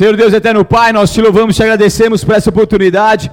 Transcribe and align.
Senhor 0.00 0.16
Deus 0.16 0.32
eterno 0.32 0.64
Pai, 0.64 0.94
nós 0.94 1.12
te 1.12 1.20
louvamos, 1.20 1.54
te 1.54 1.62
agradecemos 1.62 2.24
por 2.24 2.34
essa 2.34 2.48
oportunidade 2.48 3.30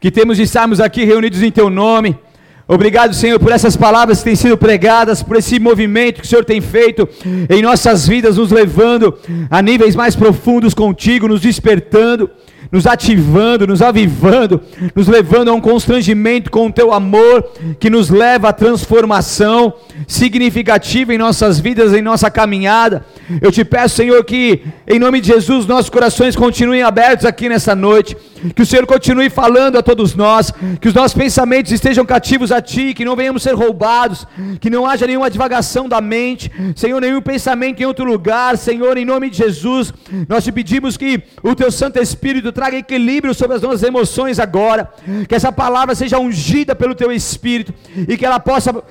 que 0.00 0.10
temos 0.10 0.36
de 0.36 0.42
estarmos 0.42 0.80
aqui 0.80 1.04
reunidos 1.04 1.44
em 1.44 1.50
teu 1.52 1.70
nome. 1.70 2.18
Obrigado, 2.66 3.14
Senhor, 3.14 3.38
por 3.38 3.52
essas 3.52 3.76
palavras 3.76 4.18
que 4.18 4.24
têm 4.24 4.34
sido 4.34 4.58
pregadas, 4.58 5.22
por 5.22 5.36
esse 5.36 5.60
movimento 5.60 6.20
que 6.20 6.26
o 6.26 6.28
Senhor 6.28 6.44
tem 6.44 6.60
feito 6.60 7.08
em 7.48 7.62
nossas 7.62 8.08
vidas, 8.08 8.36
nos 8.36 8.50
levando 8.50 9.16
a 9.48 9.62
níveis 9.62 9.94
mais 9.94 10.16
profundos 10.16 10.74
contigo, 10.74 11.28
nos 11.28 11.40
despertando 11.40 12.28
nos 12.70 12.86
ativando, 12.86 13.66
nos 13.66 13.82
avivando, 13.82 14.60
nos 14.94 15.08
levando 15.08 15.48
a 15.48 15.54
um 15.54 15.60
constrangimento 15.60 16.50
com 16.50 16.66
o 16.66 16.72
teu 16.72 16.92
amor, 16.92 17.50
que 17.80 17.90
nos 17.90 18.10
leva 18.10 18.48
à 18.48 18.52
transformação 18.52 19.74
significativa 20.06 21.14
em 21.14 21.18
nossas 21.18 21.58
vidas, 21.58 21.92
em 21.94 22.02
nossa 22.02 22.30
caminhada. 22.30 23.04
Eu 23.42 23.52
te 23.52 23.64
peço, 23.64 23.96
Senhor, 23.96 24.22
que 24.24 24.62
em 24.86 24.98
nome 24.98 25.20
de 25.20 25.28
Jesus 25.28 25.66
nossos 25.66 25.90
corações 25.90 26.36
continuem 26.36 26.82
abertos 26.82 27.26
aqui 27.26 27.48
nessa 27.48 27.74
noite, 27.74 28.16
que 28.54 28.62
o 28.62 28.66
Senhor 28.66 28.86
continue 28.86 29.28
falando 29.28 29.76
a 29.76 29.82
todos 29.82 30.14
nós, 30.14 30.52
que 30.80 30.88
os 30.88 30.94
nossos 30.94 31.16
pensamentos 31.16 31.72
estejam 31.72 32.06
cativos 32.06 32.52
a 32.52 32.60
Ti, 32.60 32.94
que 32.94 33.04
não 33.04 33.16
venhamos 33.16 33.42
ser 33.42 33.54
roubados, 33.54 34.26
que 34.60 34.70
não 34.70 34.86
haja 34.86 35.06
nenhuma 35.06 35.30
divagação 35.30 35.88
da 35.88 36.00
mente, 36.00 36.50
Senhor, 36.76 37.00
nenhum 37.00 37.20
pensamento 37.20 37.82
em 37.82 37.86
outro 37.86 38.04
lugar, 38.04 38.56
Senhor, 38.56 38.96
em 38.96 39.04
nome 39.04 39.30
de 39.30 39.38
Jesus, 39.38 39.92
nós 40.28 40.44
te 40.44 40.52
pedimos 40.52 40.96
que 40.96 41.22
o 41.42 41.54
Teu 41.54 41.70
Santo 41.70 41.98
Espírito 41.98 42.52
traga 42.58 42.76
equilíbrio 42.76 43.32
sobre 43.32 43.56
as 43.56 43.62
nossas 43.62 43.84
emoções 43.84 44.40
agora, 44.40 44.92
que 45.28 45.34
essa 45.34 45.52
palavra 45.52 45.94
seja 45.94 46.18
ungida 46.18 46.74
pelo 46.74 46.92
Teu 46.92 47.12
Espírito 47.12 47.72
e 47.96 48.16
que 48.16 48.26
ela 48.26 48.40
possa 48.40 48.82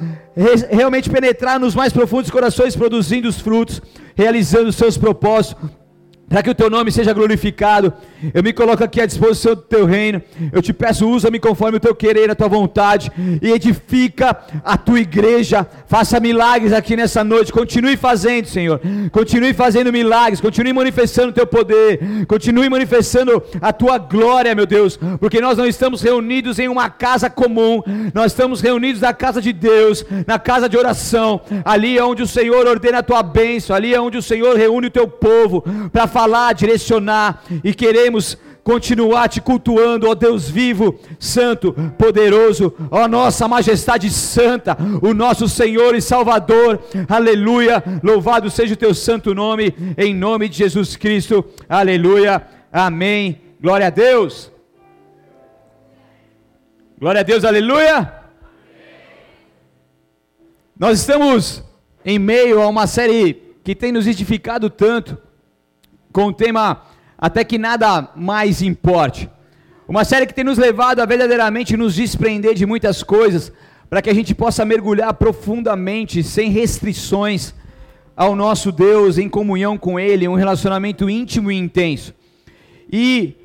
realmente 0.70 1.10
penetrar 1.10 1.60
nos 1.60 1.76
mais 1.76 1.92
profundos 1.92 2.32
corações, 2.32 2.78
produzindo 2.78 3.28
os 3.28 3.42
frutos, 3.42 3.82
realizando 4.16 4.70
os 4.70 4.76
seus 4.78 4.98
propósitos 4.98 5.70
para 6.30 6.44
que 6.44 6.50
o 6.50 6.56
teu 6.56 6.70
nome 6.70 6.92
seja 6.92 7.14
glorificado. 7.14 7.94
Eu 8.34 8.44
me 8.44 8.52
coloco 8.52 8.84
aqui 8.84 9.00
à 9.00 9.06
disposição 9.06 9.56
do 9.56 9.62
teu 9.62 9.86
reino. 9.86 10.22
Eu 10.52 10.62
te 10.62 10.74
peço, 10.74 11.08
usa-me 11.08 11.40
conforme 11.40 11.78
o 11.78 11.80
teu 11.80 11.96
querer, 11.96 12.30
a 12.30 12.36
tua 12.36 12.50
vontade, 12.50 13.12
e 13.42 13.50
edifica 13.52 14.38
a 14.64 14.78
tua 14.78 15.00
igreja. 15.00 15.66
Faça 15.88 16.20
milagres 16.20 16.74
aqui 16.74 16.96
nessa 16.98 17.24
noite. 17.24 17.54
Continue 17.54 17.96
fazendo, 17.96 18.48
Senhor. 18.48 18.82
Continue 19.12 19.54
fazendo 19.54 19.92
milagres. 19.92 20.42
Continue 20.42 20.74
manifestando 20.74 21.30
o 21.30 21.34
teu 21.34 21.48
poder. 21.48 22.26
Continue 22.28 22.70
manifestando 22.70 23.42
a 23.62 23.72
tua 23.72 23.98
glória, 23.98 24.54
meu 24.54 24.66
Deus. 24.66 25.00
Porque 25.20 25.40
nós 25.40 25.58
não 25.58 25.66
estamos 25.66 26.02
reunidos 26.02 26.60
em 26.60 26.68
uma 26.68 26.90
casa 26.90 27.30
comum. 27.30 27.82
Nós 28.14 28.34
estamos 28.34 28.60
reunidos 28.60 29.02
na 29.02 29.14
casa 29.14 29.42
de 29.42 29.54
Deus, 29.54 30.04
na 30.26 30.38
casa 30.38 30.68
de 30.68 30.78
oração. 30.78 31.40
Ali 31.64 31.98
é 31.98 32.04
onde 32.04 32.24
o 32.24 32.28
Senhor 32.28 32.68
ordena 32.68 33.00
a 33.00 33.04
tua 33.04 33.24
bênção. 33.24 33.74
Ali 33.74 33.94
é 33.94 34.02
onde 34.02 34.18
o 34.18 34.22
Senhor 34.22 34.58
reúne 34.58 34.88
o 34.88 34.92
teu 34.92 35.08
povo 35.08 35.64
para 35.92 36.08
falar, 36.18 36.54
direcionar 36.54 37.44
e 37.64 37.76
queremos 37.76 38.36
continuar 38.64 39.30
te 39.30 39.40
cultuando, 39.40 40.10
ó 40.10 40.16
Deus 40.16 40.50
vivo, 40.50 41.00
santo, 41.20 41.74
poderoso, 41.96 42.74
ó 42.90 43.08
nossa 43.08 43.48
majestade 43.48 44.10
santa, 44.10 44.76
o 45.00 45.14
nosso 45.14 45.48
Senhor 45.48 45.94
e 45.94 46.02
Salvador, 46.02 46.82
aleluia, 47.08 47.84
louvado 48.02 48.50
seja 48.50 48.74
o 48.74 48.78
teu 48.78 48.96
santo 48.96 49.36
nome, 49.36 49.76
em 49.96 50.12
nome 50.16 50.50
de 50.50 50.58
Jesus 50.58 50.96
Cristo, 50.96 51.46
aleluia, 51.70 52.48
amém, 52.74 53.40
glória 53.62 53.86
a 53.86 53.92
Deus, 53.92 54.52
glória 57.00 57.22
a 57.22 57.24
Deus, 57.24 57.46
aleluia. 57.46 58.12
Nós 60.80 61.00
estamos 61.00 61.64
em 62.04 62.18
meio 62.18 62.60
a 62.60 62.68
uma 62.68 62.88
série 62.88 63.56
que 63.64 63.76
tem 63.76 63.92
nos 63.92 64.08
edificado 64.08 64.68
tanto, 64.68 65.27
com 66.18 66.30
o 66.30 66.34
tema 66.34 66.82
Até 67.16 67.44
que 67.44 67.60
nada 67.60 68.10
mais 68.16 68.64
importe. 68.64 69.30
Uma 69.88 70.04
série 70.04 70.26
que 70.26 70.34
tem 70.34 70.44
nos 70.44 70.58
levado 70.58 71.00
a 71.00 71.06
verdadeiramente 71.06 71.78
nos 71.78 71.94
desprender 71.94 72.56
de 72.56 72.66
muitas 72.66 73.04
coisas, 73.04 73.52
para 73.88 74.02
que 74.02 74.10
a 74.10 74.16
gente 74.16 74.34
possa 74.34 74.66
mergulhar 74.66 75.14
profundamente, 75.14 76.24
sem 76.24 76.50
restrições, 76.50 77.54
ao 78.16 78.36
nosso 78.36 78.72
Deus, 78.72 79.20
em 79.20 79.30
comunhão 79.30 79.78
com 79.78 80.00
Ele, 80.00 80.28
um 80.28 80.34
relacionamento 80.34 81.08
íntimo 81.08 81.52
e 81.52 81.56
intenso. 81.56 82.16
E 82.92 83.36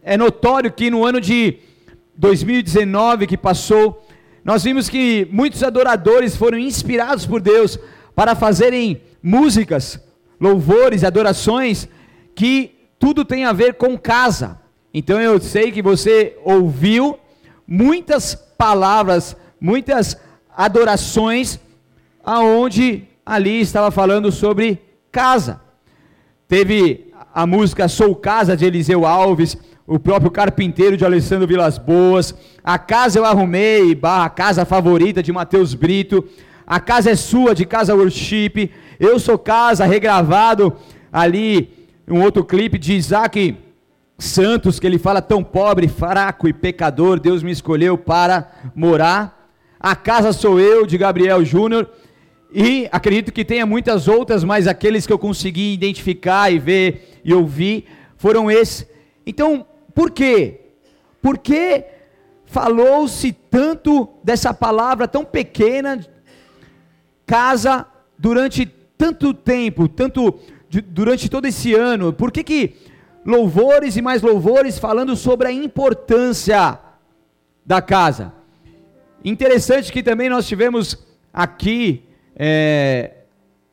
é 0.00 0.16
notório 0.16 0.70
que 0.70 0.92
no 0.92 1.04
ano 1.04 1.20
de 1.20 1.58
2019 2.16 3.26
que 3.26 3.36
passou, 3.36 4.06
nós 4.44 4.62
vimos 4.62 4.88
que 4.88 5.26
muitos 5.32 5.64
adoradores 5.64 6.36
foram 6.36 6.56
inspirados 6.56 7.26
por 7.26 7.40
Deus 7.40 7.80
para 8.14 8.36
fazerem 8.36 9.02
músicas, 9.20 10.00
louvores, 10.40 11.02
adorações 11.02 11.88
que 12.34 12.88
tudo 12.98 13.24
tem 13.24 13.44
a 13.44 13.52
ver 13.52 13.74
com 13.74 13.98
casa. 13.98 14.60
Então 14.94 15.20
eu 15.20 15.40
sei 15.40 15.72
que 15.72 15.82
você 15.82 16.36
ouviu 16.44 17.18
muitas 17.66 18.34
palavras, 18.34 19.36
muitas 19.60 20.16
adorações, 20.54 21.58
aonde 22.22 23.08
ali 23.24 23.60
estava 23.60 23.90
falando 23.90 24.30
sobre 24.30 24.80
casa. 25.10 25.60
Teve 26.46 27.12
a 27.34 27.46
música 27.46 27.88
Sou 27.88 28.14
Casa 28.14 28.56
de 28.56 28.64
Eliseu 28.64 29.06
Alves, 29.06 29.56
o 29.86 29.98
próprio 29.98 30.30
Carpinteiro 30.30 30.96
de 30.96 31.04
Alessandro 31.04 31.46
Vilas 31.46 31.78
Boas, 31.78 32.34
A 32.62 32.78
Casa 32.78 33.18
Eu 33.18 33.24
Arrumei, 33.24 33.94
barra 33.94 34.28
Casa 34.28 34.64
Favorita 34.64 35.22
de 35.22 35.32
Mateus 35.32 35.74
Brito, 35.74 36.24
A 36.66 36.78
Casa 36.78 37.10
é 37.10 37.16
Sua 37.16 37.54
de 37.54 37.64
Casa 37.64 37.94
Worship, 37.94 38.70
Eu 39.00 39.18
Sou 39.18 39.38
Casa, 39.38 39.86
regravado 39.86 40.76
ali 41.10 41.81
um 42.08 42.22
outro 42.22 42.44
clipe 42.44 42.78
de 42.78 42.94
Isaac 42.94 43.56
Santos, 44.18 44.78
que 44.78 44.86
ele 44.86 44.98
fala 44.98 45.20
tão 45.20 45.42
pobre, 45.42 45.88
fraco 45.88 46.48
e 46.48 46.52
pecador, 46.52 47.18
Deus 47.18 47.42
me 47.42 47.50
escolheu 47.50 47.98
para 47.98 48.50
morar. 48.74 49.50
A 49.78 49.96
casa 49.96 50.32
sou 50.32 50.60
eu, 50.60 50.86
de 50.86 50.96
Gabriel 50.96 51.44
Júnior. 51.44 51.90
E 52.54 52.88
acredito 52.92 53.32
que 53.32 53.44
tenha 53.44 53.64
muitas 53.64 54.06
outras, 54.06 54.44
mas 54.44 54.66
aqueles 54.66 55.06
que 55.06 55.12
eu 55.12 55.18
consegui 55.18 55.72
identificar 55.72 56.52
e 56.52 56.58
ver 56.58 57.20
e 57.24 57.32
ouvir 57.32 57.86
foram 58.16 58.50
esses. 58.50 58.86
Então, 59.26 59.66
por 59.94 60.10
quê? 60.10 60.60
Por 61.20 61.38
que 61.38 61.84
falou-se 62.44 63.32
tanto 63.32 64.08
dessa 64.22 64.52
palavra 64.52 65.08
tão 65.08 65.24
pequena, 65.24 66.04
casa, 67.26 67.86
durante 68.18 68.66
tanto 68.98 69.32
tempo, 69.32 69.88
tanto 69.88 70.38
durante 70.80 71.28
todo 71.28 71.46
esse 71.46 71.74
ano? 71.74 72.12
Por 72.12 72.32
que, 72.32 72.42
que 72.42 72.74
louvores 73.24 73.96
e 73.96 74.02
mais 74.02 74.22
louvores 74.22 74.78
falando 74.78 75.14
sobre 75.16 75.48
a 75.48 75.52
importância 75.52 76.78
da 77.64 77.82
casa? 77.82 78.32
Interessante 79.24 79.92
que 79.92 80.02
também 80.02 80.28
nós 80.28 80.46
tivemos 80.46 80.98
aqui 81.32 82.04
é, 82.34 83.12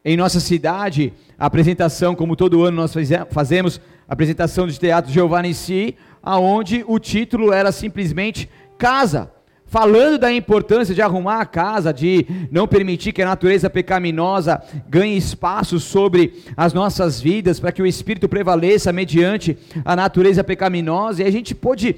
em 0.03 0.17
nossa 0.17 0.39
cidade 0.39 1.13
a 1.37 1.45
apresentação, 1.45 2.15
como 2.15 2.35
todo 2.35 2.63
ano 2.63 2.77
nós 2.77 2.93
fazemos, 3.29 3.79
a 4.07 4.13
apresentação 4.13 4.67
de 4.67 4.77
Teatro 4.77 5.11
Giovanni 5.11 5.53
si, 5.53 5.95
aonde 6.21 6.83
o 6.85 6.99
título 6.99 7.53
era 7.53 7.71
simplesmente 7.71 8.49
Casa 8.77 9.31
falando 9.69 10.17
da 10.17 10.33
importância 10.33 10.95
de 10.95 11.01
arrumar 11.01 11.39
a 11.39 11.45
casa, 11.45 11.93
de 11.93 12.25
não 12.51 12.67
permitir 12.67 13.13
que 13.13 13.21
a 13.21 13.25
natureza 13.25 13.69
pecaminosa 13.69 14.61
ganhe 14.89 15.15
espaço 15.15 15.79
sobre 15.79 16.43
as 16.57 16.73
nossas 16.73 17.21
vidas, 17.21 17.59
para 17.59 17.71
que 17.71 17.81
o 17.81 17.85
Espírito 17.85 18.27
prevaleça 18.27 18.91
mediante 18.91 19.55
a 19.85 19.95
natureza 19.95 20.43
pecaminosa, 20.43 21.21
e 21.21 21.25
a 21.25 21.31
gente 21.31 21.53
pôde 21.53 21.95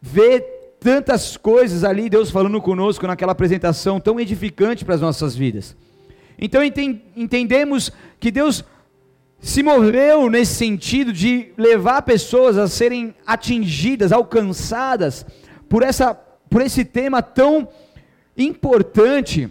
ver 0.00 0.44
tantas 0.78 1.36
coisas 1.36 1.82
ali, 1.82 2.08
Deus 2.08 2.30
falando 2.30 2.60
conosco 2.60 3.06
naquela 3.06 3.32
apresentação 3.32 3.98
tão 3.98 4.20
edificante 4.20 4.84
para 4.84 4.94
as 4.94 5.00
nossas 5.00 5.34
vidas. 5.34 5.76
Então 6.38 6.62
entendemos 6.62 7.90
que 8.20 8.30
Deus 8.30 8.64
se 9.40 9.62
moveu 9.62 10.30
nesse 10.30 10.54
sentido 10.54 11.12
de 11.12 11.48
levar 11.58 12.02
pessoas 12.02 12.56
a 12.56 12.68
serem 12.68 13.12
atingidas, 13.26 14.12
alcançadas 14.12 15.26
por 15.68 15.82
essa 15.82 16.16
por 16.56 16.62
esse 16.62 16.86
tema 16.86 17.20
tão 17.20 17.68
importante 18.34 19.46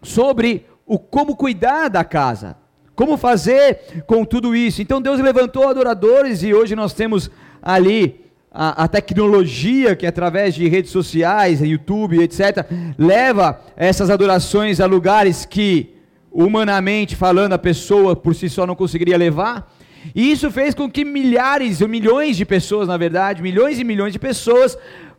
sobre 0.00 0.64
o 0.86 0.98
como 0.98 1.36
cuidar 1.36 1.88
da 1.88 2.02
casa, 2.02 2.56
como 2.94 3.18
fazer 3.18 4.02
com 4.06 4.24
tudo 4.24 4.56
isso. 4.56 4.80
Então 4.80 4.98
Deus 4.98 5.20
levantou 5.20 5.68
adoradores 5.68 6.42
e 6.42 6.54
hoje 6.54 6.74
nós 6.74 6.94
temos 6.94 7.30
ali 7.60 8.24
a, 8.50 8.84
a, 8.84 8.88
tecnologia 8.88 9.94
que 9.94 10.06
através 10.06 10.54
de 10.54 10.66
redes 10.68 10.90
sociais, 10.90 11.60
YouTube, 11.60 12.18
etc, 12.18 12.66
leva 12.96 13.60
essas 13.76 14.08
adorações 14.08 14.80
a 14.80 14.86
lugares 14.86 15.44
que 15.44 15.96
humanamente 16.32 17.14
falando 17.14 17.52
a 17.52 17.58
pessoa 17.58 18.16
por 18.16 18.34
si 18.34 18.48
só 18.48 18.66
não 18.66 18.74
conseguiria 18.74 19.18
levar. 19.18 19.70
E 20.14 20.32
isso 20.32 20.50
fez 20.50 20.74
com 20.74 20.90
que 20.90 21.04
milhares 21.04 21.82
ou 21.82 21.88
milhões 21.88 22.38
de 22.38 22.46
pessoas, 22.46 22.88
na 22.88 22.96
verdade, 22.96 23.42
milhões 23.42 23.78
e 23.78 23.84
milhões 23.84 24.14
de 24.14 24.18
pessoas 24.18 24.78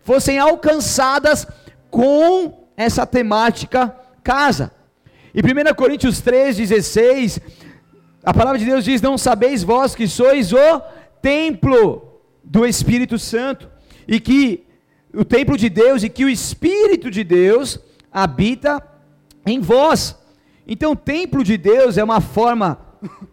fossem 0.09 0.39
alcançadas 0.39 1.45
com 1.91 2.67
essa 2.75 3.06
temática 3.06 3.95
casa. 4.23 4.71
E 5.35 5.39
1 5.39 5.75
Coríntios 5.75 6.19
3,16, 6.19 7.39
a 8.23 8.33
palavra 8.33 8.57
de 8.57 8.65
Deus 8.65 8.83
diz: 8.83 9.03
Não 9.03 9.19
sabeis 9.19 9.61
vós 9.61 9.94
que 9.94 10.07
sois 10.07 10.51
o 10.51 10.81
templo 11.21 12.21
do 12.44 12.65
Espírito 12.65 13.19
Santo 13.19 13.69
e 14.07 14.19
que 14.19 14.65
o 15.13 15.23
templo 15.23 15.56
de 15.56 15.69
Deus 15.69 16.01
e 16.01 16.09
que 16.09 16.25
o 16.25 16.29
Espírito 16.29 17.12
de 17.12 17.23
Deus 17.23 17.77
habita 18.12 18.81
em 19.45 19.59
vós. 19.59 20.17
Então, 20.67 20.95
templo 20.95 21.44
de 21.44 21.55
Deus 21.55 22.00
é 22.00 22.03
uma 22.03 22.19
forma 22.19 22.79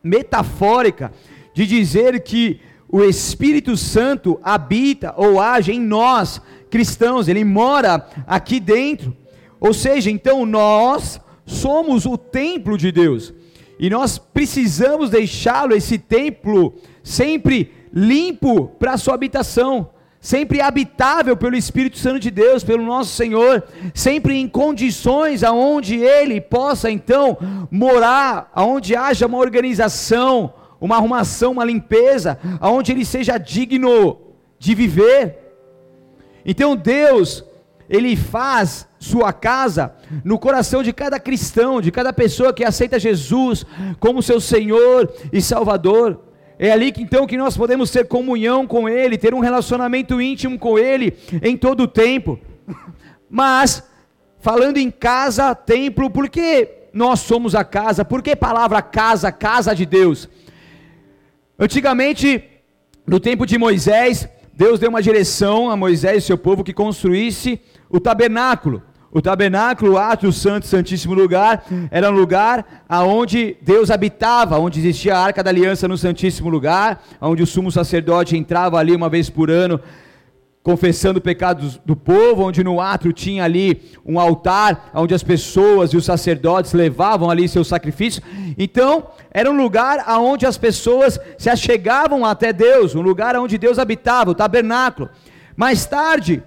metafórica 0.04 1.10
de 1.54 1.66
dizer 1.66 2.20
que 2.20 2.60
o 2.86 3.02
Espírito 3.02 3.78
Santo 3.78 4.38
habita 4.42 5.14
ou 5.16 5.40
age 5.40 5.72
em 5.72 5.80
nós, 5.80 6.40
cristãos, 6.70 7.28
ele 7.28 7.44
mora 7.44 8.06
aqui 8.26 8.60
dentro. 8.60 9.16
Ou 9.60 9.72
seja, 9.72 10.10
então 10.10 10.44
nós 10.44 11.20
somos 11.44 12.04
o 12.06 12.16
templo 12.18 12.76
de 12.76 12.90
Deus. 12.92 13.32
E 13.78 13.90
nós 13.90 14.18
precisamos 14.18 15.10
deixá-lo, 15.10 15.74
esse 15.74 15.98
templo, 15.98 16.74
sempre 17.02 17.72
limpo 17.92 18.68
para 18.78 18.92
a 18.92 18.98
sua 18.98 19.14
habitação, 19.14 19.90
sempre 20.20 20.60
habitável 20.60 21.36
pelo 21.36 21.56
Espírito 21.56 21.98
Santo 21.98 22.18
de 22.18 22.30
Deus, 22.30 22.64
pelo 22.64 22.84
nosso 22.84 23.14
Senhor, 23.14 23.62
sempre 23.94 24.34
em 24.36 24.48
condições 24.48 25.44
aonde 25.44 25.96
ele 25.96 26.40
possa 26.40 26.90
então 26.90 27.38
morar, 27.70 28.50
aonde 28.54 28.96
haja 28.96 29.26
uma 29.26 29.38
organização, 29.38 30.52
uma 30.80 30.96
arrumação, 30.96 31.52
uma 31.52 31.64
limpeza, 31.64 32.38
aonde 32.60 32.92
ele 32.92 33.04
seja 33.04 33.38
digno 33.38 34.18
de 34.58 34.74
viver. 34.74 35.45
Então 36.46 36.76
Deus, 36.76 37.44
ele 37.90 38.14
faz 38.14 38.86
sua 39.00 39.32
casa 39.32 39.94
no 40.24 40.38
coração 40.38 40.82
de 40.82 40.92
cada 40.92 41.18
cristão, 41.18 41.80
de 41.80 41.90
cada 41.90 42.12
pessoa 42.12 42.52
que 42.52 42.64
aceita 42.64 43.00
Jesus 43.00 43.66
como 43.98 44.22
seu 44.22 44.40
Senhor 44.40 45.12
e 45.32 45.42
Salvador. 45.42 46.20
É 46.58 46.70
ali 46.70 46.92
que 46.92 47.02
então 47.02 47.26
que 47.26 47.36
nós 47.36 47.56
podemos 47.56 47.90
ter 47.90 48.06
comunhão 48.06 48.66
com 48.66 48.88
Ele, 48.88 49.18
ter 49.18 49.34
um 49.34 49.40
relacionamento 49.40 50.20
íntimo 50.20 50.58
com 50.58 50.78
Ele 50.78 51.16
em 51.42 51.56
todo 51.56 51.82
o 51.82 51.88
tempo. 51.88 52.38
Mas, 53.28 53.82
falando 54.38 54.78
em 54.78 54.90
casa, 54.90 55.54
templo, 55.54 56.08
por 56.08 56.28
que 56.30 56.68
nós 56.92 57.20
somos 57.20 57.54
a 57.54 57.62
casa? 57.62 58.04
Por 58.04 58.22
que 58.22 58.34
palavra 58.34 58.80
casa, 58.80 59.30
casa 59.30 59.74
de 59.74 59.84
Deus? 59.84 60.28
Antigamente, 61.58 62.42
no 63.06 63.20
tempo 63.20 63.44
de 63.44 63.58
Moisés, 63.58 64.28
Deus 64.56 64.80
deu 64.80 64.88
uma 64.88 65.02
direção 65.02 65.70
a 65.70 65.76
Moisés 65.76 66.24
e 66.24 66.26
seu 66.26 66.38
povo 66.38 66.64
que 66.64 66.72
construísse 66.72 67.60
o 67.90 68.00
tabernáculo. 68.00 68.82
O 69.12 69.20
tabernáculo, 69.20 69.92
o 69.92 69.98
ato 69.98 70.32
santo, 70.32 70.66
santíssimo 70.66 71.12
lugar, 71.12 71.64
era 71.90 72.10
um 72.10 72.14
lugar 72.14 72.84
aonde 72.88 73.54
Deus 73.60 73.90
habitava, 73.90 74.58
onde 74.58 74.80
existia 74.80 75.14
a 75.14 75.20
arca 75.22 75.42
da 75.42 75.50
aliança 75.50 75.86
no 75.86 75.98
santíssimo 75.98 76.48
lugar, 76.48 77.04
onde 77.20 77.42
o 77.42 77.46
sumo 77.46 77.70
sacerdote 77.70 78.34
entrava 78.34 78.78
ali 78.78 78.96
uma 78.96 79.10
vez 79.10 79.28
por 79.28 79.50
ano, 79.50 79.78
confessando 80.66 81.20
pecados 81.20 81.80
do 81.86 81.94
povo, 81.94 82.42
onde 82.42 82.64
no 82.64 82.80
átrio 82.80 83.12
tinha 83.12 83.44
ali 83.44 83.82
um 84.04 84.18
altar, 84.18 84.90
onde 84.94 85.14
as 85.14 85.22
pessoas 85.22 85.92
e 85.92 85.96
os 85.96 86.04
sacerdotes 86.04 86.72
levavam 86.72 87.30
ali 87.30 87.48
seus 87.48 87.68
sacrifícios. 87.68 88.26
Então, 88.58 89.06
era 89.30 89.48
um 89.48 89.56
lugar 89.56 90.02
aonde 90.04 90.44
as 90.44 90.58
pessoas 90.58 91.20
se 91.38 91.48
achegavam 91.48 92.24
até 92.24 92.52
Deus, 92.52 92.96
um 92.96 93.00
lugar 93.00 93.36
onde 93.36 93.56
Deus 93.56 93.78
habitava, 93.78 94.32
o 94.32 94.34
tabernáculo. 94.34 95.08
Mais 95.56 95.86
tarde, 95.86 96.42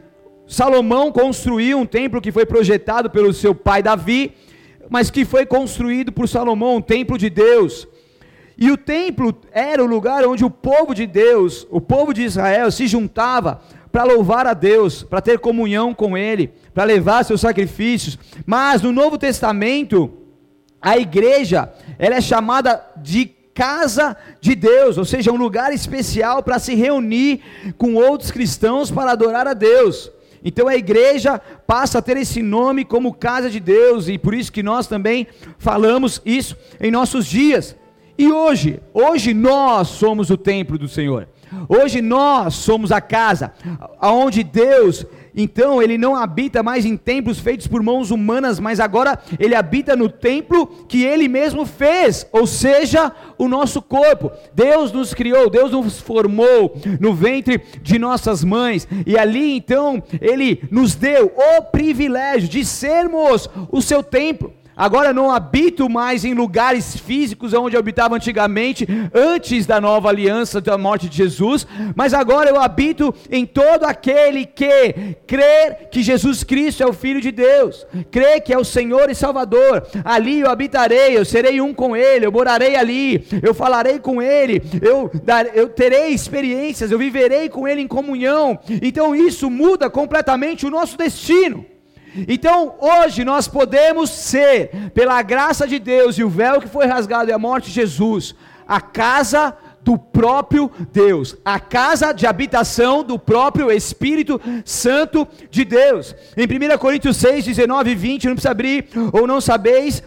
Salomão 0.45 1.13
construiu 1.13 1.79
um 1.79 1.85
templo 1.85 2.19
que 2.19 2.33
foi 2.33 2.45
projetado 2.45 3.09
pelo 3.09 3.31
seu 3.31 3.55
pai 3.55 3.81
Davi, 3.81 4.33
mas 4.89 5.09
que 5.09 5.23
foi 5.23 5.45
construído 5.45 6.11
por 6.11 6.27
Salomão, 6.27 6.75
um 6.75 6.81
templo 6.81 7.17
de 7.17 7.29
Deus. 7.29 7.87
E 8.61 8.69
o 8.69 8.75
templo 8.75 9.33
era 9.53 9.81
o 9.81 9.87
lugar 9.87 10.25
onde 10.25 10.43
o 10.43 10.49
povo 10.49 10.93
de 10.93 11.07
Deus, 11.07 11.65
o 11.71 11.79
povo 11.79 12.13
de 12.13 12.23
Israel, 12.23 12.69
se 12.69 12.85
juntava 12.85 13.61
para 13.91 14.03
louvar 14.03 14.45
a 14.45 14.53
Deus, 14.53 15.03
para 15.03 15.21
ter 15.21 15.39
comunhão 15.39 15.93
com 15.93 16.17
Ele, 16.17 16.51
para 16.73 16.83
levar 16.83 17.25
seus 17.25 17.41
sacrifícios. 17.41 18.17
Mas 18.45 18.81
no 18.81 18.91
Novo 18.91 19.17
Testamento, 19.17 20.11
a 20.81 20.97
igreja, 20.97 21.71
ela 21.97 22.15
é 22.15 22.21
chamada 22.21 22.83
de 22.97 23.25
casa 23.53 24.15
de 24.39 24.55
Deus, 24.55 24.97
ou 24.97 25.03
seja, 25.03 25.31
um 25.31 25.37
lugar 25.37 25.73
especial 25.73 26.41
para 26.41 26.59
se 26.59 26.75
reunir 26.75 27.41
com 27.77 27.95
outros 27.95 28.31
cristãos 28.31 28.89
para 28.89 29.11
adorar 29.11 29.47
a 29.47 29.53
Deus. 29.53 30.09
Então 30.43 30.69
a 30.69 30.75
igreja 30.75 31.37
passa 31.67 31.97
a 31.97 32.01
ter 32.01 32.15
esse 32.15 32.41
nome 32.41 32.85
como 32.85 33.13
casa 33.13 33.49
de 33.49 33.59
Deus, 33.59 34.07
e 34.07 34.17
por 34.17 34.33
isso 34.33 34.51
que 34.51 34.63
nós 34.63 34.87
também 34.87 35.27
falamos 35.57 36.21
isso 36.25 36.55
em 36.79 36.89
nossos 36.89 37.25
dias. 37.25 37.75
E 38.17 38.31
hoje, 38.31 38.79
hoje 38.93 39.33
nós 39.33 39.89
somos 39.89 40.29
o 40.29 40.37
templo 40.37 40.77
do 40.77 40.87
Senhor. 40.87 41.27
Hoje 41.67 42.01
nós 42.01 42.55
somos 42.55 42.91
a 42.91 43.01
casa 43.01 43.53
aonde 43.99 44.43
Deus 44.43 45.05
então 45.35 45.81
ele 45.81 45.97
não 45.97 46.15
habita 46.15 46.61
mais 46.61 46.85
em 46.85 46.97
templos 46.97 47.39
feitos 47.39 47.67
por 47.67 47.81
mãos 47.81 48.11
humanas, 48.11 48.59
mas 48.59 48.79
agora 48.79 49.17
ele 49.39 49.55
habita 49.55 49.95
no 49.95 50.09
templo 50.09 50.67
que 50.87 51.03
ele 51.03 51.27
mesmo 51.27 51.65
fez, 51.65 52.27
ou 52.31 52.45
seja, 52.45 53.11
o 53.37 53.47
nosso 53.47 53.81
corpo. 53.81 54.31
Deus 54.53 54.91
nos 54.91 55.13
criou, 55.13 55.49
Deus 55.49 55.71
nos 55.71 55.99
formou 55.99 56.75
no 56.99 57.13
ventre 57.13 57.61
de 57.81 57.97
nossas 57.97 58.43
mães, 58.43 58.87
e 59.05 59.17
ali 59.17 59.55
então 59.55 60.01
ele 60.19 60.61
nos 60.69 60.95
deu 60.95 61.31
o 61.35 61.61
privilégio 61.63 62.49
de 62.49 62.65
sermos 62.65 63.49
o 63.71 63.81
seu 63.81 64.03
templo. 64.03 64.53
Agora 64.79 65.11
não 65.11 65.29
habito 65.29 65.89
mais 65.89 66.23
em 66.23 66.33
lugares 66.33 66.95
físicos 66.95 67.53
onde 67.53 67.75
eu 67.75 67.81
habitava 67.81 68.15
antigamente, 68.15 68.87
antes 69.13 69.65
da 69.65 69.81
nova 69.81 70.07
aliança 70.07 70.61
da 70.61 70.77
morte 70.77 71.09
de 71.09 71.17
Jesus, 71.17 71.67
mas 71.93 72.13
agora 72.13 72.49
eu 72.49 72.57
habito 72.57 73.13
em 73.29 73.45
todo 73.45 73.83
aquele 73.83 74.45
que 74.45 75.17
crer 75.27 75.89
que 75.91 76.01
Jesus 76.01 76.45
Cristo 76.45 76.81
é 76.81 76.85
o 76.85 76.93
Filho 76.93 77.19
de 77.19 77.29
Deus, 77.29 77.85
crê 78.09 78.39
que 78.39 78.53
é 78.53 78.57
o 78.57 78.63
Senhor 78.63 79.09
e 79.09 79.15
Salvador. 79.15 79.85
Ali 80.05 80.39
eu 80.39 80.49
habitarei, 80.49 81.17
eu 81.17 81.25
serei 81.25 81.59
um 81.59 81.73
com 81.73 81.93
Ele, 81.93 82.25
eu 82.25 82.31
morarei 82.31 82.77
ali, 82.77 83.27
eu 83.43 83.53
falarei 83.53 83.99
com 83.99 84.21
Ele, 84.21 84.63
eu, 84.81 85.11
eu 85.53 85.67
terei 85.67 86.11
experiências, 86.11 86.89
eu 86.89 86.97
viverei 86.97 87.49
com 87.49 87.67
Ele 87.67 87.81
em 87.81 87.87
comunhão. 87.87 88.57
Então 88.81 89.13
isso 89.13 89.49
muda 89.49 89.89
completamente 89.89 90.65
o 90.65 90.69
nosso 90.69 90.97
destino. 90.97 91.65
Então, 92.27 92.75
hoje 92.79 93.23
nós 93.23 93.47
podemos 93.47 94.09
ser, 94.09 94.91
pela 94.93 95.21
graça 95.21 95.67
de 95.67 95.79
Deus 95.79 96.17
e 96.17 96.23
o 96.23 96.29
véu 96.29 96.59
que 96.59 96.67
foi 96.67 96.85
rasgado 96.85 97.29
e 97.29 97.33
a 97.33 97.39
morte 97.39 97.67
de 97.67 97.73
Jesus, 97.73 98.35
a 98.67 98.81
casa 98.81 99.55
do 99.81 99.97
próprio 99.97 100.69
Deus, 100.91 101.35
a 101.43 101.59
casa 101.59 102.11
de 102.11 102.27
habitação 102.27 103.03
do 103.03 103.17
próprio 103.17 103.71
Espírito 103.71 104.39
Santo 104.65 105.27
de 105.49 105.63
Deus. 105.63 106.15
Em 106.35 106.45
1 106.45 106.77
Coríntios 106.77 107.17
6, 107.17 107.45
19 107.45 107.91
e 107.91 107.95
20, 107.95 108.27
não 108.27 108.33
precisa 108.33 108.51
abrir, 108.51 108.87
ou 109.13 109.25
não 109.25 109.39
sabeis 109.39 110.03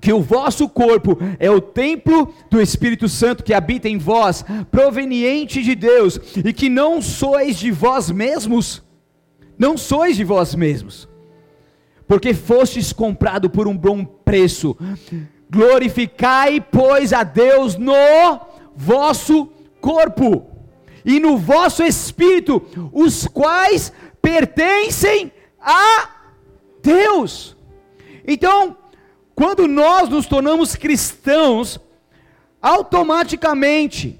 que 0.00 0.12
o 0.12 0.20
vosso 0.20 0.68
corpo 0.68 1.18
é 1.38 1.50
o 1.50 1.60
templo 1.60 2.34
do 2.50 2.60
Espírito 2.60 3.08
Santo 3.08 3.42
que 3.42 3.54
habita 3.54 3.88
em 3.88 3.96
vós, 3.96 4.44
proveniente 4.70 5.62
de 5.62 5.74
Deus, 5.74 6.20
e 6.44 6.52
que 6.52 6.68
não 6.68 7.00
sois 7.00 7.56
de 7.56 7.70
vós 7.70 8.10
mesmos, 8.10 8.82
não 9.58 9.78
sois 9.78 10.16
de 10.16 10.24
vós 10.24 10.54
mesmos 10.54 11.08
porque 12.06 12.34
fostes 12.34 12.92
comprado 12.92 13.48
por 13.48 13.66
um 13.66 13.76
bom 13.76 14.04
preço. 14.04 14.76
Glorificai, 15.50 16.60
pois, 16.60 17.12
a 17.12 17.22
Deus 17.22 17.76
no 17.76 17.94
vosso 18.74 19.48
corpo 19.80 20.50
e 21.04 21.20
no 21.20 21.36
vosso 21.36 21.82
espírito, 21.82 22.62
os 22.92 23.26
quais 23.26 23.92
pertencem 24.20 25.30
a 25.60 26.08
Deus. 26.82 27.56
Então, 28.26 28.76
quando 29.34 29.66
nós 29.68 30.08
nos 30.08 30.26
tornamos 30.26 30.74
cristãos, 30.74 31.78
automaticamente 32.60 34.18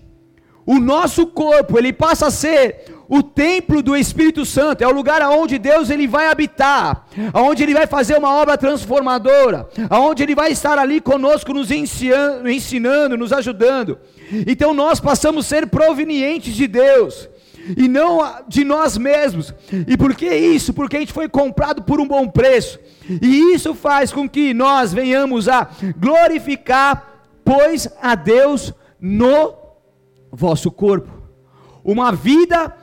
o 0.66 0.78
nosso 0.78 1.26
corpo 1.26 1.78
ele 1.78 1.92
passa 1.92 2.26
a 2.26 2.30
ser 2.30 2.93
o 3.08 3.22
templo 3.22 3.82
do 3.82 3.96
Espírito 3.96 4.44
Santo, 4.44 4.82
é 4.82 4.86
o 4.86 4.92
lugar 4.92 5.20
aonde 5.20 5.58
Deus 5.58 5.90
ele 5.90 6.06
vai 6.06 6.28
habitar, 6.28 7.06
aonde 7.32 7.62
ele 7.62 7.74
vai 7.74 7.86
fazer 7.86 8.16
uma 8.16 8.34
obra 8.34 8.56
transformadora, 8.56 9.68
aonde 9.90 10.22
ele 10.22 10.34
vai 10.34 10.52
estar 10.52 10.78
ali 10.78 11.00
conosco 11.00 11.52
nos 11.52 11.70
ensinando, 11.70 12.48
ensinando, 12.48 13.16
nos 13.16 13.32
ajudando. 13.32 13.98
Então 14.46 14.72
nós 14.72 15.00
passamos 15.00 15.46
a 15.46 15.48
ser 15.48 15.66
provenientes 15.66 16.54
de 16.54 16.66
Deus 16.66 17.28
e 17.76 17.88
não 17.88 18.20
de 18.48 18.64
nós 18.64 18.98
mesmos. 18.98 19.54
E 19.86 19.96
por 19.96 20.14
que 20.14 20.32
isso? 20.34 20.72
Porque 20.72 20.96
a 20.96 21.00
gente 21.00 21.12
foi 21.12 21.28
comprado 21.28 21.82
por 21.82 22.00
um 22.00 22.06
bom 22.06 22.28
preço. 22.28 22.78
E 23.08 23.54
isso 23.54 23.74
faz 23.74 24.12
com 24.12 24.28
que 24.28 24.52
nós 24.52 24.92
venhamos 24.92 25.48
a 25.48 25.68
glorificar, 25.96 27.22
pois 27.44 27.88
a 28.00 28.14
Deus 28.14 28.72
no 29.00 29.54
vosso 30.32 30.70
corpo. 30.70 31.10
Uma 31.84 32.12
vida 32.12 32.74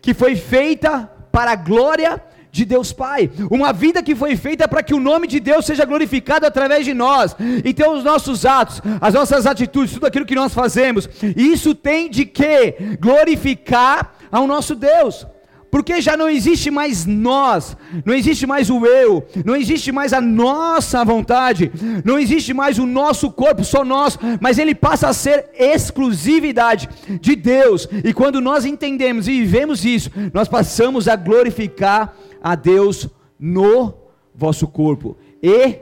que 0.00 0.14
foi 0.14 0.36
feita 0.36 1.10
para 1.30 1.52
a 1.52 1.56
glória 1.56 2.22
de 2.52 2.64
Deus 2.64 2.92
Pai, 2.92 3.30
uma 3.50 3.72
vida 3.72 4.02
que 4.02 4.14
foi 4.14 4.36
feita 4.36 4.66
para 4.66 4.82
que 4.82 4.92
o 4.92 5.00
nome 5.00 5.26
de 5.28 5.38
Deus 5.38 5.64
seja 5.64 5.84
glorificado 5.84 6.44
através 6.44 6.84
de 6.84 6.92
nós. 6.92 7.36
Então, 7.64 7.94
os 7.94 8.02
nossos 8.02 8.44
atos, 8.44 8.82
as 9.00 9.14
nossas 9.14 9.46
atitudes, 9.46 9.94
tudo 9.94 10.06
aquilo 10.06 10.26
que 10.26 10.34
nós 10.34 10.52
fazemos, 10.52 11.08
isso 11.36 11.74
tem 11.74 12.10
de 12.10 12.24
que 12.24 12.96
glorificar 12.98 14.14
ao 14.32 14.46
nosso 14.46 14.74
Deus 14.74 15.26
porque 15.70 16.00
já 16.00 16.16
não 16.16 16.28
existe 16.28 16.70
mais 16.70 17.06
nós, 17.06 17.76
não 18.04 18.14
existe 18.14 18.46
mais 18.46 18.68
o 18.68 18.84
eu, 18.84 19.26
não 19.44 19.54
existe 19.54 19.92
mais 19.92 20.12
a 20.12 20.20
nossa 20.20 21.04
vontade, 21.04 21.70
não 22.04 22.18
existe 22.18 22.52
mais 22.52 22.78
o 22.78 22.86
nosso 22.86 23.30
corpo, 23.30 23.62
só 23.64 23.84
nós, 23.84 24.18
mas 24.40 24.58
ele 24.58 24.74
passa 24.74 25.08
a 25.08 25.12
ser 25.12 25.50
exclusividade 25.54 26.88
de 27.20 27.36
Deus, 27.36 27.88
e 28.04 28.12
quando 28.12 28.40
nós 28.40 28.64
entendemos 28.64 29.28
e 29.28 29.40
vivemos 29.40 29.84
isso, 29.84 30.10
nós 30.32 30.48
passamos 30.48 31.06
a 31.06 31.16
glorificar 31.16 32.16
a 32.42 32.54
Deus 32.54 33.08
no 33.38 33.94
vosso 34.34 34.66
corpo 34.66 35.16
e 35.42 35.78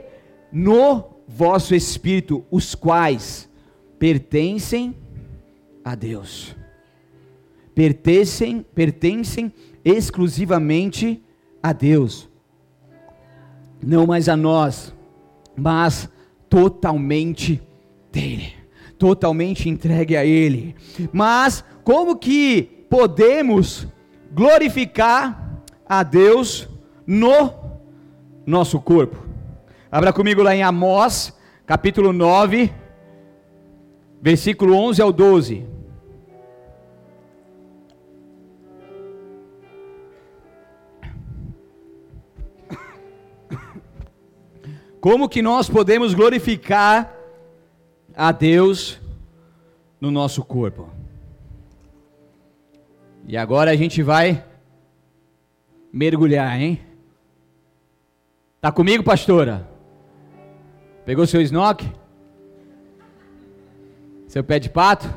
no 0.51 1.03
vosso 1.27 1.75
espírito, 1.75 2.43
os 2.49 2.73
quais 2.75 3.49
pertencem 3.97 4.95
a 5.83 5.95
Deus. 5.95 6.55
Pertencem, 7.75 8.65
pertencem 8.75 9.53
exclusivamente 9.83 11.23
a 11.61 11.73
Deus. 11.73 12.29
Não 13.81 14.05
mais 14.05 14.27
a 14.27 14.35
nós, 14.35 14.93
mas 15.55 16.09
totalmente 16.49 17.61
dele. 18.11 18.53
Totalmente 18.97 19.69
entregue 19.69 20.17
a 20.17 20.25
ele. 20.25 20.75
Mas 21.13 21.63
como 21.83 22.17
que 22.17 22.85
podemos 22.89 23.87
glorificar 24.31 25.61
a 25.87 26.03
Deus 26.03 26.67
no 27.07 27.53
nosso 28.45 28.79
corpo? 28.81 29.25
Abra 29.91 30.11
comigo 30.11 30.43
lá 30.43 30.55
em 30.55 30.63
Amós, 30.63 31.33
capítulo 31.65 32.11
9, 32.11 32.71
versículo 34.21 34.75
11 34.75 35.01
ao 35.01 35.13
12. 35.13 35.78
Como 44.99 45.29
que 45.29 45.41
nós 45.41 45.69
podemos 45.69 46.13
glorificar 46.13 47.13
a 48.15 48.31
Deus 48.31 48.99
no 49.99 50.11
nosso 50.11 50.43
corpo? 50.43 50.89
E 53.25 53.37
agora 53.37 53.71
a 53.71 53.75
gente 53.75 54.03
vai 54.03 54.43
mergulhar, 55.93 56.59
hein? 56.59 56.81
Tá 58.59 58.71
comigo, 58.71 59.03
pastora? 59.03 59.65
Pegou 61.05 61.25
seu 61.25 61.41
snock? 61.41 61.89
Seu 64.27 64.43
pé 64.43 64.59
de 64.59 64.69
pato? 64.69 65.07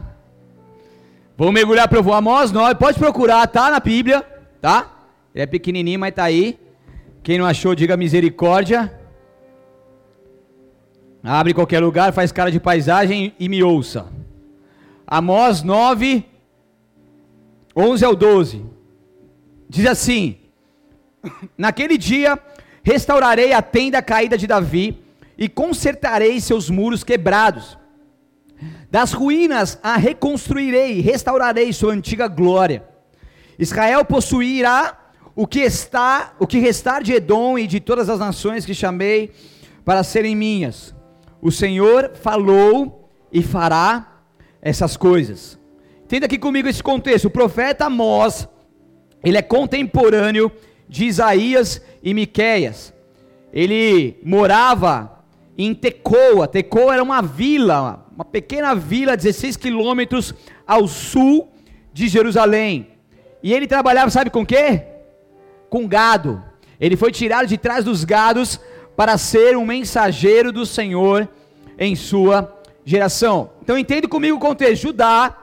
Vamos 1.36 1.54
mergulhar 1.54 1.88
para 1.88 2.00
o 2.00 2.12
Amós 2.12 2.52
9. 2.52 2.76
Pode 2.76 2.98
procurar, 3.00 3.46
tá 3.48 3.68
na 3.68 3.80
Bíblia, 3.80 4.22
tá? 4.60 5.06
Ele 5.34 5.42
é 5.42 5.46
pequenininho, 5.46 5.98
mas 5.98 6.14
tá 6.14 6.22
aí. 6.22 6.58
Quem 7.22 7.36
não 7.36 7.46
achou, 7.46 7.74
diga 7.74 7.96
misericórdia. 7.96 9.01
Abre 11.24 11.54
qualquer 11.54 11.78
lugar, 11.78 12.12
faz 12.12 12.32
cara 12.32 12.50
de 12.50 12.58
paisagem 12.58 13.32
e 13.38 13.48
me 13.48 13.62
ouça. 13.62 14.06
Amós 15.06 15.62
9, 15.62 16.26
11 17.76 18.04
ao 18.04 18.16
12. 18.16 18.66
Diz 19.68 19.86
assim: 19.86 20.36
Naquele 21.56 21.96
dia 21.96 22.36
restaurarei 22.82 23.52
a 23.52 23.62
tenda 23.62 24.02
caída 24.02 24.36
de 24.36 24.48
Davi 24.48 25.00
e 25.38 25.48
consertarei 25.48 26.40
seus 26.40 26.68
muros 26.68 27.04
quebrados. 27.04 27.78
Das 28.90 29.12
ruínas 29.12 29.78
a 29.80 29.96
reconstruirei, 29.96 31.00
restaurarei 31.00 31.72
sua 31.72 31.92
antiga 31.92 32.26
glória. 32.26 32.84
Israel 33.56 34.04
possuirá 34.04 34.98
o 35.36 35.46
que 35.46 35.60
está, 35.60 36.34
o 36.40 36.48
que 36.48 36.58
restar 36.58 37.00
de 37.00 37.12
Edom 37.12 37.56
e 37.56 37.68
de 37.68 37.78
todas 37.78 38.08
as 38.08 38.18
nações 38.18 38.66
que 38.66 38.74
chamei 38.74 39.30
para 39.84 40.02
serem 40.02 40.34
minhas 40.34 40.92
o 41.42 41.50
Senhor 41.50 42.12
falou 42.14 43.10
e 43.32 43.42
fará 43.42 44.22
essas 44.62 44.96
coisas. 44.96 45.58
Entenda 46.04 46.26
aqui 46.26 46.38
comigo 46.38 46.68
esse 46.68 46.80
contexto. 46.80 47.24
O 47.24 47.30
profeta 47.30 47.86
Amós, 47.86 48.48
ele 49.24 49.36
é 49.36 49.42
contemporâneo 49.42 50.52
de 50.88 51.04
Isaías 51.04 51.82
e 52.00 52.14
Miqueias. 52.14 52.94
Ele 53.52 54.20
morava 54.22 55.24
em 55.58 55.74
Tecoa. 55.74 56.46
Tecoa 56.46 56.94
era 56.94 57.02
uma 57.02 57.20
vila, 57.20 58.06
uma 58.14 58.24
pequena 58.24 58.72
vila, 58.72 59.16
16 59.16 59.56
quilômetros 59.56 60.32
ao 60.64 60.86
sul 60.86 61.50
de 61.92 62.06
Jerusalém. 62.06 62.88
E 63.42 63.52
ele 63.52 63.66
trabalhava, 63.66 64.10
sabe 64.10 64.30
com 64.30 64.46
quê? 64.46 64.82
Com 65.68 65.88
gado. 65.88 66.40
Ele 66.78 66.96
foi 66.96 67.10
tirado 67.10 67.48
de 67.48 67.58
trás 67.58 67.84
dos 67.84 68.04
gados 68.04 68.60
para 68.96 69.16
ser 69.18 69.56
um 69.56 69.64
mensageiro 69.64 70.52
do 70.52 70.66
Senhor 70.66 71.28
em 71.78 71.96
sua 71.96 72.60
geração. 72.84 73.50
Então 73.62 73.78
entende 73.78 74.06
comigo 74.06 74.36
o 74.36 74.40
contexto. 74.40 74.82
Judá 74.82 75.36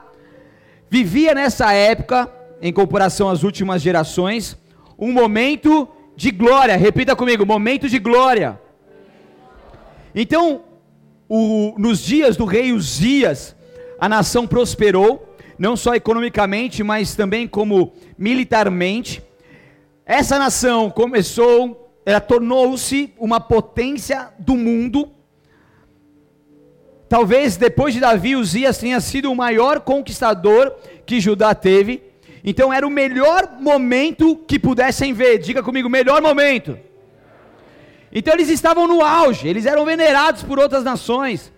vivia 0.88 1.34
nessa 1.34 1.72
época, 1.72 2.30
em 2.60 2.72
comparação 2.72 3.28
às 3.28 3.42
últimas 3.42 3.82
gerações, 3.82 4.56
um 4.98 5.12
momento 5.12 5.88
de 6.16 6.30
glória. 6.30 6.76
Repita 6.76 7.16
comigo, 7.16 7.46
momento 7.46 7.88
de 7.88 7.98
glória. 7.98 8.60
Então, 10.14 10.62
o, 11.28 11.74
nos 11.78 12.00
dias 12.00 12.36
do 12.36 12.44
rei 12.44 12.72
Uzias, 12.72 13.54
a 13.98 14.08
nação 14.08 14.46
prosperou, 14.46 15.34
não 15.58 15.76
só 15.76 15.94
economicamente, 15.94 16.82
mas 16.82 17.14
também 17.14 17.46
como 17.46 17.92
militarmente. 18.18 19.22
Essa 20.04 20.38
nação 20.38 20.90
começou 20.90 21.89
ela 22.04 22.20
tornou-se 22.20 23.12
uma 23.18 23.40
potência 23.40 24.28
do 24.38 24.56
mundo. 24.56 25.10
Talvez 27.08 27.56
depois 27.56 27.92
de 27.92 28.00
Davi, 28.00 28.36
Uzias 28.36 28.78
tenha 28.78 29.00
sido 29.00 29.30
o 29.30 29.36
maior 29.36 29.80
conquistador 29.80 30.74
que 31.04 31.20
Judá 31.20 31.54
teve. 31.54 32.02
Então 32.44 32.72
era 32.72 32.86
o 32.86 32.90
melhor 32.90 33.58
momento 33.60 34.36
que 34.36 34.58
pudessem 34.58 35.12
ver. 35.12 35.38
Diga 35.38 35.62
comigo, 35.62 35.88
melhor 35.88 36.22
momento. 36.22 36.78
Então 38.12 38.34
eles 38.34 38.48
estavam 38.48 38.88
no 38.88 39.02
auge, 39.02 39.46
eles 39.46 39.66
eram 39.66 39.84
venerados 39.84 40.42
por 40.42 40.58
outras 40.58 40.82
nações, 40.82 41.52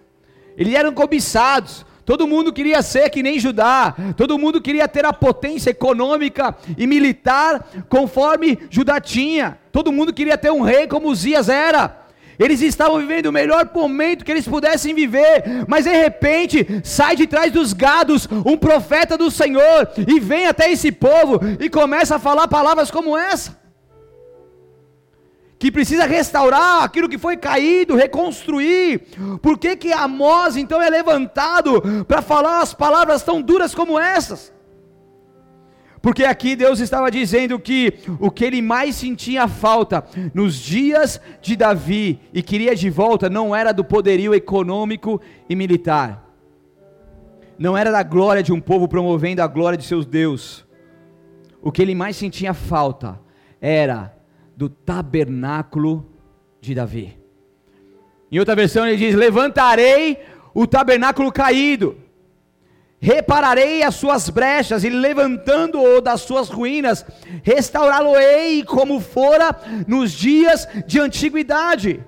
eles 0.56 0.74
eram 0.74 0.92
cobiçados, 0.92 1.86
Todo 2.04 2.26
mundo 2.26 2.52
queria 2.52 2.82
ser 2.82 3.08
que 3.10 3.22
nem 3.22 3.38
Judá, 3.38 3.94
todo 4.16 4.38
mundo 4.38 4.60
queria 4.60 4.88
ter 4.88 5.04
a 5.04 5.12
potência 5.12 5.70
econômica 5.70 6.56
e 6.76 6.86
militar 6.86 7.68
conforme 7.88 8.58
Judá 8.70 9.00
tinha, 9.00 9.58
todo 9.70 9.92
mundo 9.92 10.12
queria 10.12 10.36
ter 10.36 10.50
um 10.50 10.62
rei 10.62 10.86
como 10.86 11.08
Uzias 11.08 11.48
era. 11.48 12.02
Eles 12.38 12.60
estavam 12.60 12.98
vivendo 12.98 13.26
o 13.26 13.32
melhor 13.32 13.70
momento 13.72 14.24
que 14.24 14.30
eles 14.32 14.48
pudessem 14.48 14.94
viver, 14.94 15.44
mas 15.68 15.84
de 15.84 15.92
repente 15.92 16.66
sai 16.82 17.14
de 17.14 17.26
trás 17.26 17.52
dos 17.52 17.72
gados 17.72 18.26
um 18.44 18.56
profeta 18.56 19.16
do 19.16 19.30
Senhor 19.30 19.88
e 20.08 20.18
vem 20.18 20.46
até 20.46 20.72
esse 20.72 20.90
povo 20.90 21.40
e 21.60 21.70
começa 21.70 22.16
a 22.16 22.18
falar 22.18 22.48
palavras 22.48 22.90
como 22.90 23.16
essa 23.16 23.61
que 25.62 25.70
precisa 25.70 26.06
restaurar 26.06 26.82
aquilo 26.82 27.08
que 27.08 27.16
foi 27.16 27.36
caído, 27.36 27.94
reconstruir. 27.94 29.02
Por 29.40 29.56
que 29.56 29.76
que 29.76 29.92
Amós 29.92 30.56
então 30.56 30.82
é 30.82 30.90
levantado 30.90 31.80
para 32.04 32.20
falar 32.20 32.62
as 32.62 32.74
palavras 32.74 33.22
tão 33.22 33.40
duras 33.40 33.72
como 33.72 33.96
essas? 33.96 34.52
Porque 36.00 36.24
aqui 36.24 36.56
Deus 36.56 36.80
estava 36.80 37.12
dizendo 37.12 37.60
que 37.60 37.94
o 38.18 38.28
que 38.28 38.44
ele 38.44 38.60
mais 38.60 38.96
sentia 38.96 39.46
falta 39.46 40.04
nos 40.34 40.56
dias 40.56 41.20
de 41.40 41.54
Davi 41.54 42.18
e 42.34 42.42
queria 42.42 42.74
de 42.74 42.90
volta 42.90 43.30
não 43.30 43.54
era 43.54 43.70
do 43.70 43.84
poderio 43.84 44.34
econômico 44.34 45.20
e 45.48 45.54
militar. 45.54 46.28
Não 47.56 47.78
era 47.78 47.92
da 47.92 48.02
glória 48.02 48.42
de 48.42 48.52
um 48.52 48.60
povo 48.60 48.88
promovendo 48.88 49.40
a 49.40 49.46
glória 49.46 49.78
de 49.78 49.84
seus 49.84 50.06
Deus. 50.06 50.66
O 51.62 51.70
que 51.70 51.80
ele 51.80 51.94
mais 51.94 52.16
sentia 52.16 52.52
falta 52.52 53.20
era 53.60 54.12
do 54.62 54.68
tabernáculo 54.68 56.06
de 56.60 56.72
Davi. 56.72 57.18
Em 58.30 58.38
outra 58.38 58.54
versão 58.54 58.86
ele 58.86 58.96
diz: 58.96 59.12
Levantarei 59.12 60.24
o 60.54 60.68
tabernáculo 60.68 61.32
caído, 61.32 61.98
repararei 63.00 63.82
as 63.82 63.96
suas 63.96 64.30
brechas, 64.30 64.84
e 64.84 64.88
levantando-o 64.88 66.00
das 66.00 66.20
suas 66.20 66.48
ruínas, 66.48 67.04
restaurá-lo-ei 67.42 68.62
como 68.62 69.00
fora 69.00 69.52
nos 69.88 70.12
dias 70.12 70.68
de 70.86 71.00
antiguidade. 71.00 72.00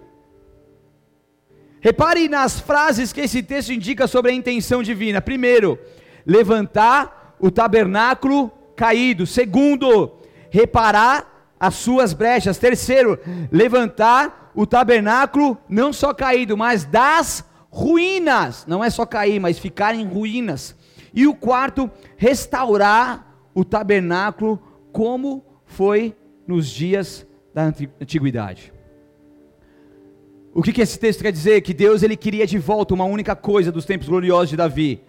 Repare 1.81 2.29
nas 2.29 2.61
frases 2.61 3.13
que 3.13 3.23
esse 3.23 3.43
texto 3.43 3.73
indica 3.73 4.07
sobre 4.07 4.31
a 4.31 4.35
intenção 4.35 4.81
divina. 4.81 5.21
Primeiro, 5.21 5.77
levantar 6.25 7.35
o 7.41 7.51
tabernáculo 7.51 8.49
caído. 8.77 9.27
Segundo, 9.27 10.13
reparar 10.51 11.34
as 11.59 11.75
suas 11.75 12.13
brechas. 12.13 12.59
Terceiro, 12.59 13.19
levantar 13.51 14.53
o 14.55 14.67
tabernáculo 14.67 15.59
não 15.69 15.93
só 15.93 16.13
caído, 16.15 16.57
mas 16.57 16.85
das 16.85 17.45
ruínas. 17.71 18.65
Não 18.67 18.83
é 18.85 18.91
só 18.91 19.05
cair, 19.05 19.41
mas 19.41 19.59
ficar 19.59 19.95
em 19.95 20.07
ruínas. 20.07 20.77
E 21.13 21.27
o 21.27 21.35
quarto, 21.35 21.91
restaurar 22.17 23.37
o 23.55 23.65
tabernáculo 23.65 24.61
como 24.93 25.45
foi 25.65 26.17
nos 26.47 26.69
dias 26.69 27.27
da 27.53 27.63
antiguidade. 28.01 28.73
O 30.53 30.63
que, 30.63 30.73
que 30.73 30.83
esse 30.83 30.99
texto 30.99 31.23
quer 31.23 31.33
dizer? 31.33 31.61
Que 31.63 31.75
Deus 31.75 32.03
ele 32.03 32.17
queria 32.17 32.47
de 32.47 32.59
volta 32.59 32.95
uma 32.95 33.05
única 33.05 33.35
coisa 33.35 33.73
dos 33.73 33.85
tempos 33.85 34.09
gloriosos 34.09 34.51
de 34.51 34.57
Davi: 34.57 35.03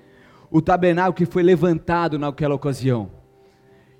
o 0.49 0.61
tabernáculo 0.61 1.13
que 1.13 1.25
foi 1.25 1.43
levantado 1.43 2.17
naquela 2.17 2.55
ocasião. 2.55 3.11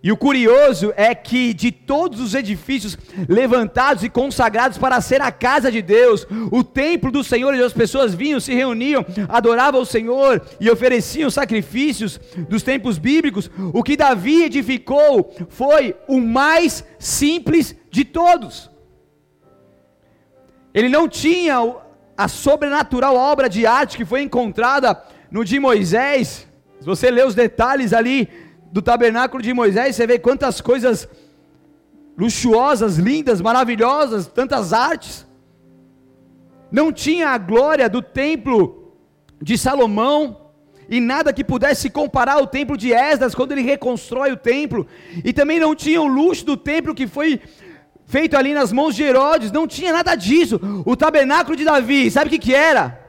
E 0.06 0.12
o 0.12 0.16
curioso 0.16 0.94
é 0.96 1.16
que 1.16 1.52
de 1.52 1.72
todos 1.72 2.20
os 2.20 2.36
edifícios 2.36 2.96
levantados 3.28 4.04
e 4.04 4.10
consagrados 4.10 4.78
para 4.78 5.02
ser 5.02 5.20
a 5.20 5.32
casa 5.32 5.72
de 5.72 5.82
Deus, 5.82 6.28
o 6.52 6.64
templo 6.64 7.12
do 7.12 7.24
Senhor, 7.24 7.52
onde 7.52 7.64
as 7.64 7.74
pessoas 7.74 8.14
vinham, 8.14 8.40
se 8.40 8.54
reuniam, 8.54 9.04
adoravam 9.28 9.82
o 9.82 9.86
Senhor 9.86 10.44
e 10.60 10.70
ofereciam 10.70 11.32
sacrifícios 11.32 12.20
dos 12.48 12.62
tempos 12.62 13.00
bíblicos, 13.00 13.50
o 13.74 13.82
que 13.82 13.98
Davi 13.98 14.44
edificou 14.44 15.36
foi 15.50 15.96
o 16.08 16.22
mais 16.22 16.86
simples 17.00 17.76
de 17.90 18.06
todos. 18.06 18.70
Ele 20.72 20.88
não 20.88 21.10
tinha 21.10 21.56
a 22.16 22.28
sobrenatural 22.28 23.16
obra 23.16 23.50
de 23.50 23.66
arte 23.66 23.98
que 23.98 24.06
foi 24.06 24.22
encontrada 24.22 25.02
no 25.32 25.44
de 25.44 25.60
Moisés. 25.60 26.48
Se 26.80 26.86
você 26.86 27.10
ler 27.10 27.26
os 27.26 27.34
detalhes 27.34 27.92
ali, 27.92 28.30
do 28.76 28.82
tabernáculo 28.82 29.42
de 29.42 29.54
Moisés, 29.54 29.96
você 29.96 30.06
vê 30.06 30.20
quantas 30.20 30.60
coisas 30.60 31.08
luxuosas, 32.18 32.98
lindas, 32.98 33.40
maravilhosas, 33.40 34.28
tantas 34.28 34.74
artes. 34.74 35.26
Não 36.70 36.92
tinha 36.92 37.30
a 37.30 37.38
glória 37.38 37.88
do 37.88 38.02
templo 38.02 38.92
de 39.42 39.58
Salomão, 39.58 40.52
e 40.90 41.00
nada 41.00 41.32
que 41.32 41.42
pudesse 41.42 41.90
comparar 41.90 42.34
ao 42.34 42.48
templo 42.48 42.76
de 42.76 42.92
Esdras, 42.92 43.34
quando 43.34 43.54
ele 43.54 43.62
reconstrói 43.62 44.34
o 44.34 44.38
templo, 44.38 44.86
e 45.24 45.32
também 45.32 45.58
não 45.58 45.74
tinha 45.74 46.02
o 46.02 46.06
luxo 46.06 46.46
do 46.46 46.58
templo 46.58 46.94
que 46.94 47.08
foi 47.08 47.40
feito 48.06 48.36
ali 48.36 48.54
nas 48.54 48.74
mãos 48.74 48.94
de 48.94 49.04
Herodes, 49.04 49.54
não 49.54 49.66
tinha 49.66 49.94
nada 49.94 50.16
disso. 50.16 50.60
O 50.86 50.98
tabernáculo 50.98 51.56
de 51.56 51.64
Davi, 51.64 52.12
sabe 52.12 52.28
o 52.28 52.30
que, 52.30 52.40
que 52.40 52.54
era? 52.54 53.00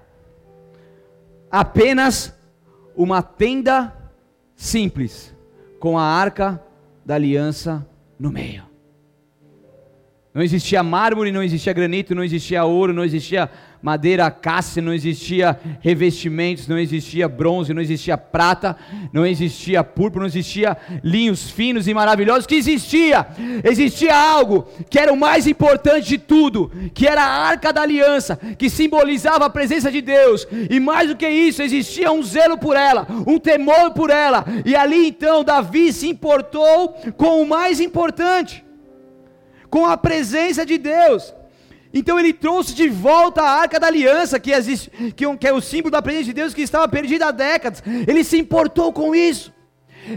Apenas 1.50 2.32
uma 2.94 3.20
tenda 3.20 3.92
simples 4.54 5.34
com 5.78 5.98
a 5.98 6.02
arca 6.02 6.62
da 7.04 7.14
aliança 7.14 7.86
no 8.18 8.30
meio. 8.30 8.75
Não 10.36 10.42
existia 10.42 10.82
mármore, 10.82 11.32
não 11.32 11.42
existia 11.42 11.72
granito, 11.72 12.14
não 12.14 12.22
existia 12.22 12.62
ouro, 12.62 12.92
não 12.92 13.02
existia 13.02 13.48
madeira 13.80 14.30
cássia, 14.30 14.82
não 14.82 14.92
existia 14.92 15.58
revestimentos, 15.80 16.68
não 16.68 16.78
existia 16.78 17.26
bronze, 17.26 17.72
não 17.72 17.80
existia 17.80 18.18
prata, 18.18 18.76
não 19.14 19.24
existia 19.24 19.82
púrpura, 19.82 20.20
não 20.20 20.26
existia 20.26 20.76
linhos 21.02 21.50
finos 21.50 21.88
e 21.88 21.94
maravilhosos. 21.94 22.44
Que 22.46 22.56
existia? 22.56 23.26
Existia 23.64 24.14
algo 24.14 24.68
que 24.90 24.98
era 24.98 25.10
o 25.10 25.16
mais 25.16 25.46
importante 25.46 26.06
de 26.06 26.18
tudo, 26.18 26.70
que 26.92 27.06
era 27.06 27.22
a 27.22 27.46
arca 27.46 27.72
da 27.72 27.80
aliança, 27.80 28.38
que 28.58 28.68
simbolizava 28.68 29.46
a 29.46 29.50
presença 29.50 29.90
de 29.90 30.02
Deus. 30.02 30.46
E 30.68 30.78
mais 30.78 31.08
do 31.08 31.16
que 31.16 31.26
isso, 31.26 31.62
existia 31.62 32.12
um 32.12 32.22
zelo 32.22 32.58
por 32.58 32.76
ela, 32.76 33.06
um 33.26 33.38
temor 33.38 33.92
por 33.92 34.10
ela. 34.10 34.44
E 34.66 34.76
ali 34.76 35.08
então 35.08 35.42
Davi 35.42 35.94
se 35.94 36.06
importou 36.06 36.90
com 37.16 37.40
o 37.40 37.48
mais 37.48 37.80
importante, 37.80 38.65
com 39.70 39.86
a 39.86 39.96
presença 39.96 40.64
de 40.64 40.78
Deus. 40.78 41.34
Então 41.92 42.18
ele 42.18 42.32
trouxe 42.32 42.74
de 42.74 42.88
volta 42.88 43.42
a 43.42 43.60
arca 43.60 43.80
da 43.80 43.86
aliança, 43.86 44.38
que, 44.38 44.52
existe, 44.52 44.90
que, 45.16 45.36
que 45.36 45.48
é 45.48 45.52
o 45.52 45.60
símbolo 45.60 45.90
da 45.90 46.02
presença 46.02 46.26
de 46.26 46.32
Deus 46.34 46.52
que 46.52 46.62
estava 46.62 46.86
perdida 46.86 47.26
há 47.26 47.30
décadas. 47.30 47.82
Ele 48.06 48.22
se 48.22 48.38
importou 48.38 48.92
com 48.92 49.14
isso. 49.14 49.52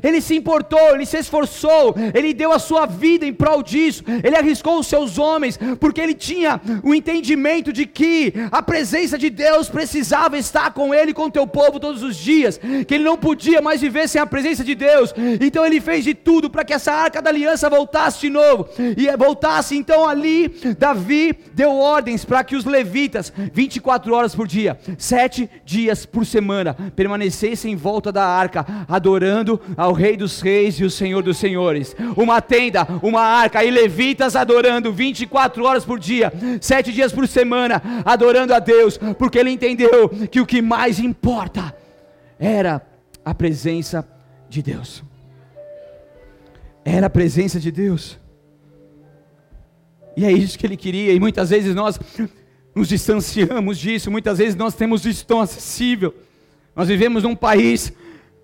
Ele 0.02 0.22
se 0.22 0.36
importou, 0.36 0.94
ele 0.94 1.06
se 1.06 1.18
esforçou, 1.18 1.96
ele 2.14 2.34
deu 2.34 2.52
a 2.52 2.60
sua 2.60 2.86
vida 2.86 3.26
em 3.26 3.34
prol 3.34 3.64
disso, 3.64 4.04
ele 4.24 4.36
arriscou 4.36 4.80
os 4.80 4.88
seus 4.88 5.18
homens, 5.18 5.60
porque 5.80 6.02
ele 6.02 6.14
tinha 6.14 6.62
o 6.84 6.94
entendimento 6.94 7.72
de 7.72 7.86
que 7.86 8.34
a 8.52 8.62
presença 8.62 9.18
de 9.18 9.30
Deus 9.30 9.70
precisava 9.70 10.38
estar 10.38 10.72
com 10.72 10.94
ele 10.94 11.14
com 11.14 11.26
o 11.26 11.32
teu 11.32 11.48
povo 11.48 11.80
todos 11.80 12.04
os 12.04 12.16
dias, 12.16 12.60
que 12.88 12.94
ele 12.94 13.04
não 13.04 13.18
podia 13.18 13.62
mais 13.62 13.82
viver 13.82 14.08
sem 14.08 14.22
a 14.22 14.26
presença 14.26 14.64
de 14.64 14.76
Deus, 14.76 15.14
então 15.42 15.66
ele 15.66 15.82
fez 15.82 16.04
de 16.04 16.14
tudo 16.14 16.50
para 16.50 16.64
que 16.64 16.74
essa 16.74 16.92
arca 16.92 17.22
da 17.22 17.30
aliança 17.30 17.70
voltasse 17.70 18.22
de 18.22 18.30
novo, 18.30 18.68
e 18.98 19.10
voltasse 19.18 19.76
então 19.76 20.08
ali, 20.08 20.50
Davi 20.78 21.34
deu 21.54 21.72
ordens 21.76 22.26
para 22.26 22.44
que 22.44 22.56
os 22.56 22.66
levitas, 22.66 23.32
24 23.54 24.14
horas 24.14 24.36
por 24.36 24.48
dia, 24.48 24.80
sete 24.98 25.50
dias 25.66 26.06
por 26.06 26.26
semana, 26.26 26.76
permanecessem 26.96 27.74
em 27.74 27.76
volta 27.76 28.12
da 28.12 28.26
arca, 28.26 28.66
adorando, 28.88 29.60
ao 29.80 29.94
Rei 29.94 30.18
dos 30.18 30.42
Reis 30.42 30.78
e 30.78 30.84
o 30.84 30.92
Senhor 30.92 31.24
dos 31.24 31.38
Senhores. 31.38 31.96
Uma 32.18 32.42
tenda, 32.42 32.86
uma 33.02 33.22
arca 33.22 33.64
e 33.64 33.72
levitas 33.72 34.36
adorando 34.36 34.92
24 34.92 35.64
horas 35.64 35.86
por 35.86 35.98
dia, 35.98 36.34
sete 36.60 36.92
dias 36.92 37.14
por 37.14 37.26
semana, 37.26 37.82
adorando 38.04 38.54
a 38.54 38.60
Deus, 38.60 39.00
porque 39.18 39.40
ele 39.40 39.52
entendeu 39.52 40.10
que 40.30 40.42
o 40.42 40.46
que 40.46 40.62
mais 40.62 41.00
importa 41.00 41.74
era 42.38 42.86
a 43.24 43.34
presença 43.34 44.06
de 44.50 44.62
Deus. 44.62 45.02
Era 46.84 47.08
a 47.08 47.10
presença 47.10 47.58
de 47.58 47.72
Deus. 47.72 48.20
E 50.18 50.26
é 50.26 50.32
isso 50.34 50.60
que 50.60 50.68
ele 50.68 50.76
queria, 50.76 51.14
e 51.14 51.22
muitas 51.22 51.52
vezes 51.52 51.74
nós 51.74 51.98
nos 52.76 52.90
distanciamos 52.90 53.80
disso, 53.80 54.12
muitas 54.12 54.40
vezes 54.40 54.58
nós 54.58 54.76
temos 54.76 55.24
tão 55.24 55.40
acessível. 55.40 56.14
Nós 56.76 56.90
vivemos 56.90 57.24
num 57.24 57.36
país 57.36 57.94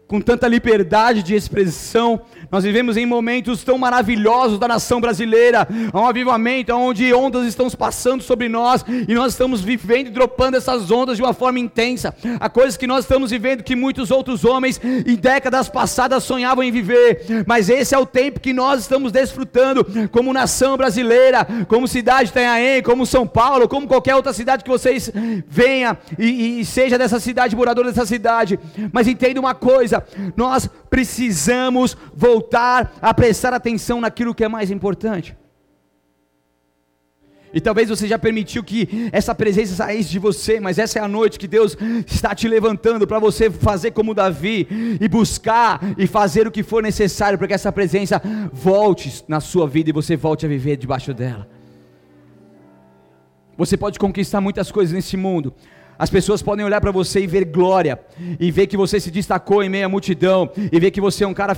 com 0.07 0.21
tanta 0.21 0.47
liberdade 0.47 1.23
de 1.23 1.35
expressão, 1.35 2.21
nós 2.51 2.63
vivemos 2.63 2.95
em 2.95 3.05
momentos 3.05 3.63
tão 3.63 3.77
maravilhosos 3.77 4.59
da 4.59 4.67
nação 4.67 5.01
brasileira, 5.01 5.67
há 5.91 5.99
um 5.99 6.07
avivamento 6.07 6.73
onde 6.73 7.13
ondas 7.13 7.45
estão 7.47 7.69
passando 7.71 8.21
sobre 8.21 8.47
nós 8.47 8.85
e 9.07 9.13
nós 9.13 9.33
estamos 9.33 9.61
vivendo 9.61 10.07
e 10.07 10.11
dropando 10.11 10.57
essas 10.57 10.91
ondas 10.91 11.17
de 11.17 11.23
uma 11.23 11.33
forma 11.33 11.59
intensa. 11.59 12.15
Há 12.39 12.49
coisas 12.49 12.77
que 12.77 12.87
nós 12.87 13.03
estamos 13.03 13.31
vivendo 13.31 13.63
que 13.63 13.75
muitos 13.75 14.11
outros 14.11 14.45
homens 14.45 14.79
em 14.83 15.15
décadas 15.15 15.69
passadas 15.69 16.23
sonhavam 16.23 16.63
em 16.63 16.71
viver, 16.71 17.43
mas 17.47 17.69
esse 17.69 17.95
é 17.95 17.97
o 17.97 18.05
tempo 18.05 18.39
que 18.39 18.53
nós 18.53 18.81
estamos 18.81 19.11
desfrutando 19.11 19.85
como 20.11 20.31
nação 20.31 20.77
brasileira, 20.77 21.45
como 21.67 21.87
cidade 21.87 22.25
de 22.25 22.29
Itanhaém, 22.29 22.83
como 22.83 23.05
São 23.05 23.25
Paulo, 23.25 23.67
como 23.67 23.87
qualquer 23.87 24.15
outra 24.15 24.33
cidade 24.33 24.63
que 24.63 24.69
vocês 24.69 25.11
venha 25.47 25.97
e, 26.17 26.59
e 26.59 26.65
seja 26.65 26.97
dessa 26.97 27.19
cidade, 27.19 27.55
morador 27.55 27.85
dessa 27.85 28.05
cidade. 28.05 28.59
Mas 28.91 29.07
entenda 29.07 29.39
uma 29.39 29.55
coisa, 29.55 29.94
nós 30.35 30.69
precisamos 30.89 31.97
voltar 32.13 32.45
voltar 32.45 32.97
a 33.01 33.13
prestar 33.13 33.53
atenção 33.53 33.99
naquilo 34.01 34.35
que 34.35 34.43
é 34.43 34.47
mais 34.47 34.69
importante. 34.71 35.35
E 37.53 37.61
talvez 37.61 37.87
você 37.87 38.05
já 38.05 38.19
permitiu 38.19 38.61
que 38.61 39.09
essa 39.13 39.33
presença 39.33 39.75
saísse 39.75 40.09
de 40.09 40.19
você, 40.19 40.59
mas 40.59 40.77
essa 40.77 40.99
é 40.99 41.01
a 41.01 41.07
noite 41.07 41.39
que 41.39 41.47
Deus 41.47 41.77
está 42.05 42.35
te 42.35 42.49
levantando 42.49 43.07
para 43.07 43.17
você 43.17 43.49
fazer 43.49 43.91
como 43.91 44.13
Davi 44.13 44.67
e 44.99 45.07
buscar 45.07 45.79
e 45.97 46.05
fazer 46.05 46.45
o 46.45 46.51
que 46.51 46.63
for 46.63 46.83
necessário 46.83 47.37
para 47.37 47.47
que 47.47 47.53
essa 47.53 47.71
presença 47.71 48.21
volte 48.51 49.23
na 49.27 49.39
sua 49.39 49.65
vida 49.67 49.89
e 49.89 49.93
você 49.93 50.17
volte 50.17 50.45
a 50.45 50.49
viver 50.49 50.75
debaixo 50.75 51.13
dela. 51.13 51.47
Você 53.57 53.77
pode 53.77 53.97
conquistar 53.97 54.41
muitas 54.41 54.69
coisas 54.69 54.93
nesse 54.93 55.15
mundo, 55.15 55.53
as 55.97 56.09
pessoas 56.09 56.41
podem 56.41 56.65
olhar 56.65 56.81
para 56.81 56.91
você 56.91 57.21
e 57.21 57.27
ver 57.27 57.45
glória, 57.45 57.99
e 58.39 58.51
ver 58.51 58.67
que 58.67 58.77
você 58.77 58.99
se 58.99 59.11
destacou 59.11 59.63
em 59.63 59.69
meio 59.69 59.85
à 59.85 59.89
multidão, 59.89 60.49
e 60.71 60.79
ver 60.79 60.91
que 60.91 61.01
você 61.01 61.23
é 61.23 61.27
um 61.27 61.33
cara, 61.33 61.57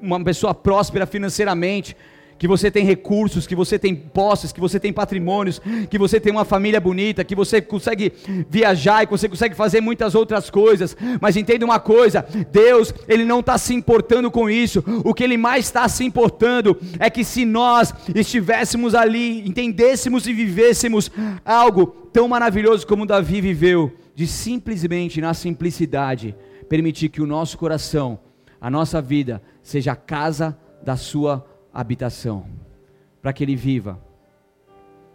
uma 0.00 0.22
pessoa 0.22 0.54
próspera 0.54 1.06
financeiramente, 1.06 1.96
que 2.42 2.48
você 2.48 2.72
tem 2.72 2.84
recursos, 2.84 3.46
que 3.46 3.54
você 3.54 3.78
tem 3.78 3.94
posses, 3.94 4.50
que 4.50 4.58
você 4.58 4.80
tem 4.80 4.92
patrimônios, 4.92 5.62
que 5.88 5.96
você 5.96 6.18
tem 6.18 6.32
uma 6.32 6.44
família 6.44 6.80
bonita, 6.80 7.22
que 7.22 7.36
você 7.36 7.62
consegue 7.62 8.12
viajar 8.50 9.04
e 9.04 9.06
você 9.06 9.28
consegue 9.28 9.54
fazer 9.54 9.80
muitas 9.80 10.16
outras 10.16 10.50
coisas. 10.50 10.96
Mas 11.20 11.36
entenda 11.36 11.64
uma 11.64 11.78
coisa: 11.78 12.26
Deus, 12.50 12.92
Ele 13.06 13.24
não 13.24 13.38
está 13.38 13.56
se 13.56 13.72
importando 13.72 14.28
com 14.28 14.50
isso. 14.50 14.82
O 15.04 15.14
que 15.14 15.22
Ele 15.22 15.36
mais 15.36 15.66
está 15.66 15.88
se 15.88 16.02
importando 16.04 16.76
é 16.98 17.08
que 17.08 17.22
se 17.22 17.44
nós 17.44 17.94
estivéssemos 18.12 18.96
ali, 18.96 19.46
entendêssemos 19.48 20.26
e 20.26 20.32
vivêssemos 20.32 21.12
algo 21.44 21.86
tão 22.12 22.26
maravilhoso 22.26 22.84
como 22.88 23.06
Davi 23.06 23.40
viveu, 23.40 23.92
de 24.16 24.26
simplesmente 24.26 25.20
na 25.20 25.32
simplicidade 25.32 26.34
permitir 26.68 27.08
que 27.08 27.22
o 27.22 27.26
nosso 27.26 27.56
coração, 27.56 28.18
a 28.60 28.68
nossa 28.68 29.00
vida, 29.00 29.40
seja 29.62 29.92
a 29.92 29.96
casa 29.96 30.58
da 30.84 30.96
Sua 30.96 31.51
habitação, 31.72 32.46
para 33.20 33.32
que 33.32 33.42
ele 33.42 33.56
viva. 33.56 34.00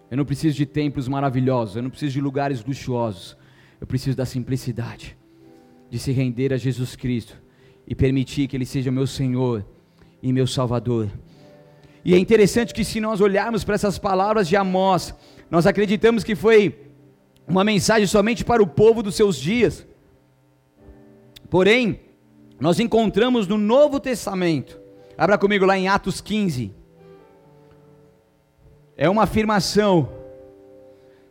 Eu 0.10 0.18
não 0.18 0.26
preciso 0.26 0.56
de 0.56 0.66
templos 0.66 1.08
maravilhosos, 1.08 1.76
eu 1.76 1.84
não 1.84 1.90
preciso 1.90 2.14
de 2.14 2.22
lugares 2.22 2.64
luxuosos, 2.64 3.38
eu 3.80 3.86
preciso 3.86 4.16
da 4.16 4.26
simplicidade, 4.26 5.18
de 5.90 6.00
se 6.00 6.12
render 6.12 6.54
a 6.54 6.58
Jesus 6.58 6.96
Cristo 6.96 7.38
e 7.88 7.96
permitir 7.96 8.48
que 8.48 8.58
Ele 8.58 8.66
seja 8.66 8.92
meu 8.92 9.08
Senhor 9.08 9.66
e 10.22 10.34
meu 10.34 10.48
Salvador. 10.48 11.10
E 12.04 12.14
é 12.14 12.18
interessante 12.18 12.74
que 12.74 12.84
se 12.84 13.00
nós 13.00 13.22
olharmos 13.22 13.64
para 13.64 13.76
essas 13.76 14.00
palavras 14.00 14.48
de 14.48 14.56
Amós, 14.56 15.14
nós 15.50 15.66
acreditamos 15.66 16.24
que 16.24 16.36
foi 16.36 16.88
uma 17.48 17.64
mensagem 17.64 18.08
somente 18.08 18.44
para 18.44 18.62
o 18.62 18.68
povo 18.68 19.02
dos 19.02 19.16
seus 19.16 19.38
dias. 19.38 19.88
Porém, 21.50 22.02
nós 22.60 22.80
encontramos 22.80 23.48
no 23.48 23.58
Novo 23.58 24.00
Testamento, 24.00 24.80
abra 25.18 25.38
comigo 25.38 25.66
lá 25.66 25.78
em 25.78 25.88
Atos 25.88 26.22
15, 26.22 26.72
é 28.96 29.10
uma 29.10 29.24
afirmação 29.24 30.10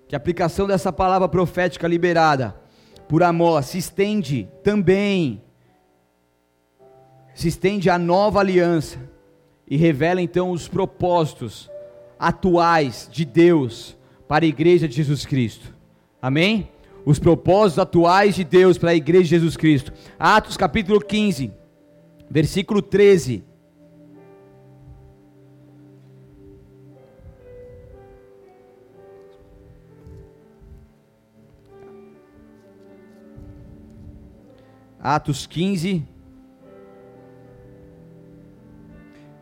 que 0.09 0.15
a 0.15 0.19
aplicação 0.19 0.67
dessa 0.67 0.93
palavra 0.93 1.29
profética 1.29 1.87
liberada 1.87 2.55
por 3.09 3.23
Amós 3.23 3.67
se 3.67 3.79
estende 3.79 4.49
também, 4.63 5.43
se 7.35 7.49
estende 7.49 7.89
à 7.89 7.99
nova 7.99 8.41
aliança 8.41 8.99
e 9.69 9.77
revela 9.77 10.21
então 10.21 10.51
os 10.51 10.67
propósitos 10.67 11.71
atuais 12.19 13.09
de 13.11 13.25
Deus 13.25 13.97
para 14.27 14.45
a 14.45 14.49
igreja 14.49 14.89
de 14.89 14.97
Jesus 14.97 15.25
Cristo. 15.25 15.75
Amém? 16.21 16.71
Os 17.05 17.19
propósitos 17.21 17.79
atuais 17.79 18.35
de 18.35 18.43
Deus 18.43 18.79
para 18.79 18.91
a 18.91 18.95
igreja 18.95 19.25
de 19.25 19.31
Jesus 19.31 19.57
Cristo. 19.57 19.93
Atos 20.19 20.57
capítulo 20.57 21.01
15, 21.01 21.53
versículo 22.29 22.83
13. 22.83 23.45
Atos 35.09 35.47
15, 35.47 36.05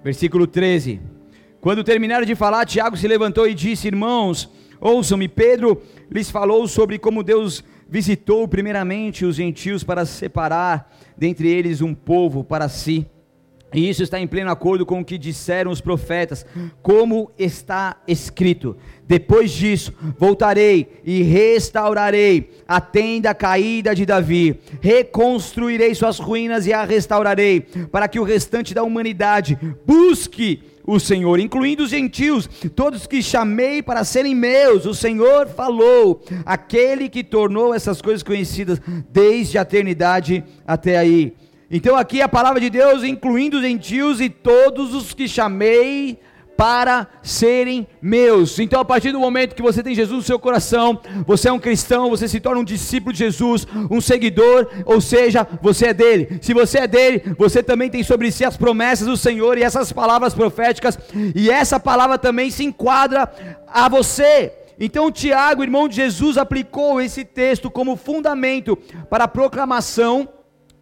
versículo 0.05 0.47
13. 0.47 1.01
Quando 1.59 1.83
terminaram 1.83 2.27
de 2.27 2.35
falar, 2.35 2.67
Tiago 2.67 2.99
se 2.99 3.09
levantou 3.09 3.49
e 3.49 3.55
disse: 3.55 3.87
Irmãos, 3.87 4.51
ouçam-me. 4.79 5.27
Pedro 5.27 5.81
lhes 6.11 6.31
falou 6.31 6.69
sobre 6.69 6.99
como 6.99 7.23
Deus 7.23 7.65
visitou 7.89 8.47
primeiramente 8.47 9.25
os 9.25 9.37
gentios 9.37 9.83
para 9.83 10.05
separar 10.05 10.95
dentre 11.17 11.49
eles 11.49 11.81
um 11.81 11.95
povo 11.95 12.45
para 12.45 12.69
si 12.69 13.07
e 13.75 13.89
isso 13.89 14.03
está 14.03 14.21
em 14.21 14.27
pleno 14.27 14.51
acordo 14.51 14.87
com 14.87 15.01
o 15.01 15.05
que 15.05 15.19
disseram 15.19 15.71
os 15.71 15.81
profetas, 15.81 16.47
como 16.81 17.31
está 17.37 17.97
escrito: 18.07 18.77
Depois 19.07 19.51
disso, 19.51 19.93
voltarei 20.17 21.01
e 21.05 21.23
restaurarei 21.23 22.51
a 22.69 22.81
tenda 22.81 23.35
caída 23.35 23.95
de 23.95 24.07
Davi, 24.07 24.61
reconstruirei 24.81 25.95
suas 25.95 26.19
ruínas 26.19 26.67
e 26.67 26.73
a 26.73 26.85
restaurarei, 26.85 27.61
para 27.91 28.07
que 28.07 28.21
o 28.21 28.25
restante 28.25 28.73
da 28.73 28.85
humanidade 28.85 29.59
busque 29.85 30.63
o 30.87 31.01
Senhor, 31.01 31.41
incluindo 31.41 31.83
os 31.83 31.91
gentios, 31.91 32.49
todos 32.77 33.07
que 33.07 33.23
chamei 33.23 33.83
para 33.83 34.05
serem 34.05 34.35
meus. 34.35 34.85
O 34.85 34.95
Senhor 34.95 35.49
falou, 35.49 36.23
aquele 36.45 37.09
que 37.09 37.25
tornou 37.25 37.75
essas 37.75 38.03
coisas 38.03 38.23
conhecidas 38.23 38.81
desde 39.11 39.57
a 39.57 39.63
eternidade 39.63 40.45
até 40.67 40.99
aí. 40.99 41.35
Então 41.77 41.97
aqui 41.97 42.23
a 42.23 42.29
palavra 42.29 42.61
de 42.61 42.71
Deus, 42.71 43.03
incluindo 43.03 43.57
os 43.57 43.63
gentios 43.65 44.21
e 44.21 44.31
todos 44.31 44.95
os 44.95 45.13
que 45.13 45.27
chamei 45.27 46.21
para 46.57 47.09
serem 47.21 47.89
meus. 48.01 48.61
Então, 48.61 48.81
a 48.81 48.85
partir 48.85 49.11
do 49.11 49.19
momento 49.19 49.57
que 49.57 49.61
você 49.61 49.83
tem 49.83 49.93
Jesus 49.93 50.19
no 50.19 50.23
seu 50.23 50.39
coração, 50.39 51.01
você 51.27 51.49
é 51.49 51.53
um 51.53 51.59
cristão, 51.59 52.11
você 52.11 52.29
se 52.29 52.39
torna 52.39 52.61
um 52.61 52.65
discípulo 52.65 53.13
de 53.13 53.19
Jesus, 53.19 53.67
um 53.91 54.01
seguidor, 54.01 54.69
ou 54.85 55.01
seja, 55.01 55.45
você 55.61 55.87
é 55.87 55.93
dele. 55.93 56.39
Se 56.41 56.55
você 56.55 56.79
é 56.79 56.87
dele, 56.87 57.35
você 57.37 57.61
também 57.61 57.91
tem 57.91 58.05
sobre 58.05 58.31
si 58.31 58.45
as 58.45 58.57
promessas 58.57 59.09
do 59.09 59.17
Senhor 59.17 59.59
e 59.59 59.65
essas 59.65 59.93
palavras 59.93 60.33
proféticas, 60.33 60.97
e 61.35 61.51
essa 61.51 61.81
palavra 61.81 62.17
também 62.17 62.53
se 62.53 62.63
enquadra 62.63 63.29
a 63.67 63.89
você. 63.89 64.53
Então, 64.79 65.11
Tiago, 65.11 65.65
irmão 65.65 65.89
de 65.89 65.97
Jesus, 65.97 66.39
aplicou 66.39 67.01
esse 67.01 67.25
texto 67.25 67.69
como 67.69 67.97
fundamento 67.97 68.77
para 69.11 69.25
a 69.25 69.29
proclamação 69.29 70.29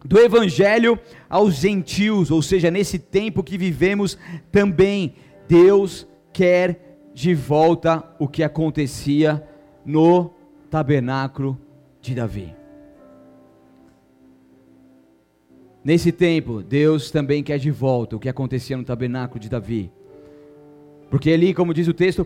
do 0.03 0.19
evangelho 0.19 0.99
aos 1.29 1.55
gentios, 1.55 2.29
ou 2.29 2.41
seja, 2.41 2.69
nesse 2.69 2.99
tempo 2.99 3.43
que 3.43 3.57
vivemos 3.57 4.17
também, 4.51 5.15
Deus 5.47 6.07
quer 6.31 6.99
de 7.13 7.33
volta 7.33 8.03
o 8.19 8.27
que 8.27 8.43
acontecia 8.43 9.47
no 9.85 10.31
tabernáculo 10.69 11.57
de 12.01 12.15
Davi. 12.15 12.53
Nesse 15.83 16.11
tempo, 16.11 16.63
Deus 16.63 17.11
também 17.11 17.43
quer 17.43 17.59
de 17.59 17.69
volta 17.69 18.15
o 18.15 18.19
que 18.19 18.29
acontecia 18.29 18.77
no 18.77 18.85
tabernáculo 18.85 19.39
de 19.39 19.49
Davi. 19.49 19.91
Porque 21.09 21.29
ali, 21.29 21.53
como 21.53 21.73
diz 21.73 21.87
o 21.87 21.93
texto, 21.93 22.25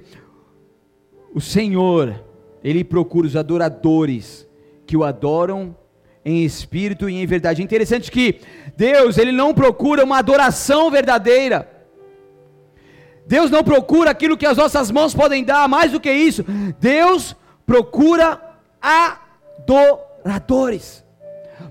o 1.34 1.42
Senhor, 1.42 2.24
ele 2.64 2.84
procura 2.84 3.28
os 3.28 3.36
adoradores 3.36 4.48
que 4.86 4.96
o 4.96 5.04
adoram 5.04 5.76
em 6.24 6.44
espírito 6.44 7.10
e 7.10 7.16
em 7.16 7.26
verdade. 7.26 7.64
Interessante 7.64 8.12
que 8.12 8.42
Deus, 8.76 9.18
ele 9.18 9.32
não 9.32 9.54
procura 9.54 10.04
uma 10.04 10.20
adoração 10.20 10.92
verdadeira. 10.92 11.70
Deus 13.26 13.50
não 13.52 13.64
procura 13.64 14.12
aquilo 14.12 14.38
que 14.38 14.46
as 14.46 14.58
nossas 14.58 14.92
mãos 14.92 15.14
podem 15.14 15.44
dar, 15.44 15.68
mais 15.68 15.92
do 15.92 16.00
que 16.00 16.12
isso. 16.12 16.46
Deus 16.80 17.36
procura 17.66 18.42
adoradores 19.60 21.07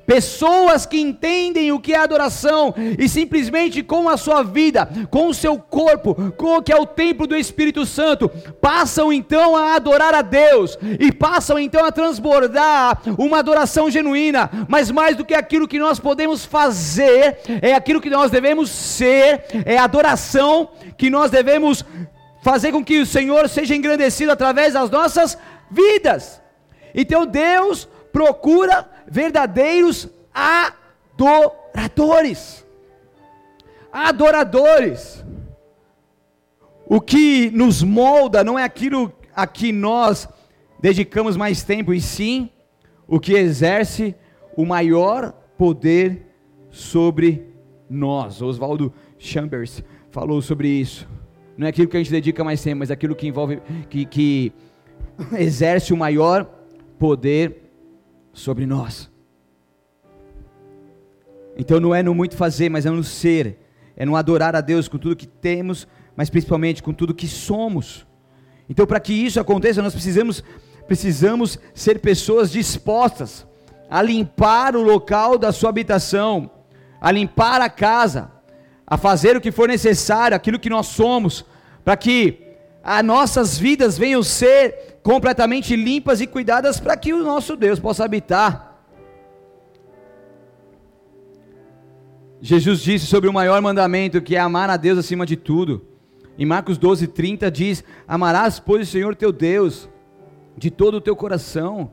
pessoas 0.07 0.87
que 0.87 1.01
entendem 1.01 1.73
o 1.73 1.81
que 1.81 1.93
é 1.93 1.99
adoração 1.99 2.75
e 2.99 3.09
simplesmente 3.09 3.83
com 3.83 4.09
a 4.09 4.17
sua 4.17 4.43
vida, 4.43 4.89
com 5.11 5.29
o 5.29 5.35
seu 5.35 5.59
corpo, 5.59 6.15
com 6.33 6.57
o 6.57 6.63
que 6.63 6.73
é 6.73 6.77
o 6.77 6.87
templo 6.87 7.27
do 7.27 7.37
Espírito 7.37 7.85
Santo, 7.85 8.29
passam 8.61 9.13
então 9.13 9.57
a 9.57 9.75
adorar 9.75 10.15
a 10.15 10.23
Deus 10.23 10.79
e 11.01 11.13
passam 11.13 11.59
então 11.59 11.85
a 11.85 11.93
transbordar 11.93 13.03
uma 13.19 13.39
adoração 13.39 13.91
genuína, 13.91 14.51
mas 14.69 14.91
mais 14.91 15.17
do 15.17 15.25
que 15.25 15.35
aquilo 15.35 15.69
que 15.69 15.79
nós 15.79 15.99
podemos 15.99 16.45
fazer, 16.45 17.39
é 17.61 17.75
aquilo 17.75 18.01
que 18.01 18.11
nós 18.11 18.31
devemos 18.31 18.71
ser, 18.71 19.45
é 19.65 19.77
a 19.77 19.85
adoração 19.85 20.71
que 20.97 21.11
nós 21.11 21.31
devemos 21.31 21.85
fazer 22.43 22.71
com 22.71 22.85
que 22.85 23.01
o 23.01 23.07
Senhor 23.07 23.49
seja 23.49 23.75
engrandecido 23.75 24.31
através 24.31 24.75
das 24.75 24.89
nossas 24.89 25.37
vidas. 25.69 26.41
Então 26.95 27.27
Deus 27.27 27.89
procura 28.13 28.89
verdadeiros 29.09 30.09
adoradores. 31.15 32.65
Adoradores. 33.93 35.25
O 36.87 37.01
que 37.01 37.51
nos 37.51 37.83
molda 37.83 38.45
não 38.45 38.59
é 38.59 38.65
aquilo 38.65 39.13
a 39.35 39.47
que 39.47 39.73
nós 39.73 40.29
dedicamos 40.81 41.37
mais 41.37 41.63
tempo, 41.63 41.93
e 41.93 42.01
sim 42.01 42.51
o 43.09 43.19
que 43.19 43.35
exerce 43.35 44.15
o 44.57 44.65
maior 44.65 45.33
poder 45.59 46.27
sobre 46.71 47.47
nós. 47.89 48.41
Oswaldo 48.41 48.93
Chambers 49.19 49.83
falou 50.11 50.41
sobre 50.41 50.69
isso. 50.69 51.09
Não 51.57 51.67
é 51.67 51.71
aquilo 51.71 51.89
que 51.89 51.97
a 51.97 52.01
gente 52.01 52.13
dedica 52.13 52.45
mais 52.45 52.63
tempo, 52.63 52.81
mas 52.81 52.91
aquilo 52.91 53.15
que 53.15 53.27
envolve, 53.27 53.61
que, 53.89 54.05
que 54.05 54.53
exerce 55.39 55.93
o 55.93 55.97
maior 55.97 56.45
poder 56.99 57.66
sobre 58.37 58.67
nós. 58.67 59.11
Então 61.57 61.81
não 61.81 61.95
é 61.95 62.03
no 62.03 62.15
muito 62.15 62.37
fazer, 62.37 62.69
mas 62.69 62.85
é 62.85 62.91
no 62.91 63.03
ser, 63.03 63.59
é 63.97 64.05
no 64.05 64.15
adorar 64.15 64.55
a 64.55 64.61
Deus 64.61 64.89
com 64.89 64.99
tudo 64.99 65.17
que 65.17 65.27
temos, 65.27 65.89
mas 66.15 66.29
principalmente 66.29 66.83
com 66.83 66.93
tudo 66.93 67.15
que 67.15 67.27
somos. 67.27 68.07
Então 68.69 68.87
para 68.87 69.01
que 69.01 69.15
isso 69.15 69.41
aconteça, 69.41 69.81
nós 69.81 69.95
precisamos 69.95 70.45
precisamos 70.87 71.59
ser 71.75 71.99
pessoas 71.99 72.53
dispostas 72.53 73.45
a 73.91 74.01
limpar 74.01 74.77
o 74.77 74.83
local 74.83 75.37
da 75.37 75.51
sua 75.51 75.71
habitação, 75.71 76.49
a 77.01 77.11
limpar 77.11 77.61
a 77.61 77.69
casa, 77.71 78.31
a 78.87 78.97
fazer 78.97 79.37
o 79.37 79.41
que 79.41 79.51
for 79.51 79.67
necessário, 79.67 80.37
aquilo 80.37 80.61
que 80.61 80.71
nós 80.71 80.87
somos, 80.87 81.45
para 81.85 81.97
que 81.97 82.46
as 82.89 83.05
nossas 83.05 83.59
vidas 83.59 83.99
venham 83.99 84.23
ser 84.23 85.01
completamente 85.03 85.75
limpas 85.75 86.21
e 86.21 86.27
cuidadas 86.27 86.79
para 86.79 86.97
que 86.97 87.13
o 87.13 87.25
nosso 87.25 87.57
Deus 87.57 87.81
possa 87.81 88.05
habitar. 88.05 88.81
Jesus 92.41 92.81
disse 92.81 93.07
sobre 93.07 93.29
o 93.29 93.33
maior 93.33 93.61
mandamento, 93.61 94.23
que 94.23 94.37
é 94.37 94.39
amar 94.39 94.71
a 94.71 94.77
Deus 94.77 94.99
acima 94.99 95.27
de 95.27 95.35
tudo. 95.37 95.85
Em 96.39 96.47
Marcos 96.47 96.79
12, 96.79 97.09
30 97.09 97.51
diz: 97.51 97.83
Amarás, 98.07 98.61
pois, 98.61 98.87
o 98.87 98.91
Senhor 98.93 99.17
teu 99.17 99.33
Deus, 99.33 99.89
de 100.57 100.71
todo 100.71 100.99
o 100.99 101.01
teu 101.01 101.17
coração, 101.17 101.91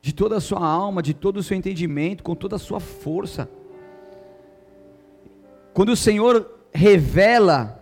de 0.00 0.12
toda 0.12 0.36
a 0.36 0.40
sua 0.40 0.66
alma, 0.66 1.00
de 1.00 1.14
todo 1.14 1.36
o 1.36 1.42
seu 1.44 1.56
entendimento, 1.56 2.24
com 2.24 2.34
toda 2.34 2.56
a 2.56 2.58
sua 2.58 2.80
força. 2.80 3.48
Quando 5.72 5.90
o 5.90 5.96
Senhor 5.96 6.50
revela 6.74 7.81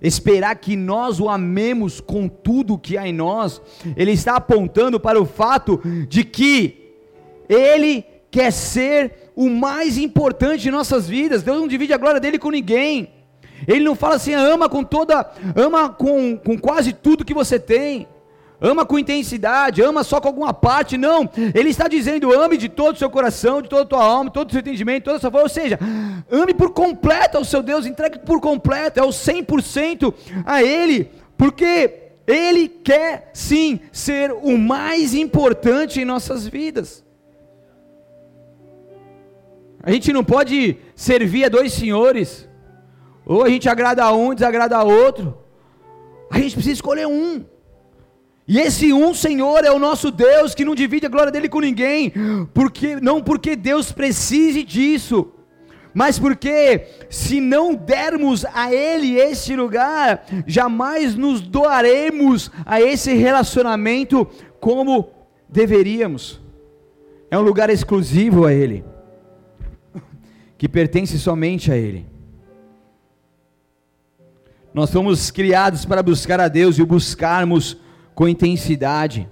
esperar 0.00 0.56
que 0.56 0.76
nós 0.76 1.20
o 1.20 1.28
amemos 1.28 2.00
com 2.00 2.28
tudo 2.28 2.78
que 2.78 2.98
há 2.98 3.06
em 3.08 3.12
nós, 3.12 3.60
ele 3.96 4.12
está 4.12 4.36
apontando 4.36 5.00
para 5.00 5.20
o 5.20 5.26
fato 5.26 5.80
de 6.08 6.24
que 6.24 6.94
ele 7.48 8.04
quer 8.30 8.50
ser 8.50 9.30
o 9.34 9.48
mais 9.48 9.96
importante 9.98 10.62
de 10.62 10.70
nossas 10.70 11.08
vidas. 11.08 11.42
Deus 11.42 11.58
não 11.58 11.68
divide 11.68 11.92
a 11.92 11.98
glória 11.98 12.20
dele 12.20 12.38
com 12.38 12.50
ninguém. 12.50 13.10
Ele 13.66 13.84
não 13.84 13.94
fala 13.94 14.16
assim, 14.16 14.34
ama 14.34 14.68
com 14.68 14.84
toda, 14.84 15.30
ama 15.54 15.88
com, 15.88 16.36
com 16.36 16.58
quase 16.58 16.92
tudo 16.92 17.24
que 17.24 17.32
você 17.32 17.58
tem. 17.58 18.06
Ama 18.60 18.86
com 18.86 18.98
intensidade, 18.98 19.82
ama 19.82 20.02
só 20.02 20.18
com 20.20 20.28
alguma 20.28 20.54
parte, 20.54 20.96
não. 20.96 21.28
Ele 21.54 21.68
está 21.68 21.88
dizendo: 21.88 22.32
ame 22.32 22.56
de 22.56 22.68
todo 22.68 22.94
o 22.94 22.98
seu 22.98 23.10
coração, 23.10 23.60
de 23.60 23.68
toda 23.68 23.82
a 23.82 23.86
tua 23.86 24.02
alma, 24.02 24.30
todo 24.30 24.48
o 24.48 24.52
seu 24.52 24.60
entendimento, 24.60 25.04
toda 25.04 25.18
a 25.18 25.20
sua 25.20 25.30
força. 25.30 25.44
Ou 25.44 25.48
seja, 25.48 25.78
ame 26.30 26.54
por 26.54 26.70
completo 26.70 27.36
ao 27.36 27.44
seu 27.44 27.62
Deus, 27.62 27.84
entregue 27.84 28.18
por 28.20 28.40
completo, 28.40 28.98
é 28.98 29.02
o 29.02 29.08
100% 29.08 30.14
a 30.44 30.62
Ele, 30.62 31.10
porque 31.36 32.12
Ele 32.26 32.68
quer 32.68 33.30
sim 33.34 33.78
ser 33.92 34.32
o 34.32 34.56
mais 34.56 35.12
importante 35.14 36.00
em 36.00 36.04
nossas 36.06 36.46
vidas. 36.46 37.04
A 39.82 39.92
gente 39.92 40.12
não 40.12 40.24
pode 40.24 40.78
servir 40.96 41.44
a 41.44 41.48
dois 41.48 41.74
senhores, 41.74 42.48
ou 43.26 43.44
a 43.44 43.50
gente 43.50 43.68
agrada 43.68 44.02
a 44.02 44.12
um 44.12 44.34
desagrada 44.34 44.78
a 44.78 44.82
outro. 44.82 45.38
A 46.30 46.38
gente 46.38 46.54
precisa 46.54 46.72
escolher 46.72 47.06
um. 47.06 47.44
E 48.48 48.60
esse 48.60 48.92
um 48.92 49.12
Senhor 49.12 49.64
é 49.64 49.72
o 49.72 49.78
nosso 49.78 50.10
Deus 50.10 50.54
que 50.54 50.64
não 50.64 50.74
divide 50.74 51.06
a 51.06 51.08
glória 51.08 51.32
dele 51.32 51.48
com 51.48 51.60
ninguém, 51.60 52.12
porque 52.54 52.96
não 52.96 53.20
porque 53.20 53.56
Deus 53.56 53.90
precise 53.90 54.62
disso, 54.62 55.32
mas 55.92 56.18
porque 56.18 56.86
se 57.10 57.40
não 57.40 57.74
dermos 57.74 58.44
a 58.54 58.72
ele 58.72 59.16
esse 59.16 59.56
lugar, 59.56 60.24
jamais 60.46 61.16
nos 61.16 61.40
doaremos 61.40 62.50
a 62.64 62.80
esse 62.80 63.14
relacionamento 63.14 64.28
como 64.60 65.10
deveríamos. 65.48 66.40
É 67.28 67.36
um 67.36 67.42
lugar 67.42 67.68
exclusivo 67.68 68.46
a 68.46 68.52
ele, 68.52 68.84
que 70.56 70.68
pertence 70.68 71.18
somente 71.18 71.72
a 71.72 71.76
ele. 71.76 72.06
Nós 74.72 74.92
fomos 74.92 75.32
criados 75.32 75.84
para 75.84 76.02
buscar 76.02 76.38
a 76.38 76.46
Deus 76.46 76.78
e 76.78 76.82
o 76.82 76.86
buscarmos 76.86 77.78
com 78.16 78.26
intensidade, 78.26 79.28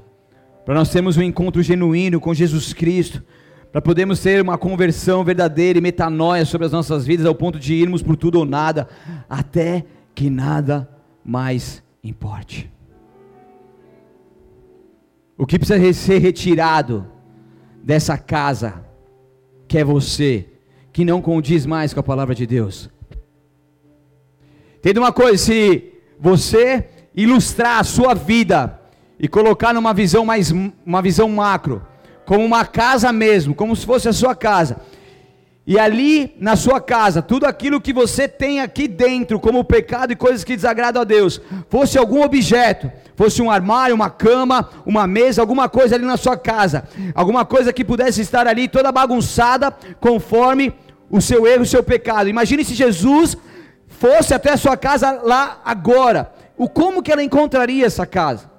para 0.62 0.74
nós 0.74 0.90
termos 0.90 1.16
um 1.16 1.22
encontro 1.22 1.62
genuíno 1.62 2.20
com 2.20 2.34
Jesus 2.34 2.74
Cristo, 2.74 3.24
para 3.72 3.80
podermos 3.80 4.20
ter 4.20 4.42
uma 4.42 4.58
conversão 4.58 5.24
verdadeira 5.24 5.78
e 5.78 5.82
metanoia 5.82 6.44
sobre 6.44 6.66
as 6.66 6.72
nossas 6.72 7.06
vidas, 7.06 7.24
ao 7.24 7.34
ponto 7.34 7.58
de 7.58 7.72
irmos 7.72 8.02
por 8.02 8.14
tudo 8.14 8.38
ou 8.38 8.44
nada, 8.44 8.86
até 9.26 9.86
que 10.14 10.28
nada 10.28 10.86
mais 11.24 11.82
importe. 12.04 12.70
O 15.36 15.46
que 15.46 15.58
precisa 15.58 15.92
ser 15.94 16.18
retirado 16.18 17.06
dessa 17.82 18.18
casa, 18.18 18.84
que 19.66 19.78
é 19.78 19.82
você, 19.82 20.46
que 20.92 21.06
não 21.06 21.22
condiz 21.22 21.64
mais 21.64 21.94
com 21.94 22.00
a 22.00 22.04
palavra 22.04 22.34
de 22.34 22.46
Deus? 22.46 22.90
Entenda 24.76 25.00
uma 25.00 25.12
coisa: 25.12 25.38
se 25.38 25.90
você 26.20 26.90
ilustrar 27.14 27.78
a 27.78 27.84
sua 27.84 28.14
vida 28.14 28.80
e 29.18 29.28
colocar 29.28 29.72
numa 29.72 29.94
visão 29.94 30.24
mais 30.24 30.50
uma 30.84 31.00
visão 31.00 31.28
macro, 31.28 31.82
como 32.26 32.44
uma 32.44 32.64
casa 32.64 33.12
mesmo, 33.12 33.54
como 33.54 33.76
se 33.76 33.86
fosse 33.86 34.08
a 34.08 34.12
sua 34.12 34.34
casa. 34.34 34.78
E 35.66 35.78
ali 35.78 36.34
na 36.38 36.56
sua 36.56 36.78
casa, 36.78 37.22
tudo 37.22 37.46
aquilo 37.46 37.80
que 37.80 37.92
você 37.92 38.28
tem 38.28 38.60
aqui 38.60 38.86
dentro, 38.86 39.40
como 39.40 39.64
pecado 39.64 40.12
e 40.12 40.16
coisas 40.16 40.44
que 40.44 40.56
desagradam 40.56 41.00
a 41.00 41.04
Deus, 41.04 41.40
fosse 41.70 41.96
algum 41.96 42.22
objeto, 42.22 42.92
fosse 43.16 43.40
um 43.40 43.50
armário, 43.50 43.94
uma 43.94 44.10
cama, 44.10 44.68
uma 44.84 45.06
mesa, 45.06 45.40
alguma 45.40 45.66
coisa 45.66 45.94
ali 45.94 46.04
na 46.04 46.18
sua 46.18 46.36
casa, 46.36 46.86
alguma 47.14 47.46
coisa 47.46 47.72
que 47.72 47.82
pudesse 47.82 48.20
estar 48.20 48.46
ali 48.46 48.68
toda 48.68 48.92
bagunçada, 48.92 49.74
conforme 50.00 50.74
o 51.08 51.20
seu 51.20 51.46
erro, 51.46 51.62
o 51.62 51.66
seu 51.66 51.82
pecado. 51.82 52.28
Imagine 52.28 52.62
se 52.62 52.74
Jesus 52.74 53.34
fosse 53.88 54.34
até 54.34 54.52
a 54.52 54.58
sua 54.58 54.76
casa 54.76 55.12
lá 55.22 55.62
agora 55.64 56.30
o 56.56 56.68
como 56.68 57.02
que 57.02 57.12
ela 57.12 57.22
encontraria 57.22 57.86
essa 57.86 58.06
casa? 58.06 58.50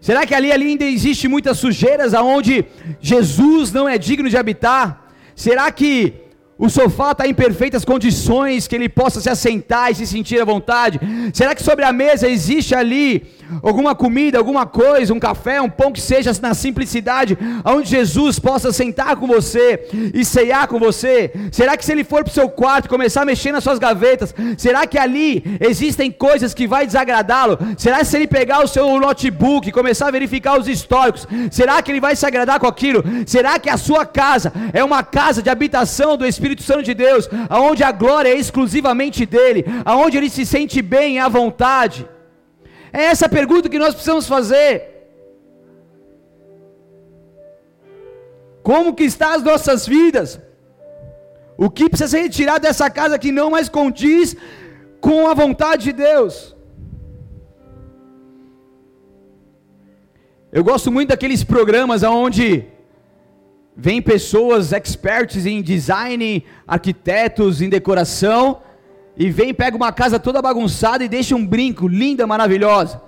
Será 0.00 0.26
que 0.26 0.34
ali, 0.34 0.52
ali 0.52 0.66
ainda 0.66 0.84
existe 0.84 1.26
muitas 1.28 1.58
sujeiras 1.58 2.12
aonde 2.12 2.66
Jesus 3.00 3.72
não 3.72 3.88
é 3.88 3.96
digno 3.96 4.28
de 4.28 4.36
habitar? 4.36 5.08
Será 5.34 5.70
que 5.72 6.12
o 6.58 6.68
sofá 6.68 7.12
está 7.12 7.26
em 7.26 7.34
perfeitas 7.34 7.84
condições 7.84 8.68
que 8.68 8.76
ele 8.76 8.88
possa 8.88 9.20
se 9.20 9.30
assentar 9.30 9.90
e 9.90 9.94
se 9.94 10.06
sentir 10.06 10.40
à 10.40 10.44
vontade? 10.44 11.00
Será 11.32 11.54
que 11.54 11.62
sobre 11.62 11.84
a 11.84 11.92
mesa 11.92 12.28
existe 12.28 12.74
ali 12.74 13.26
alguma 13.62 13.94
comida, 13.94 14.38
alguma 14.38 14.66
coisa, 14.66 15.12
um 15.12 15.20
café, 15.20 15.60
um 15.60 15.70
pão 15.70 15.92
que 15.92 16.00
seja 16.00 16.32
na 16.40 16.54
simplicidade, 16.54 17.38
onde 17.64 17.88
Jesus 17.88 18.38
possa 18.38 18.72
sentar 18.72 19.16
com 19.16 19.26
você 19.26 19.88
e 20.12 20.24
ceiar 20.24 20.68
com 20.68 20.78
você? 20.78 21.32
Será 21.52 21.76
que 21.76 21.84
se 21.84 21.92
ele 21.92 22.04
for 22.04 22.24
para 22.24 22.30
o 22.30 22.34
seu 22.34 22.48
quarto 22.48 22.88
começar 22.88 23.22
a 23.22 23.24
mexer 23.24 23.52
nas 23.52 23.64
suas 23.64 23.78
gavetas, 23.78 24.34
será 24.56 24.86
que 24.86 24.98
ali 24.98 25.58
existem 25.60 26.10
coisas 26.10 26.54
que 26.54 26.66
vai 26.66 26.86
desagradá-lo? 26.86 27.58
Será 27.76 27.98
que 27.98 28.06
se 28.06 28.16
ele 28.16 28.26
pegar 28.26 28.62
o 28.62 28.68
seu 28.68 28.98
notebook 28.98 29.68
e 29.68 29.72
começar 29.72 30.08
a 30.08 30.10
verificar 30.10 30.58
os 30.58 30.68
históricos, 30.68 31.26
será 31.50 31.80
que 31.82 31.90
ele 31.90 32.00
vai 32.00 32.16
se 32.16 32.26
agradar 32.26 32.58
com 32.58 32.66
aquilo? 32.66 33.02
Será 33.26 33.58
que 33.58 33.70
a 33.70 33.76
sua 33.76 34.04
casa 34.06 34.52
é 34.72 34.82
uma 34.82 35.02
casa 35.02 35.42
de 35.42 35.50
habitação 35.50 36.16
do 36.16 36.26
Espírito 36.26 36.62
Santo 36.62 36.82
de 36.82 36.94
Deus, 36.94 37.28
aonde 37.48 37.82
a 37.82 37.92
glória 37.92 38.28
é 38.28 38.36
exclusivamente 38.36 39.26
dele, 39.26 39.64
aonde 39.84 40.16
ele 40.16 40.30
se 40.30 40.44
sente 40.44 40.80
bem 40.82 41.18
à 41.18 41.28
vontade? 41.28 42.06
É 43.00 43.02
essa 43.12 43.26
a 43.26 43.28
pergunta 43.38 43.68
que 43.68 43.82
nós 43.84 43.92
precisamos 43.92 44.26
fazer. 44.34 44.72
Como 48.62 48.94
que 48.94 49.04
está 49.12 49.34
as 49.34 49.42
nossas 49.42 49.86
vidas? 49.94 50.40
O 51.64 51.68
que 51.68 51.88
precisa 51.88 52.10
ser 52.12 52.22
retirado 52.22 52.60
dessa 52.66 52.88
casa 52.98 53.18
que 53.18 53.32
não 53.32 53.50
mais 53.50 53.68
condiz 53.68 54.36
com 55.00 55.26
a 55.28 55.34
vontade 55.34 55.84
de 55.88 55.92
Deus? 55.92 56.54
Eu 60.52 60.62
gosto 60.62 60.92
muito 60.92 61.08
daqueles 61.08 61.42
programas 61.42 62.04
onde 62.04 62.46
Vem 63.76 64.00
pessoas 64.00 64.72
experts 64.72 65.46
em 65.46 65.60
design, 65.60 66.44
arquitetos 66.66 67.60
em 67.60 67.68
decoração, 67.68 68.60
e 69.16 69.30
vem 69.30 69.54
pega 69.54 69.76
uma 69.76 69.92
casa 69.92 70.18
toda 70.18 70.42
bagunçada 70.42 71.04
e 71.04 71.08
deixa 71.08 71.36
um 71.36 71.46
brinco 71.46 71.86
linda, 71.86 72.26
maravilhosa. 72.26 73.00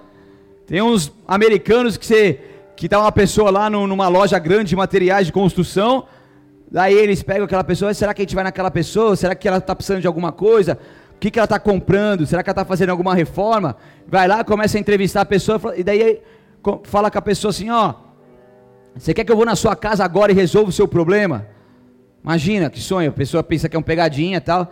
Tem 0.66 0.83
uns 0.83 1.12
americanos 1.27 1.97
que 1.97 2.07
você 2.07 2.40
que 2.77 2.88
tá 2.88 3.01
uma 3.01 3.11
pessoa 3.11 3.51
lá 3.51 3.71
no, 3.71 3.87
numa 3.87 4.07
loja 4.07 4.38
grande 4.38 4.69
de 4.69 4.77
materiais 4.77 5.27
de 5.27 5.33
construção, 5.33 6.05
daí 6.71 6.92
eles 6.92 7.23
pegam 7.23 7.45
aquela 7.45 7.64
pessoa, 7.64 7.95
será 7.95 8.12
que 8.12 8.21
a 8.21 8.25
gente 8.25 8.35
vai 8.35 8.45
naquela 8.45 8.71
pessoa? 8.71 9.16
Será 9.16 9.35
que 9.35 9.49
ela 9.49 9.57
está 9.57 9.75
precisando 9.75 10.03
de 10.03 10.07
alguma 10.07 10.31
coisa? 10.31 10.79
O 11.14 11.19
que, 11.19 11.31
que 11.31 11.38
ela 11.38 11.47
está 11.47 11.59
comprando? 11.59 12.27
Será 12.27 12.42
que 12.42 12.51
ela 12.51 12.53
está 12.53 12.64
fazendo 12.66 12.90
alguma 12.90 13.14
reforma? 13.14 13.77
Vai 14.07 14.29
lá, 14.29 14.45
começa 14.45 14.77
a 14.77 14.81
entrevistar 14.81 15.23
a 15.23 15.25
pessoa, 15.25 15.59
e 15.75 15.83
daí 15.83 16.21
fala 16.85 17.11
com 17.11 17.19
a 17.19 17.23
pessoa 17.23 17.51
assim, 17.51 17.71
ó, 17.71 17.95
você 18.95 19.14
quer 19.14 19.25
que 19.25 19.33
eu 19.33 19.37
vou 19.37 19.47
na 19.47 19.57
sua 19.57 19.75
casa 19.75 20.05
agora 20.05 20.31
e 20.31 20.35
resolva 20.35 20.69
o 20.69 20.73
seu 20.73 20.87
problema? 20.87 21.47
Imagina 22.23 22.69
que 22.69 22.81
sonho, 22.81 23.09
a 23.09 23.12
pessoa 23.12 23.42
pensa 23.42 23.69
que 23.69 23.77
é 23.77 23.79
um 23.79 23.83
pegadinha 23.83 24.37
e 24.37 24.40
tal. 24.40 24.71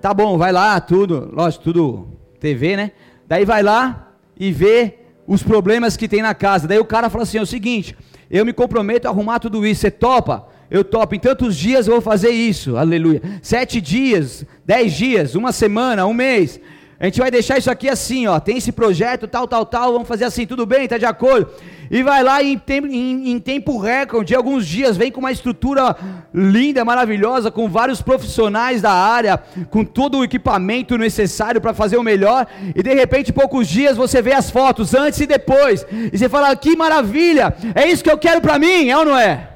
Tá 0.00 0.14
bom, 0.14 0.38
vai 0.38 0.52
lá, 0.52 0.80
tudo, 0.80 1.28
lógico, 1.32 1.64
tudo 1.64 2.08
TV, 2.38 2.76
né? 2.76 2.92
Daí 3.26 3.44
vai 3.44 3.62
lá 3.62 4.12
e 4.38 4.52
vê 4.52 4.98
os 5.26 5.42
problemas 5.42 5.96
que 5.96 6.08
tem 6.08 6.22
na 6.22 6.34
casa. 6.34 6.68
Daí 6.68 6.78
o 6.78 6.84
cara 6.84 7.10
fala 7.10 7.24
assim: 7.24 7.38
é 7.38 7.42
o 7.42 7.46
seguinte, 7.46 7.96
eu 8.30 8.44
me 8.46 8.52
comprometo 8.52 9.08
a 9.08 9.10
arrumar 9.10 9.40
tudo 9.40 9.66
isso, 9.66 9.80
você 9.80 9.90
topa? 9.90 10.46
Eu 10.70 10.84
topo, 10.84 11.14
em 11.14 11.18
tantos 11.18 11.56
dias 11.56 11.86
eu 11.86 11.94
vou 11.94 12.00
fazer 12.02 12.30
isso, 12.30 12.76
aleluia. 12.76 13.22
Sete 13.42 13.80
dias, 13.80 14.44
dez 14.64 14.92
dias, 14.92 15.34
uma 15.34 15.50
semana, 15.50 16.06
um 16.06 16.12
mês. 16.12 16.60
A 17.00 17.04
gente 17.04 17.20
vai 17.20 17.30
deixar 17.30 17.56
isso 17.56 17.70
aqui 17.70 17.88
assim, 17.88 18.26
ó. 18.26 18.40
Tem 18.40 18.56
esse 18.56 18.72
projeto, 18.72 19.28
tal, 19.28 19.46
tal, 19.46 19.64
tal. 19.64 19.92
Vamos 19.92 20.08
fazer 20.08 20.24
assim, 20.24 20.44
tudo 20.44 20.66
bem? 20.66 20.88
Tá 20.88 20.98
de 20.98 21.06
acordo? 21.06 21.48
E 21.88 22.02
vai 22.02 22.24
lá 22.24 22.42
em 22.42 22.58
tempo, 22.58 22.88
em, 22.88 23.30
em 23.30 23.38
tempo 23.38 23.78
recorde, 23.78 24.34
alguns 24.34 24.66
dias, 24.66 24.96
vem 24.96 25.10
com 25.10 25.20
uma 25.20 25.30
estrutura 25.30 25.96
linda, 26.34 26.84
maravilhosa, 26.84 27.52
com 27.52 27.68
vários 27.68 28.02
profissionais 28.02 28.82
da 28.82 28.92
área, 28.92 29.40
com 29.70 29.84
todo 29.84 30.18
o 30.18 30.24
equipamento 30.24 30.98
necessário 30.98 31.60
para 31.60 31.72
fazer 31.72 31.96
o 31.96 32.02
melhor. 32.02 32.48
E 32.74 32.82
de 32.82 32.92
repente, 32.92 33.32
poucos 33.32 33.68
dias, 33.68 33.96
você 33.96 34.20
vê 34.20 34.32
as 34.32 34.50
fotos 34.50 34.92
antes 34.92 35.20
e 35.20 35.26
depois. 35.26 35.86
E 36.12 36.18
você 36.18 36.28
fala: 36.28 36.54
que 36.56 36.76
maravilha! 36.76 37.54
É 37.76 37.86
isso 37.86 38.02
que 38.02 38.10
eu 38.10 38.18
quero 38.18 38.40
para 38.40 38.58
mim, 38.58 38.90
é 38.90 38.98
ou 38.98 39.04
não 39.04 39.16
é? 39.16 39.50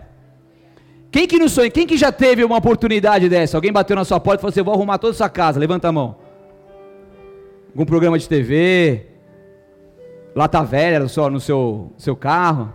Quem 1.10 1.26
que 1.26 1.40
não 1.40 1.48
sonha? 1.48 1.70
Quem 1.70 1.88
que 1.88 1.96
já 1.96 2.12
teve 2.12 2.44
uma 2.44 2.56
oportunidade 2.56 3.28
dessa? 3.28 3.56
Alguém 3.56 3.72
bateu 3.72 3.96
na 3.96 4.04
sua 4.04 4.20
porta 4.20 4.38
e 4.38 4.42
falou 4.42 4.50
assim: 4.52 4.62
vou 4.62 4.74
arrumar 4.74 4.98
toda 4.98 5.12
a 5.12 5.16
sua 5.16 5.28
casa. 5.28 5.58
Levanta 5.58 5.88
a 5.88 5.92
mão 5.92 6.21
algum 7.72 7.86
programa 7.86 8.18
de 8.18 8.28
TV, 8.28 9.06
lata 10.34 10.62
velha 10.62 11.00
no 11.00 11.08
seu, 11.08 11.30
no 11.30 11.40
seu, 11.40 11.90
seu 11.96 12.14
carro. 12.14 12.72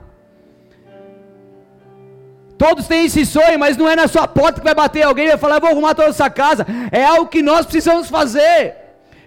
Todos 2.57 2.87
têm 2.87 3.05
esse 3.05 3.23
sonho, 3.23 3.59
mas 3.59 3.77
não 3.77 3.87
é 3.87 3.95
na 3.95 4.07
sua 4.07 4.27
porta 4.27 4.59
que 4.59 4.65
vai 4.65 4.73
bater 4.73 5.03
alguém 5.03 5.25
e 5.25 5.29
vai 5.29 5.37
falar, 5.37 5.59
vou 5.59 5.69
arrumar 5.69 5.93
toda 5.93 6.09
essa 6.09 6.27
casa. 6.31 6.65
É 6.91 7.05
algo 7.05 7.27
que 7.27 7.43
nós 7.43 7.67
precisamos 7.67 8.09
fazer. 8.09 8.75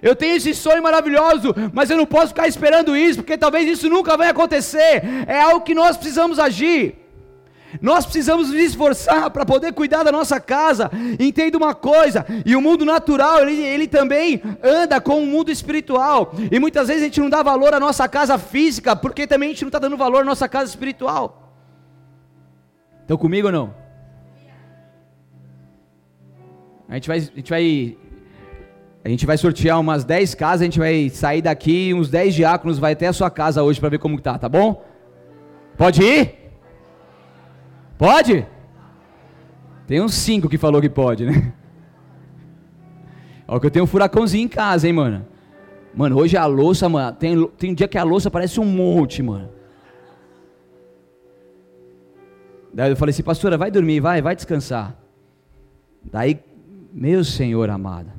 Eu 0.02 0.16
tenho 0.16 0.34
esse 0.34 0.52
sonho 0.54 0.82
maravilhoso, 0.82 1.54
mas 1.72 1.88
eu 1.88 1.96
não 1.96 2.06
posso 2.06 2.28
ficar 2.28 2.48
esperando 2.48 2.96
isso, 2.96 3.20
porque 3.20 3.38
talvez 3.38 3.68
isso 3.68 3.88
nunca 3.88 4.16
vai 4.16 4.28
acontecer. 4.28 5.02
É 5.28 5.40
algo 5.40 5.60
que 5.60 5.74
nós 5.74 5.96
precisamos 5.96 6.40
agir. 6.40 6.99
Nós 7.80 8.04
precisamos 8.04 8.48
nos 8.48 8.56
esforçar 8.56 9.30
para 9.30 9.44
poder 9.44 9.72
cuidar 9.72 10.02
da 10.02 10.10
nossa 10.10 10.40
casa. 10.40 10.90
Entenda 11.18 11.56
uma 11.56 11.74
coisa: 11.74 12.24
e 12.44 12.56
o 12.56 12.60
mundo 12.60 12.84
natural, 12.84 13.40
ele, 13.42 13.62
ele 13.62 13.86
também 13.86 14.42
anda 14.62 15.00
com 15.00 15.22
o 15.22 15.26
mundo 15.26 15.50
espiritual. 15.50 16.32
E 16.50 16.58
muitas 16.58 16.88
vezes 16.88 17.02
a 17.02 17.06
gente 17.06 17.20
não 17.20 17.30
dá 17.30 17.42
valor 17.42 17.74
à 17.74 17.80
nossa 17.80 18.08
casa 18.08 18.38
física, 18.38 18.96
porque 18.96 19.26
também 19.26 19.50
a 19.50 19.52
gente 19.52 19.62
não 19.62 19.68
está 19.68 19.78
dando 19.78 19.96
valor 19.96 20.22
à 20.22 20.24
nossa 20.24 20.48
casa 20.48 20.70
espiritual. 20.70 21.54
Estão 23.02 23.16
comigo 23.16 23.48
ou 23.48 23.52
não? 23.52 23.74
A 26.88 26.94
gente 26.94 27.06
vai, 27.06 27.18
a 27.18 27.20
gente 27.20 27.50
vai, 27.50 27.96
a 29.04 29.08
gente 29.08 29.26
vai 29.26 29.38
sortear 29.38 29.78
umas 29.78 30.02
10 30.02 30.34
casas, 30.34 30.62
a 30.62 30.64
gente 30.64 30.78
vai 30.78 31.08
sair 31.08 31.40
daqui, 31.40 31.94
uns 31.94 32.10
10 32.10 32.34
diáconos 32.34 32.80
vai 32.80 32.94
até 32.94 33.06
a 33.06 33.12
sua 33.12 33.30
casa 33.30 33.62
hoje 33.62 33.78
para 33.78 33.88
ver 33.88 33.98
como 33.98 34.20
tá, 34.20 34.36
tá 34.36 34.48
bom? 34.48 34.84
Pode 35.76 36.02
ir? 36.02 36.39
Pode? 38.00 38.46
Tem 39.86 40.00
uns 40.00 40.14
5 40.14 40.48
que 40.48 40.56
falou 40.56 40.80
que 40.80 40.88
pode, 40.88 41.26
né? 41.26 41.52
Ó, 43.46 43.60
que 43.60 43.66
eu 43.66 43.70
tenho 43.70 43.84
um 43.84 43.86
furacãozinho 43.86 44.46
em 44.46 44.48
casa, 44.48 44.86
hein, 44.86 44.94
mano. 44.94 45.26
Mano, 45.94 46.16
hoje 46.16 46.34
a 46.34 46.46
louça, 46.46 46.88
mano, 46.88 47.14
tem, 47.14 47.46
tem 47.58 47.72
um 47.72 47.74
dia 47.74 47.86
que 47.86 47.98
a 47.98 48.02
louça 48.02 48.30
parece 48.30 48.58
um 48.58 48.64
monte, 48.64 49.22
mano. 49.22 49.50
Daí 52.72 52.90
eu 52.90 52.96
falei 52.96 53.10
assim, 53.10 53.22
pastora, 53.22 53.58
vai 53.58 53.70
dormir, 53.70 54.00
vai, 54.00 54.22
vai 54.22 54.34
descansar. 54.34 54.96
Daí 56.02 56.40
meu 56.90 57.22
Senhor 57.22 57.68
amado. 57.68 58.10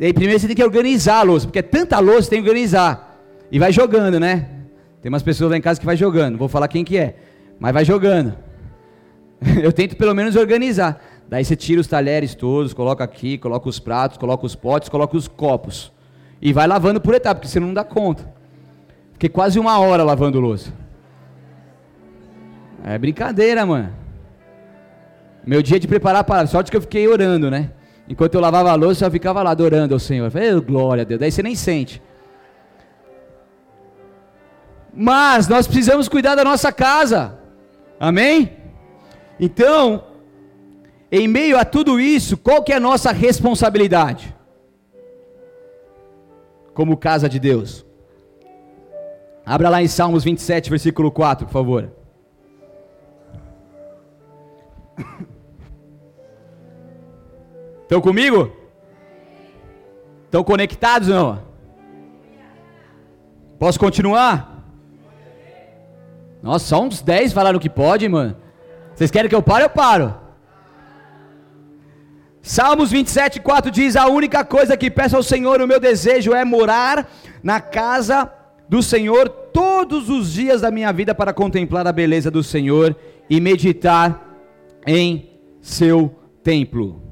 E 0.00 0.06
aí, 0.06 0.14
primeiro 0.14 0.40
você 0.40 0.46
tem 0.46 0.56
que 0.56 0.64
organizar 0.64 1.18
a 1.18 1.22
louça, 1.24 1.46
porque 1.46 1.58
é 1.58 1.62
tanta 1.62 1.98
louça, 1.98 2.30
tem 2.30 2.42
que 2.42 2.48
organizar. 2.48 3.20
E 3.52 3.58
vai 3.58 3.70
jogando, 3.70 4.18
né? 4.18 4.48
Tem 5.02 5.10
umas 5.10 5.22
pessoas 5.22 5.50
lá 5.50 5.58
em 5.58 5.60
casa 5.60 5.78
que 5.78 5.84
vai 5.84 5.96
jogando, 5.96 6.38
vou 6.38 6.48
falar 6.48 6.68
quem 6.68 6.82
que 6.82 6.96
é, 6.96 7.16
mas 7.60 7.74
vai 7.74 7.84
jogando. 7.84 8.45
Eu 9.62 9.72
tento 9.72 9.96
pelo 9.96 10.14
menos 10.14 10.36
organizar. 10.36 11.02
Daí 11.28 11.44
você 11.44 11.56
tira 11.56 11.80
os 11.80 11.86
talheres 11.86 12.34
todos, 12.34 12.72
coloca 12.72 13.02
aqui, 13.02 13.36
coloca 13.36 13.68
os 13.68 13.78
pratos, 13.78 14.16
coloca 14.16 14.46
os 14.46 14.54
potes, 14.54 14.88
coloca 14.88 15.16
os 15.16 15.26
copos. 15.26 15.92
E 16.40 16.52
vai 16.52 16.66
lavando 16.66 17.00
por 17.00 17.14
etapa, 17.14 17.40
porque 17.40 17.48
você 17.48 17.58
não 17.58 17.74
dá 17.74 17.82
conta. 17.82 18.32
Fiquei 19.12 19.28
quase 19.28 19.58
uma 19.58 19.78
hora 19.78 20.04
lavando 20.04 20.38
louça. 20.38 20.72
É 22.84 22.96
brincadeira, 22.98 23.66
mano. 23.66 23.92
Meu 25.44 25.62
dia 25.62 25.80
de 25.80 25.88
preparar 25.88 26.20
a 26.20 26.24
palavra, 26.24 26.46
sorte 26.48 26.70
que 26.70 26.76
eu 26.76 26.80
fiquei 26.80 27.08
orando, 27.08 27.50
né? 27.50 27.70
Enquanto 28.08 28.34
eu 28.34 28.40
lavava 28.40 28.70
a 28.70 28.74
louça, 28.74 29.06
eu 29.06 29.10
ficava 29.10 29.42
lá 29.42 29.50
adorando 29.50 29.94
ao 29.94 29.98
Senhor. 29.98 30.26
Eu 30.26 30.30
falei, 30.30 30.60
glória 30.60 31.02
a 31.02 31.04
Deus. 31.04 31.18
Daí 31.18 31.32
você 31.32 31.42
nem 31.42 31.54
sente. 31.54 32.00
Mas 34.94 35.48
nós 35.48 35.66
precisamos 35.66 36.08
cuidar 36.08 36.34
da 36.34 36.44
nossa 36.44 36.72
casa. 36.72 37.38
Amém? 37.98 38.65
Então, 39.38 40.04
em 41.10 41.28
meio 41.28 41.58
a 41.58 41.64
tudo 41.64 42.00
isso, 42.00 42.36
qual 42.36 42.62
que 42.62 42.72
é 42.72 42.76
a 42.76 42.80
nossa 42.80 43.12
responsabilidade? 43.12 44.34
Como 46.74 46.96
casa 46.96 47.28
de 47.28 47.38
Deus. 47.38 47.86
Abra 49.44 49.68
lá 49.68 49.82
em 49.82 49.88
Salmos 49.88 50.24
27, 50.24 50.70
versículo 50.70 51.10
4, 51.10 51.46
por 51.46 51.52
favor. 51.52 51.92
Estão 57.82 58.00
comigo? 58.00 58.50
Estão 60.24 60.42
conectados 60.42 61.08
não? 61.08 61.40
Posso 63.58 63.78
continuar? 63.78 64.64
Nossa, 66.42 66.66
só 66.66 66.82
uns 66.82 67.00
10 67.00 67.32
falaram 67.32 67.60
que 67.60 67.70
pode, 67.70 68.08
mano. 68.08 68.36
Vocês 68.96 69.10
querem 69.10 69.28
que 69.28 69.34
eu 69.34 69.42
pare? 69.42 69.62
Eu 69.62 69.68
paro. 69.68 70.14
Salmos 72.40 72.90
27, 72.90 73.40
4 73.40 73.70
diz: 73.70 73.94
A 73.94 74.06
única 74.06 74.42
coisa 74.42 74.74
que 74.74 74.90
peço 74.90 75.16
ao 75.16 75.22
Senhor, 75.22 75.60
o 75.60 75.66
meu 75.66 75.78
desejo 75.78 76.32
é 76.32 76.44
morar 76.46 77.06
na 77.42 77.60
casa 77.60 78.32
do 78.66 78.82
Senhor 78.82 79.28
todos 79.28 80.08
os 80.08 80.32
dias 80.32 80.62
da 80.62 80.70
minha 80.70 80.90
vida 80.92 81.14
para 81.14 81.34
contemplar 81.34 81.86
a 81.86 81.92
beleza 81.92 82.30
do 82.30 82.42
Senhor 82.42 82.96
e 83.28 83.38
meditar 83.38 84.34
em 84.86 85.28
seu 85.60 86.14
templo. 86.42 87.02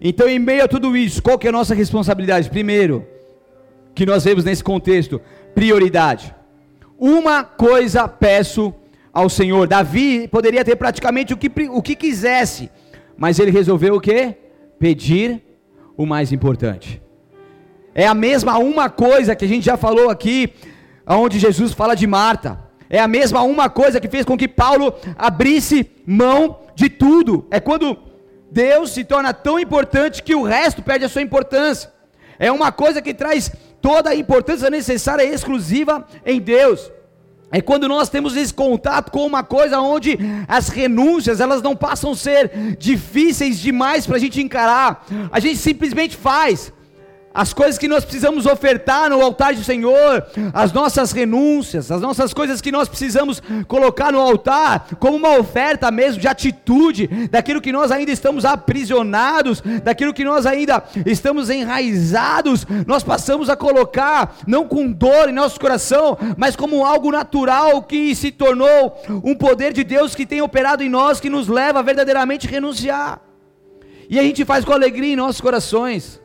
Então, 0.00 0.28
em 0.28 0.40
meio 0.40 0.64
a 0.64 0.68
tudo 0.68 0.96
isso, 0.96 1.22
qual 1.22 1.38
que 1.38 1.46
é 1.46 1.50
a 1.50 1.52
nossa 1.52 1.76
responsabilidade? 1.76 2.50
Primeiro, 2.50 3.06
que 3.94 4.04
nós 4.04 4.24
vemos 4.24 4.44
nesse 4.44 4.64
contexto, 4.64 5.20
prioridade. 5.54 6.34
Uma 6.98 7.44
coisa 7.44 8.08
peço 8.08 8.74
ao 9.14 9.30
Senhor. 9.30 9.68
Davi 9.68 10.26
poderia 10.28 10.64
ter 10.64 10.74
praticamente 10.74 11.32
o 11.32 11.36
que, 11.36 11.50
o 11.70 11.80
que 11.80 11.94
quisesse, 11.94 12.68
mas 13.16 13.38
ele 13.38 13.52
resolveu 13.52 13.94
o 13.94 14.00
que? 14.00 14.34
Pedir 14.78 15.40
o 15.96 16.04
mais 16.04 16.32
importante. 16.32 17.00
É 17.94 18.06
a 18.08 18.14
mesma 18.14 18.58
uma 18.58 18.90
coisa 18.90 19.36
que 19.36 19.44
a 19.44 19.48
gente 19.48 19.64
já 19.64 19.76
falou 19.76 20.10
aqui, 20.10 20.52
onde 21.06 21.38
Jesus 21.38 21.72
fala 21.72 21.94
de 21.94 22.08
Marta. 22.08 22.58
É 22.90 22.98
a 22.98 23.06
mesma 23.06 23.42
uma 23.42 23.70
coisa 23.70 24.00
que 24.00 24.08
fez 24.08 24.24
com 24.26 24.36
que 24.36 24.48
Paulo 24.48 24.92
abrisse 25.16 25.88
mão 26.04 26.58
de 26.74 26.88
tudo. 26.88 27.46
É 27.50 27.60
quando 27.60 27.96
Deus 28.50 28.90
se 28.90 29.04
torna 29.04 29.32
tão 29.32 29.58
importante 29.58 30.22
que 30.22 30.34
o 30.34 30.42
resto 30.42 30.82
perde 30.82 31.04
a 31.04 31.08
sua 31.08 31.22
importância. 31.22 31.92
É 32.38 32.50
uma 32.50 32.72
coisa 32.72 33.00
que 33.00 33.14
traz 33.14 33.50
toda 33.80 34.10
a 34.10 34.14
importância 34.14 34.68
necessária 34.68 35.22
e 35.22 35.32
exclusiva 35.32 36.04
em 36.26 36.40
Deus. 36.40 36.90
É 37.50 37.60
quando 37.60 37.86
nós 37.86 38.08
temos 38.08 38.36
esse 38.36 38.52
contato 38.52 39.10
com 39.10 39.24
uma 39.24 39.42
coisa 39.42 39.78
onde 39.80 40.18
as 40.48 40.68
renúncias 40.68 41.40
elas 41.40 41.62
não 41.62 41.76
passam 41.76 42.12
a 42.12 42.16
ser 42.16 42.76
difíceis 42.78 43.60
demais 43.60 44.06
para 44.06 44.16
a 44.16 44.20
gente 44.20 44.42
encarar. 44.42 45.06
A 45.30 45.38
gente 45.38 45.58
simplesmente 45.58 46.16
faz 46.16 46.72
as 47.34 47.52
coisas 47.52 47.76
que 47.76 47.88
nós 47.88 48.04
precisamos 48.04 48.46
ofertar 48.46 49.10
no 49.10 49.20
altar 49.20 49.54
do 49.54 49.64
Senhor, 49.64 50.24
as 50.52 50.72
nossas 50.72 51.10
renúncias, 51.10 51.90
as 51.90 52.00
nossas 52.00 52.32
coisas 52.32 52.60
que 52.60 52.70
nós 52.70 52.88
precisamos 52.88 53.42
colocar 53.66 54.12
no 54.12 54.20
altar, 54.20 54.86
como 55.00 55.16
uma 55.16 55.36
oferta 55.36 55.90
mesmo 55.90 56.20
de 56.20 56.28
atitude, 56.28 57.08
daquilo 57.30 57.60
que 57.60 57.72
nós 57.72 57.90
ainda 57.90 58.12
estamos 58.12 58.44
aprisionados, 58.44 59.60
daquilo 59.82 60.14
que 60.14 60.22
nós 60.22 60.46
ainda 60.46 60.84
estamos 61.04 61.50
enraizados, 61.50 62.64
nós 62.86 63.02
passamos 63.02 63.50
a 63.50 63.56
colocar, 63.56 64.36
não 64.46 64.68
com 64.68 64.92
dor 64.92 65.28
em 65.28 65.32
nosso 65.32 65.58
coração, 65.58 66.16
mas 66.36 66.54
como 66.54 66.86
algo 66.86 67.10
natural 67.10 67.82
que 67.82 68.14
se 68.14 68.30
tornou 68.30 68.96
um 69.24 69.34
poder 69.34 69.72
de 69.72 69.82
Deus 69.82 70.14
que 70.14 70.24
tem 70.24 70.40
operado 70.40 70.84
em 70.84 70.88
nós, 70.88 71.18
que 71.18 71.28
nos 71.28 71.48
leva 71.48 71.80
a 71.80 71.82
verdadeiramente 71.82 72.46
renunciar. 72.46 73.20
E 74.08 74.20
a 74.20 74.22
gente 74.22 74.44
faz 74.44 74.64
com 74.64 74.72
alegria 74.72 75.14
em 75.14 75.16
nossos 75.16 75.40
corações. 75.40 76.22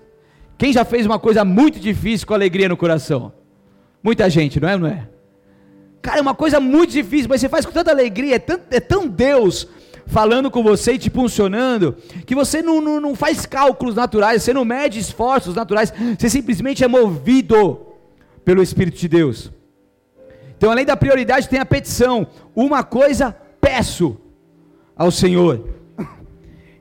Quem 0.60 0.74
já 0.74 0.84
fez 0.84 1.06
uma 1.06 1.18
coisa 1.18 1.46
muito 1.46 1.80
difícil 1.80 2.28
com 2.28 2.34
alegria 2.34 2.68
no 2.68 2.76
coração? 2.76 3.32
Muita 4.04 4.30
gente, 4.30 4.60
não 4.60 4.68
é? 4.68 4.78
Não 4.78 4.88
é? 4.88 5.08
Cara, 6.02 6.20
é 6.20 6.22
uma 6.22 6.36
coisa 6.36 6.60
muito 6.60 6.92
difícil, 6.92 7.30
mas 7.30 7.40
você 7.40 7.48
faz 7.48 7.66
com 7.66 7.72
tanta 7.72 7.92
alegria, 7.92 8.36
é, 8.36 8.40
tão, 8.40 8.60
é 8.70 8.80
tão 8.82 9.08
Deus 9.08 9.70
falando 10.06 10.52
com 10.52 10.62
você 10.62 10.94
e 10.94 10.98
te 10.98 11.10
funcionando, 11.10 11.96
que 12.26 12.36
você 12.36 12.62
não, 12.62 12.82
não, 12.82 13.00
não 13.00 13.16
faz 13.16 13.46
cálculos 13.46 13.96
naturais, 13.96 14.44
você 14.44 14.54
não 14.54 14.66
mede 14.66 15.00
esforços 15.00 15.56
naturais, 15.56 15.94
você 16.18 16.30
simplesmente 16.30 16.84
é 16.84 16.90
movido 16.90 17.80
pelo 18.44 18.62
Espírito 18.62 18.98
de 18.98 19.08
Deus. 19.08 19.50
Então, 20.58 20.70
além 20.70 20.84
da 20.84 20.98
prioridade, 20.98 21.48
tem 21.48 21.60
a 21.60 21.66
petição. 21.66 22.28
Uma 22.54 22.84
coisa 22.84 23.34
peço 23.62 24.18
ao 24.94 25.10
Senhor. 25.10 25.70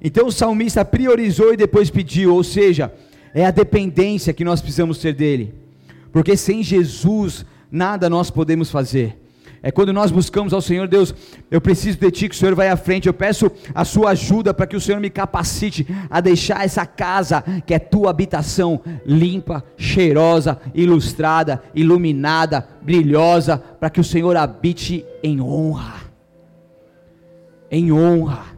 Então 0.00 0.26
o 0.26 0.32
salmista 0.32 0.84
priorizou 0.84 1.52
e 1.52 1.56
depois 1.56 1.90
pediu, 1.90 2.34
ou 2.34 2.42
seja, 2.42 2.92
é 3.34 3.44
a 3.44 3.50
dependência 3.50 4.32
que 4.32 4.44
nós 4.44 4.60
precisamos 4.60 4.98
ter 4.98 5.12
dele, 5.12 5.54
porque 6.12 6.36
sem 6.36 6.62
Jesus 6.62 7.44
nada 7.70 8.08
nós 8.08 8.30
podemos 8.30 8.70
fazer. 8.70 9.18
É 9.62 9.72
quando 9.72 9.92
nós 9.92 10.12
buscamos 10.12 10.52
ao 10.52 10.60
Senhor, 10.60 10.86
Deus, 10.86 11.12
eu 11.50 11.60
preciso 11.60 11.98
de 11.98 12.10
Ti, 12.10 12.28
que 12.28 12.34
o 12.34 12.38
Senhor 12.38 12.54
vai 12.54 12.68
à 12.68 12.76
frente, 12.76 13.08
eu 13.08 13.14
peço 13.14 13.50
a 13.74 13.84
Sua 13.84 14.10
ajuda 14.10 14.54
para 14.54 14.66
que 14.66 14.76
o 14.76 14.80
Senhor 14.80 15.00
me 15.00 15.10
capacite 15.10 15.86
a 16.08 16.20
deixar 16.20 16.64
essa 16.64 16.86
casa, 16.86 17.42
que 17.66 17.74
é 17.74 17.78
Tua 17.78 18.10
habitação, 18.10 18.80
limpa, 19.04 19.64
cheirosa, 19.76 20.60
ilustrada, 20.72 21.60
iluminada, 21.74 22.68
brilhosa, 22.80 23.58
para 23.58 23.90
que 23.90 24.00
o 24.00 24.04
Senhor 24.04 24.36
habite 24.36 25.04
em 25.22 25.40
honra. 25.40 26.02
Em 27.68 27.90
honra. 27.90 28.56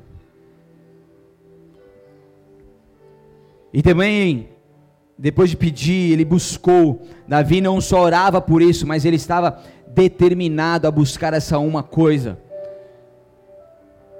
E 3.73 3.83
também 3.83 4.50
depois 5.21 5.51
de 5.51 5.57
pedir, 5.57 6.13
ele 6.13 6.25
buscou. 6.25 7.07
Davi 7.29 7.61
não 7.61 7.79
só 7.79 8.01
orava 8.01 8.41
por 8.41 8.63
isso, 8.63 8.87
mas 8.87 9.05
ele 9.05 9.17
estava 9.17 9.61
determinado 9.87 10.89
a 10.89 10.91
buscar 10.91 11.35
essa 11.35 11.59
uma 11.59 11.83
coisa. 11.83 12.39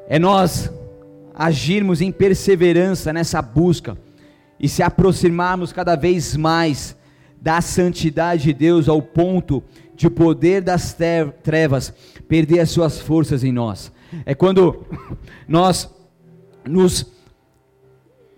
É 0.07 0.19
nós 0.19 0.71
agirmos 1.35 2.03
em 2.03 2.13
perseverança 2.13 3.15
nessa 3.15 3.41
busca 3.41 3.97
e 4.59 4.69
se 4.69 4.83
aproximarmos 4.83 5.73
cada 5.73 5.97
vez 5.97 6.37
mais 6.37 6.95
da 7.41 7.63
santidade 7.63 8.43
de 8.43 8.53
Deus 8.53 8.87
ao 8.87 9.01
ponto 9.01 9.63
de 9.97 10.07
o 10.07 10.11
poder 10.11 10.61
das 10.61 10.95
trevas 11.43 11.95
perder 12.29 12.61
as 12.61 12.69
suas 12.69 13.01
forças 13.01 13.43
em 13.43 13.53
nós. 13.53 13.91
É 14.27 14.35
quando 14.35 14.85
nós 15.49 15.89
nos 16.69 17.11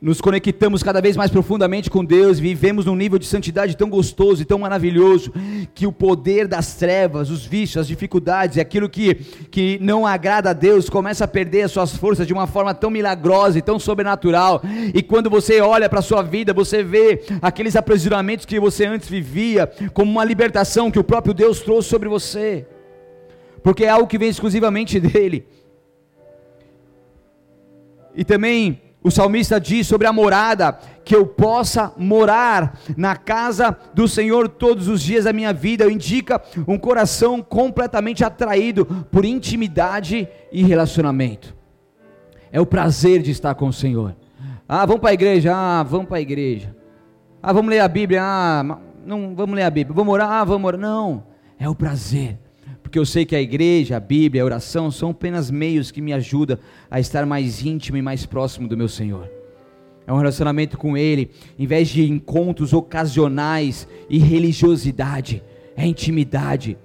nos 0.03 0.21
conectamos 0.21 0.83
cada 0.83 1.01
vez 1.01 1.17
mais 1.17 1.31
profundamente 1.31 1.89
com 1.89 2.05
Deus, 2.05 2.41
vivemos 2.41 2.87
num 2.87 2.97
nível 2.97 3.21
de 3.21 3.25
santidade 3.25 3.77
tão 3.77 3.89
gostoso 3.89 4.43
e 4.43 4.45
tão 4.45 4.59
maravilhoso, 4.59 5.33
que 5.77 5.87
o 5.87 5.93
poder 5.93 6.49
das 6.49 6.75
trevas, 6.75 7.31
os 7.31 7.47
vícios, 7.47 7.77
as 7.77 7.87
dificuldades, 7.87 8.59
aquilo 8.59 8.89
que, 8.89 9.15
que 9.49 9.79
não 9.81 10.05
agrada 10.05 10.51
a 10.51 10.53
Deus, 10.53 10.91
começa 10.91 11.23
a 11.23 11.29
perder 11.29 11.63
as 11.63 11.71
suas 11.71 11.97
forças 11.97 12.27
de 12.27 12.33
uma 12.33 12.49
forma 12.49 12.75
tão 12.75 12.91
milagrosa 12.91 13.61
e 13.61 13.63
tão 13.63 13.79
sobrenatural. 13.79 14.61
E 14.93 15.05
quando 15.05 15.31
você 15.31 15.61
olha 15.61 15.89
para 15.89 16.01
a 16.01 16.03
sua 16.03 16.21
vida, 16.21 16.53
você 16.53 16.83
vê 16.83 17.23
aqueles 17.41 17.77
aprisionamentos 17.77 18.45
que 18.45 18.59
você 18.59 18.87
antes 18.87 19.09
vivia, 19.09 19.71
como 19.95 20.11
uma 20.11 20.25
libertação 20.25 20.91
que 20.91 20.99
o 20.99 21.05
próprio 21.05 21.33
Deus 21.33 21.61
trouxe 21.61 21.89
sobre 21.89 22.09
você, 22.09 22.67
porque 23.63 23.85
é 23.85 23.89
algo 23.89 24.09
que 24.09 24.19
vem 24.19 24.29
exclusivamente 24.29 24.99
dEle. 25.01 25.47
E 28.17 28.25
também 28.25 28.92
o 29.03 29.11
salmista 29.11 29.61
diz 29.61 29.87
sobre 29.87 30.07
a 30.07 30.13
morada, 30.13 30.79
que 31.05 31.15
eu 31.15 31.27
possa 31.27 31.93
morar 31.97 32.79
na 32.97 33.17
casa 33.17 33.77
do 33.93 34.07
Senhor 34.07 34.49
todos 34.49 34.87
os 34.87 35.03
dias 35.03 35.25
da 35.25 35.33
minha 35.33 35.53
vida, 35.53 35.91
indica 35.91 36.41
um 36.67 36.79
coração 36.79 37.43
completamente 37.43 38.25
atraído 38.25 38.87
por 39.11 39.25
intimidade 39.25 40.29
e 40.53 40.63
relacionamento. 40.63 41.55
É 42.53 42.61
o 42.61 42.67
prazer 42.67 43.23
de 43.23 43.31
estar 43.31 43.55
com 43.55 43.69
o 43.69 43.73
Senhor. 43.73 44.15
Ah, 44.69 44.87
vamos 44.87 45.01
para 45.01 45.11
a 45.11 45.15
igreja? 45.15 45.53
Ah, 45.55 45.83
vamos 45.83 46.07
para 46.07 46.19
a 46.19 46.21
igreja. 46.21 46.75
Ah, 47.43 47.53
vamos 47.53 47.71
ler 47.71 47.81
a 47.81 47.89
Bíblia? 47.89 48.23
Ah, 48.23 48.79
não, 49.05 49.35
vamos 49.35 49.57
ler 49.57 49.63
a 49.63 49.71
Bíblia. 49.71 49.97
Vamos 49.97 50.15
orar? 50.15 50.31
Ah, 50.31 50.45
vamos 50.45 50.67
orar. 50.67 50.81
Não, 50.81 51.25
é 51.59 51.69
o 51.69 51.75
prazer 51.75 52.39
porque 52.93 52.99
eu 52.99 53.07
sei 53.07 53.25
que 53.25 53.35
a 53.35 53.41
igreja, 53.41 53.97
a 53.97 54.01
Bíblia, 54.01 54.43
a 54.43 54.45
oração 54.45 54.91
são 54.91 55.13
apenas 55.13 55.51
meios 55.51 55.91
que 55.91 56.03
me 56.03 56.13
ajudam 56.13 56.59
a 56.91 57.01
estar 57.01 57.25
mais 57.25 57.65
íntimo 57.65 57.97
e 57.97 58.03
mais 58.03 58.27
próximo 58.27 58.69
do 58.69 58.77
meu 58.77 58.87
Senhor. 58.87 59.31
É 60.07 60.13
um 60.13 60.19
relacionamento 60.19 60.77
com 60.77 60.95
Ele, 60.95 61.31
em 61.59 61.67
vez 61.67 61.89
de 61.89 62.05
encontros 62.05 62.75
ocasionais 62.75 63.89
e 64.11 64.19
religiosidade, 64.19 65.43
é 65.75 65.87
intimidade 65.87 66.77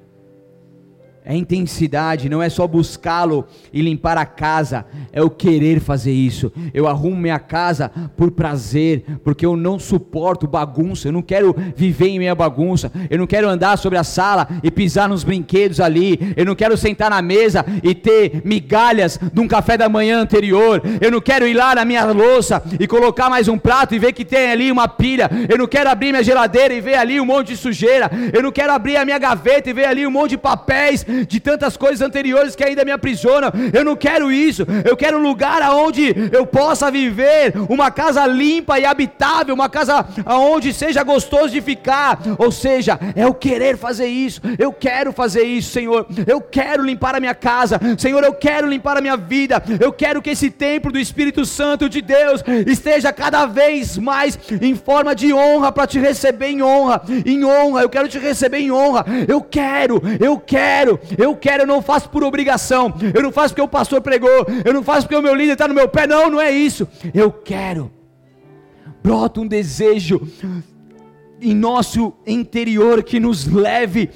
é 1.28 1.36
intensidade, 1.36 2.30
não 2.30 2.41
é 2.41 2.47
só 2.47 2.65
buscá-lo 2.65 3.45
e 3.73 3.82
limpar 3.82 4.17
a 4.17 4.25
casa, 4.25 4.86
é 5.11 5.21
o 5.21 5.30
querer 5.30 5.82
fazer 5.82 6.13
isso. 6.13 6.49
Eu 6.73 6.88
arrumo 6.88 7.17
minha 7.17 7.38
casa 7.38 7.91
por 8.15 8.32
prazer, 8.32 9.03
porque 9.25 9.45
eu 9.45 9.57
não 9.57 9.78
suporto 9.78 10.47
bagunça, 10.47 11.09
eu 11.09 11.11
não 11.11 11.21
quero 11.21 11.53
viver 11.75 12.07
em 12.07 12.19
minha 12.19 12.34
bagunça, 12.34 12.89
eu 13.09 13.17
não 13.17 13.28
quero 13.28 13.49
andar 13.49 13.78
sobre 13.78 13.97
a 13.97 14.05
sala 14.05 14.47
e 14.63 14.71
pisar 14.71 15.09
nos 15.09 15.25
brinquedos 15.25 15.82
ali, 15.82 16.34
eu 16.38 16.45
não 16.45 16.55
quero 16.55 16.78
sentar 16.78 17.09
na 17.09 17.21
mesa 17.21 17.65
e 17.84 17.93
ter 17.93 18.41
migalhas 18.45 19.19
de 19.34 19.41
um 19.41 19.49
café 19.49 19.78
da 19.78 19.89
manhã 19.89 20.21
anterior, 20.21 20.82
eu 21.01 21.11
não 21.11 21.19
quero 21.19 21.45
ir 21.45 21.53
lá 21.53 21.75
na 21.75 21.84
minha 21.84 22.05
louça 22.05 22.63
e 22.80 22.88
colocar 22.88 23.30
mais 23.30 23.49
um 23.49 23.57
prato 23.57 23.93
e 23.93 23.99
ver 23.99 24.13
que 24.13 24.23
tem 24.23 24.49
ali 24.49 24.71
uma 24.71 24.88
pilha, 24.88 25.30
eu 25.49 25.57
não 25.57 25.67
quero 25.67 25.89
abrir 25.89 26.13
minha 26.13 26.23
geladeira 26.23 26.73
e 26.73 26.80
ver 26.80 26.95
ali 26.95 27.19
um 27.19 27.25
monte 27.25 27.47
de 27.47 27.57
sujeira, 27.57 28.09
eu 28.32 28.41
não 28.41 28.51
quero 28.51 28.71
abrir 28.71 28.95
a 28.95 29.03
minha 29.03 29.19
gaveta 29.19 29.69
e 29.69 29.73
ver 29.73 29.88
ali 29.88 30.07
um 30.07 30.11
monte 30.11 30.30
de 30.30 30.38
papéis 30.38 31.05
de 31.26 31.39
tantas 31.39 31.78
coisas 31.78 32.01
anteriores 32.01 32.55
que 32.55 32.63
ainda 32.63 32.86
me 32.86 32.91
aprisionam. 32.91 33.51
Eu 33.74 33.84
não 33.84 33.95
quero 33.95 34.32
isso. 34.32 34.65
Eu 34.86 34.95
quero 34.95 35.18
um 35.18 35.24
lugar 35.24 35.61
aonde 35.61 36.13
eu 36.32 36.45
possa 36.45 36.91
viver, 36.91 37.53
uma 37.70 37.91
casa 37.91 38.26
limpa 38.26 38.80
e 38.80 38.86
habitável, 38.86 39.53
uma 39.53 39.70
casa 39.70 40.05
aonde 40.26 40.74
seja 40.74 41.03
gostoso 41.03 41.49
de 41.49 41.61
ficar. 41.61 42.20
Ou 42.38 42.51
seja, 42.51 42.99
é 43.15 43.26
o 43.26 43.34
querer 43.34 43.78
fazer 43.78 44.07
isso. 44.07 44.41
Eu 44.57 44.72
quero 44.72 45.11
fazer 45.11 45.43
isso, 45.43 45.72
Senhor. 45.72 46.07
Eu 46.26 46.41
quero 46.41 46.84
limpar 46.84 47.15
a 47.15 47.20
minha 47.20 47.36
casa. 47.36 47.80
Senhor, 47.97 48.24
eu 48.24 48.34
quero 48.34 48.68
limpar 48.68 48.97
a 48.97 49.01
minha 49.01 49.18
vida. 49.18 49.63
Eu 49.80 49.91
quero 49.91 50.22
que 50.22 50.30
esse 50.30 50.49
templo 50.49 50.91
do 50.91 50.99
Espírito 50.99 51.45
Santo 51.45 51.89
de 51.89 52.01
Deus 52.01 52.43
esteja 52.65 53.13
cada 53.13 53.45
vez 53.45 53.97
mais 53.97 54.38
em 54.61 54.76
forma 54.76 55.15
de 55.15 55.34
honra 55.34 55.72
para 55.72 55.88
te 55.88 55.99
receber 55.99 56.47
em 56.47 56.61
honra, 56.61 57.01
em 57.26 57.43
honra. 57.43 57.82
Eu 57.82 57.89
quero 57.89 58.07
te 58.07 58.20
receber 58.20 58.59
em 58.59 58.72
honra. 58.72 59.05
Eu 59.28 59.41
quero, 59.41 60.01
eu 60.20 60.38
quero, 60.39 60.99
eu 61.18 61.36
quero, 61.36 61.64
eu 61.64 61.68
não 61.68 61.82
faço 61.82 62.10
por 62.10 62.24
obrigação, 62.24 62.93
eu 63.14 63.22
não 63.22 63.32
faço 63.32 63.53
porque 63.53 63.62
o 63.62 63.68
pastor 63.68 64.01
pregou, 64.01 64.45
eu 64.66 64.74
não 64.74 64.84
faço 64.84 65.08
porque 65.08 65.16
o 65.16 65.22
meu 65.22 65.36
líder 65.36 65.53
está 65.53 65.68
no 65.68 65.74
meu 65.74 65.88
pé, 65.88 66.08
não, 66.08 66.30
não 66.30 66.41
é 66.41 66.51
isso. 66.51 66.88
Eu 67.14 67.32
quero. 67.32 67.91
Brota 69.03 69.39
um 69.39 69.47
desejo 69.47 70.28
em 71.41 71.53
nosso 71.53 72.14
interior 72.26 73.03
que 73.03 73.20
nos 73.20 73.45
leve 73.45 74.10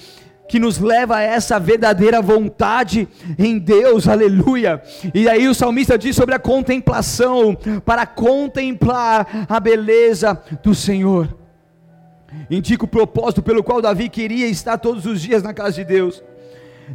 que 0.49 0.59
nos 0.59 0.79
leva 0.79 1.15
a 1.15 1.21
essa 1.21 1.57
verdadeira 1.57 2.21
vontade 2.21 3.07
em 3.39 3.57
Deus, 3.57 4.05
aleluia. 4.05 4.81
E 5.13 5.29
aí 5.29 5.47
o 5.47 5.55
salmista 5.55 5.97
diz 5.97 6.13
sobre 6.13 6.35
a 6.35 6.39
contemplação, 6.39 7.57
para 7.85 8.05
contemplar 8.05 9.45
a 9.47 9.59
beleza 9.61 10.37
do 10.61 10.75
Senhor. 10.75 11.37
Indica 12.49 12.83
o 12.83 12.87
propósito 12.87 13.41
pelo 13.41 13.63
qual 13.63 13.81
Davi 13.81 14.09
queria 14.09 14.45
estar 14.47 14.77
todos 14.77 15.05
os 15.05 15.21
dias 15.21 15.41
na 15.41 15.53
casa 15.53 15.71
de 15.71 15.85
Deus 15.85 16.21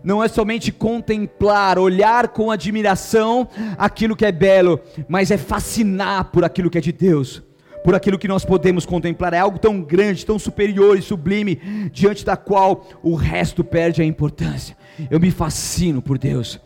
não 0.03 0.23
é 0.23 0.29
somente 0.29 0.71
contemplar, 0.73 1.79
olhar 1.79 2.29
com 2.29 2.51
admiração 2.51 3.49
aquilo 3.79 4.17
que 4.17 4.25
é 4.25 4.33
belo, 4.33 4.81
mas 5.09 5.31
é 5.31 5.37
fascinar 5.37 6.27
por 6.27 6.45
aquilo 6.45 6.71
que 6.71 6.79
é 6.79 6.81
de 6.81 6.93
Deus, 6.93 7.43
por 7.85 7.95
aquilo 7.95 8.19
que 8.19 8.29
nós 8.29 8.45
podemos 8.45 8.85
contemplar. 8.87 9.35
É 9.35 9.39
algo 9.39 9.59
tão 9.59 9.81
grande, 9.81 10.27
tão 10.27 10.39
superior 10.39 10.99
e 10.99 11.03
sublime, 11.03 11.57
diante 11.93 12.25
da 12.25 12.37
qual 12.37 12.87
o 13.03 13.15
resto 13.15 13.63
perde 13.63 14.03
a 14.03 14.05
importância. 14.05 14.77
Eu 15.11 15.21
me 15.21 15.31
fascino 15.31 16.01
por 16.01 16.19
Deus. 16.19 16.61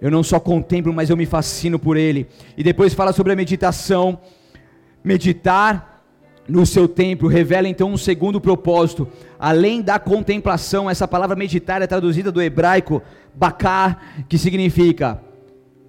Eu 0.00 0.10
não 0.10 0.22
só 0.22 0.38
contemplo, 0.38 0.92
mas 0.92 1.08
eu 1.08 1.16
me 1.16 1.24
fascino 1.24 1.78
por 1.78 1.96
Ele. 1.96 2.26
E 2.56 2.62
depois 2.62 2.92
fala 2.92 3.12
sobre 3.12 3.32
a 3.32 3.36
meditação. 3.36 4.20
Meditar 5.02 5.95
no 6.48 6.64
seu 6.64 6.86
templo, 6.86 7.28
revela 7.28 7.68
então 7.68 7.90
um 7.90 7.96
segundo 7.96 8.40
propósito, 8.40 9.08
além 9.38 9.82
da 9.82 9.98
contemplação, 9.98 10.88
essa 10.88 11.08
palavra 11.08 11.34
meditar 11.36 11.82
é 11.82 11.86
traduzida 11.86 12.30
do 12.30 12.40
hebraico 12.40 13.02
bakar, 13.34 14.24
que 14.28 14.38
significa 14.38 15.20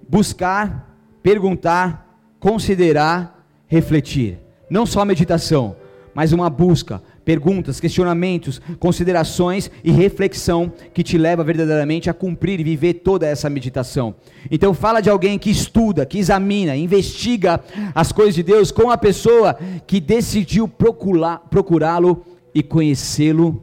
buscar, 0.08 0.94
perguntar, 1.22 2.08
considerar, 2.40 3.44
refletir. 3.66 4.38
Não 4.68 4.84
só 4.84 5.04
meditação, 5.04 5.76
mas 6.14 6.32
uma 6.32 6.50
busca, 6.50 7.02
perguntas, 7.28 7.78
questionamentos, 7.78 8.58
considerações 8.80 9.70
e 9.84 9.90
reflexão 9.90 10.72
que 10.94 11.02
te 11.02 11.18
leva 11.18 11.44
verdadeiramente 11.44 12.08
a 12.08 12.14
cumprir 12.14 12.58
e 12.58 12.64
viver 12.64 12.94
toda 12.94 13.26
essa 13.26 13.50
meditação. 13.50 14.14
Então 14.50 14.72
fala 14.72 15.02
de 15.02 15.10
alguém 15.10 15.38
que 15.38 15.50
estuda, 15.50 16.06
que 16.06 16.18
examina, 16.18 16.74
investiga 16.74 17.62
as 17.94 18.12
coisas 18.12 18.34
de 18.34 18.42
Deus 18.42 18.72
com 18.72 18.90
a 18.90 18.96
pessoa 18.96 19.58
que 19.86 20.00
decidiu 20.00 20.66
procurá-lo 20.66 22.24
e 22.54 22.62
conhecê-lo 22.62 23.62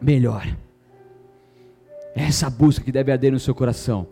melhor. 0.00 0.56
Essa 2.14 2.48
busca 2.48 2.84
que 2.84 2.92
deve 2.92 3.10
arder 3.10 3.32
no 3.32 3.40
seu 3.40 3.52
coração, 3.52 4.06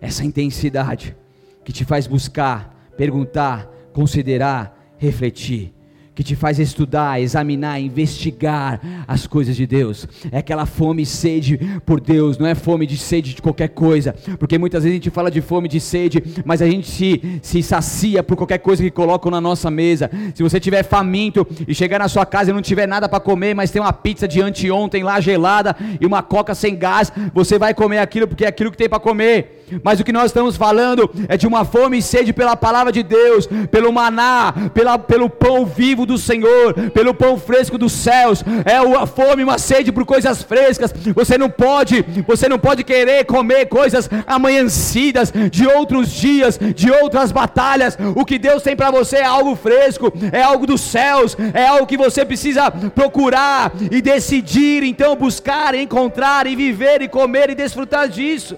essa 0.00 0.24
intensidade 0.24 1.16
que 1.64 1.72
te 1.72 1.84
faz 1.84 2.08
buscar, 2.08 2.90
perguntar, 2.96 3.70
considerar, 3.92 4.94
refletir 4.98 5.72
que 6.14 6.22
te 6.22 6.36
faz 6.36 6.58
estudar, 6.58 7.20
examinar, 7.20 7.80
investigar 7.80 8.80
as 9.08 9.26
coisas 9.26 9.56
de 9.56 9.66
Deus. 9.66 10.06
É 10.30 10.38
aquela 10.38 10.66
fome 10.66 11.02
e 11.02 11.06
sede 11.06 11.58
por 11.86 12.00
Deus, 12.00 12.38
não 12.38 12.46
é 12.46 12.54
fome 12.54 12.86
de 12.86 12.98
sede 12.98 13.34
de 13.34 13.40
qualquer 13.42 13.68
coisa, 13.68 14.14
porque 14.38 14.58
muitas 14.58 14.84
vezes 14.84 14.94
a 14.94 14.98
gente 15.02 15.10
fala 15.10 15.30
de 15.30 15.40
fome 15.40 15.68
de 15.68 15.80
sede, 15.80 16.22
mas 16.44 16.60
a 16.60 16.68
gente 16.68 16.88
se, 16.88 17.40
se 17.40 17.62
sacia 17.62 18.22
por 18.22 18.36
qualquer 18.36 18.58
coisa 18.58 18.82
que 18.82 18.90
colocam 18.90 19.30
na 19.30 19.40
nossa 19.40 19.70
mesa. 19.70 20.10
Se 20.34 20.42
você 20.42 20.60
tiver 20.60 20.82
faminto 20.82 21.46
e 21.66 21.74
chegar 21.74 21.98
na 21.98 22.08
sua 22.08 22.26
casa 22.26 22.50
e 22.50 22.54
não 22.54 22.62
tiver 22.62 22.86
nada 22.86 23.08
para 23.08 23.20
comer, 23.20 23.54
mas 23.54 23.70
tem 23.70 23.80
uma 23.80 23.92
pizza 23.92 24.28
de 24.28 24.40
anteontem 24.40 25.02
lá 25.02 25.20
gelada 25.20 25.74
e 26.00 26.04
uma 26.04 26.22
coca 26.22 26.54
sem 26.54 26.76
gás, 26.76 27.12
você 27.32 27.58
vai 27.58 27.72
comer 27.72 27.98
aquilo 27.98 28.28
porque 28.28 28.44
é 28.44 28.48
aquilo 28.48 28.70
que 28.70 28.76
tem 28.76 28.88
para 28.88 29.00
comer. 29.00 29.61
Mas 29.82 30.00
o 30.00 30.04
que 30.04 30.12
nós 30.12 30.26
estamos 30.26 30.56
falando 30.56 31.10
é 31.28 31.36
de 31.36 31.46
uma 31.46 31.64
fome 31.64 31.98
e 31.98 32.02
sede 32.02 32.32
pela 32.32 32.56
palavra 32.56 32.92
de 32.92 33.02
Deus, 33.02 33.48
pelo 33.70 33.92
maná, 33.92 34.52
pela, 34.74 34.98
pelo 34.98 35.30
pão 35.30 35.64
vivo 35.64 36.04
do 36.04 36.18
Senhor, 36.18 36.74
pelo 36.90 37.14
pão 37.14 37.38
fresco 37.38 37.78
dos 37.78 37.92
céus. 37.92 38.44
É 38.64 38.80
uma 38.80 39.06
fome, 39.06 39.44
uma 39.44 39.58
sede 39.58 39.92
por 39.92 40.04
coisas 40.04 40.42
frescas. 40.42 40.92
Você 41.14 41.38
não 41.38 41.48
pode, 41.48 42.02
você 42.26 42.48
não 42.48 42.58
pode 42.58 42.84
querer 42.84 43.24
comer 43.24 43.66
coisas 43.66 44.08
amanhecidas 44.26 45.32
de 45.50 45.66
outros 45.66 46.10
dias, 46.10 46.58
de 46.58 46.90
outras 46.90 47.32
batalhas. 47.32 47.96
O 48.14 48.24
que 48.24 48.38
Deus 48.38 48.62
tem 48.62 48.76
para 48.76 48.90
você 48.90 49.16
é 49.16 49.24
algo 49.24 49.54
fresco, 49.54 50.12
é 50.32 50.42
algo 50.42 50.66
dos 50.66 50.80
céus, 50.80 51.36
é 51.54 51.66
algo 51.66 51.86
que 51.86 51.96
você 51.96 52.24
precisa 52.24 52.70
procurar 52.70 53.72
e 53.90 54.00
decidir, 54.00 54.82
então 54.82 55.16
buscar, 55.16 55.74
encontrar 55.74 56.46
e 56.46 56.56
viver 56.56 57.02
e 57.02 57.08
comer 57.08 57.50
e 57.50 57.54
desfrutar 57.54 58.08
disso. 58.08 58.56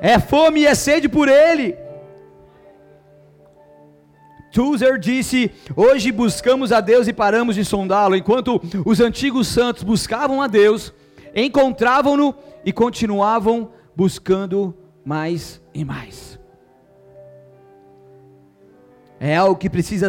É 0.00 0.18
fome 0.18 0.60
e 0.60 0.66
é 0.66 0.74
sede 0.74 1.08
por 1.08 1.28
Ele. 1.28 1.76
Tuzer 4.52 4.98
disse: 4.98 5.50
Hoje 5.76 6.10
buscamos 6.10 6.72
a 6.72 6.80
Deus 6.80 7.06
e 7.06 7.12
paramos 7.12 7.54
de 7.54 7.64
sondá-lo, 7.64 8.16
enquanto 8.16 8.60
os 8.84 9.00
antigos 9.00 9.46
santos 9.46 9.82
buscavam 9.82 10.42
a 10.42 10.46
Deus, 10.46 10.92
encontravam-no 11.34 12.34
e 12.64 12.72
continuavam 12.72 13.70
buscando 13.94 14.74
mais 15.04 15.62
e 15.74 15.84
mais. 15.84 16.38
É 19.20 19.36
algo 19.36 19.56
que 19.56 19.68
precisa 19.68 20.08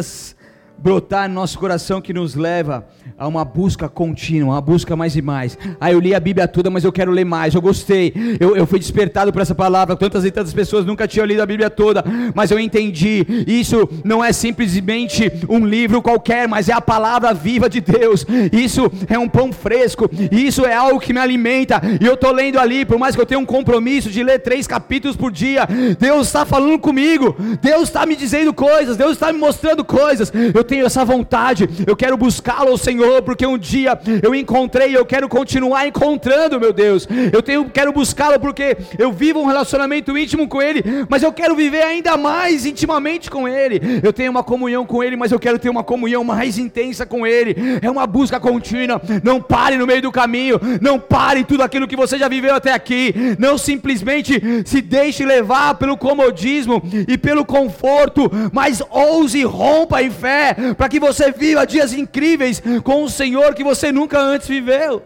brotar 0.82 1.28
no 1.28 1.36
nosso 1.36 1.58
coração 1.58 2.00
que 2.00 2.12
nos 2.12 2.34
leva 2.34 2.84
a 3.16 3.28
uma 3.28 3.44
busca 3.44 3.88
contínua, 3.88 4.54
uma 4.54 4.60
busca 4.60 4.96
mais 4.96 5.14
e 5.14 5.22
mais. 5.22 5.56
Ah, 5.80 5.92
eu 5.92 6.00
li 6.00 6.12
a 6.12 6.18
Bíblia 6.18 6.48
toda, 6.48 6.70
mas 6.70 6.82
eu 6.82 6.90
quero 6.90 7.12
ler 7.12 7.24
mais. 7.24 7.54
Eu 7.54 7.62
gostei. 7.62 8.12
Eu, 8.40 8.56
eu 8.56 8.66
fui 8.66 8.80
despertado 8.80 9.32
por 9.32 9.40
essa 9.40 9.54
palavra. 9.54 9.94
Tantas 9.94 10.24
e 10.24 10.30
tantas 10.30 10.52
pessoas 10.52 10.84
nunca 10.84 11.06
tinham 11.06 11.24
lido 11.24 11.40
a 11.40 11.46
Bíblia 11.46 11.70
toda, 11.70 12.04
mas 12.34 12.50
eu 12.50 12.58
entendi. 12.58 13.24
Isso 13.46 13.88
não 14.04 14.24
é 14.24 14.32
simplesmente 14.32 15.30
um 15.48 15.64
livro 15.64 16.02
qualquer, 16.02 16.48
mas 16.48 16.68
é 16.68 16.72
a 16.72 16.80
palavra 16.80 17.32
viva 17.32 17.68
de 17.68 17.80
Deus. 17.80 18.26
Isso 18.52 18.90
é 19.08 19.18
um 19.18 19.28
pão 19.28 19.52
fresco. 19.52 20.10
Isso 20.32 20.64
é 20.64 20.74
algo 20.74 20.98
que 20.98 21.12
me 21.12 21.20
alimenta. 21.20 21.80
E 22.00 22.04
eu 22.04 22.14
estou 22.14 22.32
lendo 22.32 22.58
ali, 22.58 22.84
por 22.84 22.98
mais 22.98 23.14
que 23.14 23.20
eu 23.20 23.26
tenha 23.26 23.38
um 23.38 23.46
compromisso 23.46 24.10
de 24.10 24.22
ler 24.22 24.40
três 24.40 24.66
capítulos 24.66 25.16
por 25.16 25.30
dia, 25.30 25.68
Deus 25.98 26.26
está 26.26 26.44
falando 26.44 26.78
comigo. 26.78 27.36
Deus 27.60 27.84
está 27.84 28.04
me 28.04 28.16
dizendo 28.16 28.52
coisas. 28.52 28.96
Deus 28.96 29.12
está 29.12 29.32
me 29.32 29.38
mostrando 29.38 29.84
coisas. 29.84 30.32
Eu 30.52 30.64
tenho 30.72 30.86
essa 30.86 31.04
vontade, 31.04 31.68
eu 31.86 31.94
quero 31.94 32.16
buscá-lo, 32.16 32.78
Senhor, 32.78 33.20
porque 33.20 33.46
um 33.46 33.58
dia 33.58 33.98
eu 34.22 34.34
encontrei 34.34 34.92
e 34.92 34.94
eu 34.94 35.04
quero 35.04 35.28
continuar 35.28 35.86
encontrando, 35.86 36.58
meu 36.58 36.72
Deus. 36.72 37.06
Eu 37.30 37.42
tenho, 37.42 37.66
quero 37.66 37.92
buscá-lo 37.92 38.40
porque 38.40 38.78
eu 38.98 39.12
vivo 39.12 39.38
um 39.38 39.44
relacionamento 39.44 40.16
íntimo 40.16 40.48
com 40.48 40.62
Ele, 40.62 40.82
mas 41.10 41.22
eu 41.22 41.30
quero 41.30 41.54
viver 41.54 41.82
ainda 41.82 42.16
mais 42.16 42.64
intimamente 42.64 43.30
com 43.30 43.46
Ele. 43.46 44.00
Eu 44.02 44.14
tenho 44.14 44.30
uma 44.30 44.42
comunhão 44.42 44.86
com 44.86 45.04
Ele, 45.04 45.14
mas 45.14 45.30
eu 45.30 45.38
quero 45.38 45.58
ter 45.58 45.68
uma 45.68 45.84
comunhão 45.84 46.24
mais 46.24 46.56
intensa 46.56 47.04
com 47.04 47.26
Ele. 47.26 47.54
É 47.82 47.90
uma 47.90 48.06
busca 48.06 48.40
contínua. 48.40 48.98
Não 49.22 49.42
pare 49.42 49.76
no 49.76 49.86
meio 49.86 50.00
do 50.00 50.10
caminho, 50.10 50.58
não 50.80 50.98
pare 50.98 51.44
tudo 51.44 51.62
aquilo 51.62 51.86
que 51.86 51.96
você 51.96 52.16
já 52.16 52.28
viveu 52.28 52.54
até 52.54 52.72
aqui. 52.72 53.14
Não 53.38 53.58
simplesmente 53.58 54.40
se 54.64 54.80
deixe 54.80 55.22
levar 55.22 55.74
pelo 55.74 55.98
comodismo 55.98 56.82
e 57.06 57.18
pelo 57.18 57.44
conforto, 57.44 58.30
mas 58.50 58.82
ouse 58.90 59.42
rompa 59.42 60.02
em 60.02 60.10
fé 60.10 60.56
para 60.76 60.88
que 60.88 61.00
você 61.00 61.30
viva 61.32 61.66
dias 61.66 61.92
incríveis 61.92 62.62
com 62.82 63.04
o 63.04 63.10
Senhor 63.10 63.54
que 63.54 63.64
você 63.64 63.90
nunca 63.90 64.20
antes 64.20 64.48
viveu. 64.48 65.02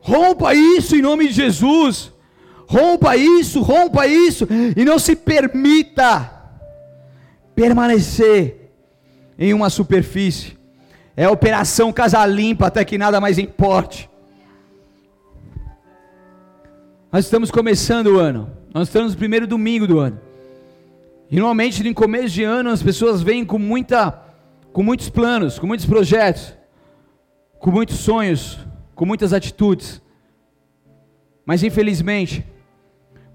Rompa 0.00 0.54
isso 0.54 0.96
em 0.96 1.02
nome 1.02 1.28
de 1.28 1.34
Jesus. 1.34 2.12
Rompa 2.66 3.16
isso, 3.16 3.62
rompa 3.62 4.06
isso 4.06 4.46
e 4.76 4.84
não 4.84 4.98
se 4.98 5.16
permita 5.16 6.30
permanecer 7.54 8.70
em 9.38 9.54
uma 9.54 9.70
superfície. 9.70 10.58
É 11.16 11.28
operação 11.28 11.92
casa 11.92 12.24
limpa 12.26 12.66
até 12.66 12.84
que 12.84 12.98
nada 12.98 13.20
mais 13.20 13.38
importe. 13.38 14.08
Nós 17.10 17.24
estamos 17.24 17.50
começando 17.50 18.08
o 18.08 18.18
ano. 18.18 18.50
Nós 18.72 18.88
estamos 18.88 19.12
no 19.12 19.18
primeiro 19.18 19.46
domingo 19.46 19.86
do 19.86 19.98
ano. 19.98 20.27
E 21.30 21.36
normalmente 21.36 21.82
no 21.82 21.94
começo 21.94 22.30
de 22.30 22.42
ano 22.42 22.70
as 22.70 22.82
pessoas 22.82 23.22
vêm 23.22 23.44
com 23.44 23.58
muita 23.58 24.26
com 24.72 24.82
muitos 24.82 25.08
planos, 25.08 25.58
com 25.58 25.66
muitos 25.66 25.86
projetos, 25.86 26.54
com 27.58 27.70
muitos 27.70 27.96
sonhos, 27.96 28.58
com 28.94 29.04
muitas 29.04 29.32
atitudes. 29.32 30.00
Mas 31.44 31.62
infelizmente, 31.62 32.46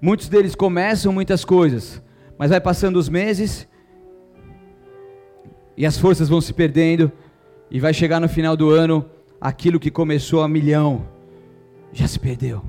muitos 0.00 0.28
deles 0.28 0.54
começam 0.54 1.12
muitas 1.12 1.44
coisas, 1.44 2.02
mas 2.38 2.50
vai 2.50 2.60
passando 2.60 2.96
os 2.96 3.08
meses 3.08 3.68
e 5.76 5.84
as 5.84 5.98
forças 5.98 6.28
vão 6.28 6.40
se 6.40 6.52
perdendo 6.54 7.10
e 7.70 7.80
vai 7.80 7.92
chegar 7.92 8.20
no 8.20 8.28
final 8.28 8.56
do 8.56 8.70
ano 8.70 9.04
aquilo 9.40 9.80
que 9.80 9.90
começou 9.90 10.42
a 10.42 10.48
milhão 10.48 11.06
já 11.92 12.08
se 12.08 12.18
perdeu. 12.18 12.62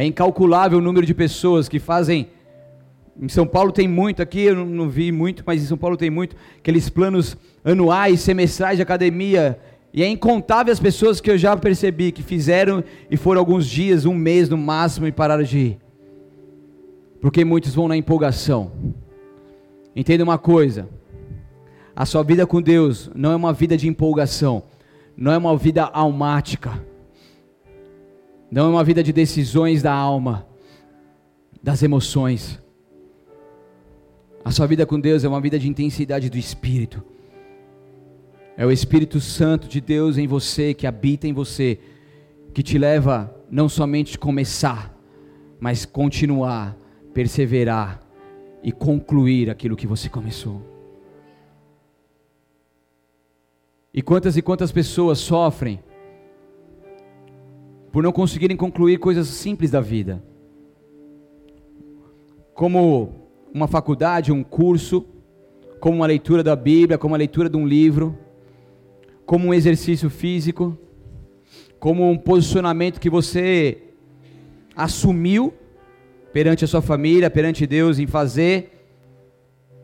É 0.00 0.04
incalculável 0.06 0.78
o 0.78 0.80
número 0.80 1.04
de 1.04 1.12
pessoas 1.12 1.68
que 1.68 1.78
fazem. 1.78 2.28
Em 3.20 3.28
São 3.28 3.46
Paulo 3.46 3.70
tem 3.70 3.86
muito, 3.86 4.22
aqui 4.22 4.40
eu 4.44 4.64
não 4.64 4.88
vi 4.88 5.12
muito, 5.12 5.42
mas 5.44 5.62
em 5.62 5.66
São 5.66 5.76
Paulo 5.76 5.94
tem 5.94 6.08
muito, 6.08 6.34
aqueles 6.56 6.88
planos 6.88 7.36
anuais, 7.62 8.20
semestrais 8.20 8.78
de 8.78 8.82
academia. 8.82 9.60
E 9.92 10.02
é 10.02 10.08
incontável 10.08 10.72
as 10.72 10.80
pessoas 10.80 11.20
que 11.20 11.30
eu 11.30 11.36
já 11.36 11.54
percebi 11.54 12.12
que 12.12 12.22
fizeram 12.22 12.82
e 13.10 13.16
foram 13.18 13.40
alguns 13.40 13.66
dias, 13.66 14.06
um 14.06 14.14
mês 14.14 14.48
no 14.48 14.56
máximo 14.56 15.06
e 15.06 15.12
pararam 15.12 15.42
de 15.42 15.58
ir. 15.58 15.78
Porque 17.20 17.44
muitos 17.44 17.74
vão 17.74 17.86
na 17.86 17.94
empolgação. 17.94 18.72
Entenda 19.94 20.24
uma 20.24 20.38
coisa: 20.38 20.88
a 21.94 22.06
sua 22.06 22.22
vida 22.22 22.46
com 22.46 22.62
Deus 22.62 23.10
não 23.14 23.32
é 23.32 23.36
uma 23.36 23.52
vida 23.52 23.76
de 23.76 23.86
empolgação, 23.86 24.62
não 25.14 25.30
é 25.30 25.36
uma 25.36 25.54
vida 25.58 25.84
almática 25.84 26.88
não 28.50 28.66
é 28.66 28.68
uma 28.68 28.82
vida 28.82 29.02
de 29.02 29.12
decisões 29.12 29.82
da 29.82 29.92
alma, 29.92 30.46
das 31.62 31.82
emoções. 31.82 32.60
A 34.44 34.50
sua 34.50 34.66
vida 34.66 34.84
com 34.84 34.98
Deus 34.98 35.22
é 35.22 35.28
uma 35.28 35.40
vida 35.40 35.58
de 35.58 35.68
intensidade 35.68 36.28
do 36.28 36.36
Espírito. 36.36 37.02
É 38.56 38.66
o 38.66 38.72
Espírito 38.72 39.20
Santo 39.20 39.68
de 39.68 39.80
Deus 39.80 40.18
em 40.18 40.26
você, 40.26 40.74
que 40.74 40.86
habita 40.86 41.28
em 41.28 41.32
você, 41.32 41.78
que 42.52 42.62
te 42.62 42.76
leva 42.76 43.34
não 43.50 43.68
somente 43.68 44.16
a 44.16 44.18
começar, 44.18 44.94
mas 45.60 45.84
continuar, 45.84 46.76
perseverar 47.14 48.00
e 48.62 48.72
concluir 48.72 49.48
aquilo 49.48 49.76
que 49.76 49.86
você 49.86 50.08
começou. 50.08 50.60
E 53.92 54.02
quantas 54.02 54.36
e 54.36 54.42
quantas 54.42 54.72
pessoas 54.72 55.18
sofrem 55.18 55.80
por 57.92 58.02
não 58.02 58.12
conseguirem 58.12 58.56
concluir 58.56 58.98
coisas 58.98 59.26
simples 59.28 59.70
da 59.70 59.80
vida, 59.80 60.22
como 62.54 63.28
uma 63.52 63.66
faculdade, 63.66 64.32
um 64.32 64.44
curso, 64.44 65.04
como 65.80 65.96
uma 65.96 66.06
leitura 66.06 66.42
da 66.42 66.54
Bíblia, 66.54 66.98
como 66.98 67.14
a 67.14 67.18
leitura 67.18 67.48
de 67.48 67.56
um 67.56 67.66
livro, 67.66 68.16
como 69.26 69.48
um 69.48 69.54
exercício 69.54 70.10
físico, 70.10 70.76
como 71.78 72.08
um 72.08 72.16
posicionamento 72.16 73.00
que 73.00 73.08
você 73.08 73.78
assumiu 74.76 75.52
perante 76.32 76.64
a 76.64 76.68
sua 76.68 76.82
família, 76.82 77.30
perante 77.30 77.66
Deus 77.66 77.98
em 77.98 78.06
fazer, 78.06 78.86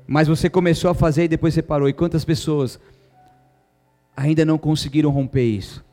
mas 0.06 0.28
você 0.28 0.48
começou 0.48 0.90
a 0.90 0.94
fazer 0.94 1.24
e 1.24 1.28
depois 1.28 1.54
você 1.54 1.62
parou. 1.62 1.88
E 1.88 1.92
quantas 1.92 2.24
pessoas 2.24 2.78
ainda 4.16 4.44
não 4.44 4.58
conseguiram 4.58 5.10
romper 5.10 5.44
isso? 5.44 5.84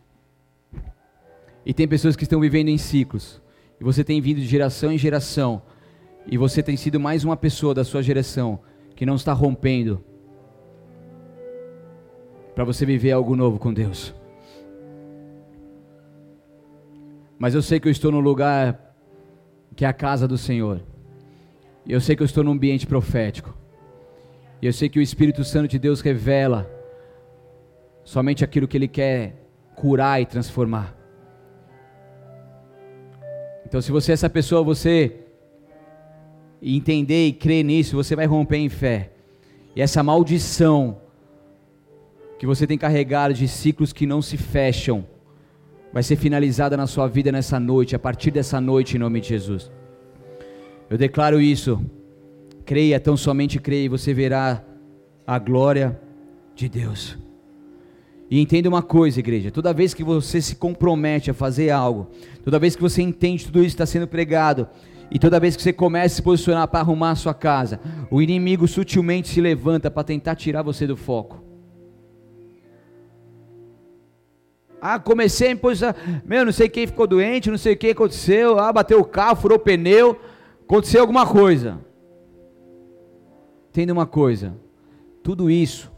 E 1.66 1.74
tem 1.74 1.88
pessoas 1.88 2.16
que 2.16 2.24
estão 2.24 2.40
vivendo 2.40 2.70
em 2.70 2.78
ciclos. 2.78 3.42
E 3.80 3.84
você 3.84 4.04
tem 4.04 4.20
vindo 4.22 4.40
de 4.40 4.46
geração 4.46 4.92
em 4.92 4.98
geração. 4.98 5.62
E 6.26 6.38
você 6.38 6.62
tem 6.64 6.78
sido 6.78 7.00
mais 7.00 7.24
uma 7.24 7.38
pessoa 7.38 7.74
da 7.74 7.84
sua 7.84 8.02
geração 8.02 8.60
que 8.96 9.06
não 9.06 9.16
está 9.16 9.34
rompendo 9.34 10.04
para 12.54 12.64
você 12.64 12.86
viver 12.86 13.12
algo 13.12 13.36
novo 13.36 13.58
com 13.58 13.74
Deus. 13.74 14.14
Mas 17.38 17.56
eu 17.56 17.62
sei 17.62 17.80
que 17.80 17.88
eu 17.88 17.92
estou 17.92 18.12
no 18.12 18.20
lugar 18.20 18.96
que 19.76 19.84
é 19.84 19.88
a 19.88 19.94
casa 19.94 20.28
do 20.28 20.38
Senhor. 20.38 20.82
E 21.86 21.92
eu 21.92 22.00
sei 22.00 22.16
que 22.16 22.22
eu 22.22 22.26
estou 22.26 22.44
num 22.44 22.52
ambiente 22.52 22.86
profético. 22.88 23.58
E 24.62 24.66
eu 24.66 24.72
sei 24.72 24.88
que 24.88 25.00
o 25.00 25.02
Espírito 25.02 25.44
Santo 25.44 25.68
de 25.68 25.80
Deus 25.80 26.00
revela 26.00 26.70
somente 28.04 28.44
aquilo 28.44 28.68
que 28.68 28.78
Ele 28.78 28.88
quer 28.88 29.36
curar 29.76 30.22
e 30.22 30.26
transformar. 30.26 31.03
Então, 33.74 33.82
se 33.82 33.92
você 33.92 34.12
é 34.12 34.14
essa 34.14 34.30
pessoa, 34.30 34.62
você 34.62 35.16
entender 36.62 37.26
e 37.26 37.34
crer 37.34 37.66
nisso, 37.66 37.96
você 37.96 38.16
vai 38.16 38.28
romper 38.28 38.58
em 38.58 38.70
fé. 38.70 39.10
E 39.76 39.82
essa 39.82 40.04
maldição 40.04 41.02
que 42.38 42.46
você 42.46 42.68
tem 42.68 42.78
carregado 42.78 43.34
de 43.34 43.48
ciclos 43.48 43.92
que 43.92 44.06
não 44.06 44.22
se 44.22 44.38
fecham, 44.38 45.04
vai 45.92 46.04
ser 46.04 46.18
finalizada 46.18 46.78
na 46.78 46.86
sua 46.86 47.08
vida 47.08 47.32
nessa 47.32 47.60
noite, 47.60 47.96
a 47.96 48.00
partir 48.00 48.30
dessa 48.30 48.62
noite, 48.62 48.96
em 48.96 49.00
nome 49.00 49.20
de 49.20 49.30
Jesus. 49.30 49.72
Eu 50.88 50.96
declaro 50.96 51.42
isso. 51.42 51.84
Creia, 52.66 53.00
tão 53.00 53.18
somente 53.18 53.58
creia, 53.58 53.86
e 53.86 53.90
você 53.90 54.14
verá 54.14 54.64
a 55.26 55.40
glória 55.40 56.00
de 56.54 56.70
Deus. 56.70 57.18
E 58.34 58.40
entenda 58.40 58.68
uma 58.68 58.82
coisa, 58.82 59.20
igreja: 59.20 59.52
toda 59.52 59.72
vez 59.72 59.94
que 59.94 60.04
você 60.04 60.42
se 60.42 60.56
compromete 60.56 61.30
a 61.30 61.36
fazer 61.36 61.70
algo, 61.70 62.10
toda 62.44 62.58
vez 62.58 62.76
que 62.76 62.82
você 62.82 63.00
entende 63.00 63.46
tudo 63.46 63.60
isso 63.60 63.76
está 63.76 63.86
sendo 63.86 64.08
pregado, 64.08 64.68
e 65.12 65.20
toda 65.20 65.40
vez 65.40 65.56
que 65.56 65.62
você 65.62 65.72
começa 65.72 66.16
a 66.16 66.16
se 66.16 66.22
posicionar 66.24 66.68
para 66.68 66.80
arrumar 66.80 67.12
a 67.12 67.16
sua 67.16 67.36
casa, 67.36 67.80
o 68.10 68.24
inimigo 68.24 68.68
sutilmente 68.68 69.28
se 69.28 69.40
levanta 69.40 69.92
para 69.92 70.04
tentar 70.04 70.34
tirar 70.34 70.64
você 70.64 70.88
do 70.88 70.98
foco. 70.98 71.44
Ah, 74.82 74.98
comecei 74.98 75.50
a 75.50 75.52
impulsar. 75.52 75.96
Meu, 76.26 76.44
não 76.44 76.52
sei 76.52 76.68
quem 76.68 76.88
ficou 76.88 77.06
doente, 77.06 77.52
não 77.52 77.58
sei 77.60 77.74
o 77.74 77.78
que 77.78 77.92
aconteceu. 77.92 78.58
Ah, 78.58 78.74
bateu 78.74 79.00
o 79.00 79.06
carro, 79.06 79.36
furou 79.36 79.60
o 79.60 79.62
pneu. 79.62 80.20
Aconteceu 80.64 81.02
alguma 81.02 81.28
coisa. 81.28 81.80
Entenda 83.70 83.94
uma 83.94 84.08
coisa: 84.08 84.58
tudo 85.22 85.52
isso 85.52 85.92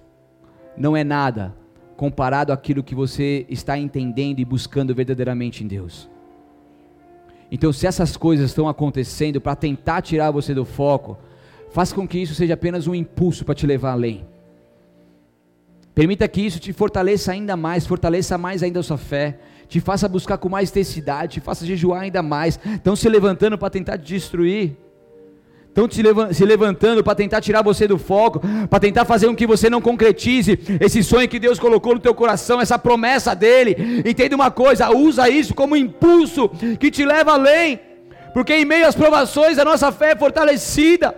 não 0.76 0.98
é 0.98 1.04
nada 1.06 1.64
comparado 1.96 2.52
àquilo 2.52 2.84
que 2.84 2.96
você 2.96 3.46
está 3.50 3.78
entendendo 3.78 4.40
e 4.40 4.46
buscando 4.46 4.94
verdadeiramente 4.94 5.64
em 5.64 5.68
Deus. 5.68 6.10
Então, 7.52 7.72
se 7.72 7.88
essas 7.88 8.18
coisas 8.18 8.50
estão 8.50 8.68
acontecendo 8.68 9.40
para 9.40 9.56
tentar 9.56 10.02
tirar 10.02 10.32
você 10.32 10.54
do 10.54 10.66
foco, 10.66 11.18
faça 11.72 11.96
com 11.96 12.08
que 12.08 12.18
isso 12.18 12.36
seja 12.36 12.56
apenas 12.56 12.88
um 12.88 12.96
impulso 12.96 13.46
para 13.46 13.56
te 13.56 13.66
levar 13.66 13.92
além. 13.92 14.26
Permita 15.94 16.28
que 16.28 16.42
isso 16.42 16.60
te 16.60 16.74
fortaleça 16.74 17.32
ainda 17.32 17.56
mais, 17.56 17.88
fortaleça 17.88 18.38
mais 18.38 18.62
ainda 18.62 18.82
a 18.82 18.84
sua 18.84 18.98
fé, 18.98 19.40
te 19.68 19.80
faça 19.80 20.10
buscar 20.10 20.38
com 20.38 20.50
mais 20.50 20.70
intensidade, 20.70 21.34
te 21.34 21.40
faça 21.40 21.66
jejuar 21.66 22.02
ainda 22.02 22.22
mais. 22.22 22.60
Estão 22.66 22.96
se 22.96 23.08
levantando 23.08 23.58
para 23.58 23.70
tentar 23.70 23.98
te 23.98 24.14
destruir. 24.14 24.76
Estão 25.76 26.32
se 26.32 26.46
levantando 26.46 27.04
para 27.04 27.16
tentar 27.16 27.42
tirar 27.42 27.62
você 27.62 27.86
do 27.86 27.98
foco, 27.98 28.40
para 28.70 28.80
tentar 28.80 29.04
fazer 29.04 29.28
com 29.28 29.36
que 29.36 29.46
você 29.46 29.70
não 29.70 29.82
concretize 29.82 30.58
esse 30.80 31.04
sonho 31.04 31.28
que 31.28 31.38
Deus 31.38 31.60
colocou 31.60 31.96
no 31.96 32.00
teu 32.00 32.16
coração, 32.16 32.62
essa 32.62 32.80
promessa 32.80 33.36
dele. 33.36 34.02
Entenda 34.06 34.38
uma 34.38 34.50
coisa, 34.50 34.90
usa 34.90 35.28
isso 35.28 35.54
como 35.54 35.76
impulso 35.76 36.48
que 36.80 36.90
te 36.90 37.04
leva 37.04 37.34
além, 37.34 37.82
porque 38.34 38.54
em 38.54 38.64
meio 38.64 38.88
às 38.88 38.96
provações 38.96 39.60
a 39.60 39.66
nossa 39.66 39.92
fé 39.92 40.12
é 40.12 40.16
fortalecida. 40.16 41.14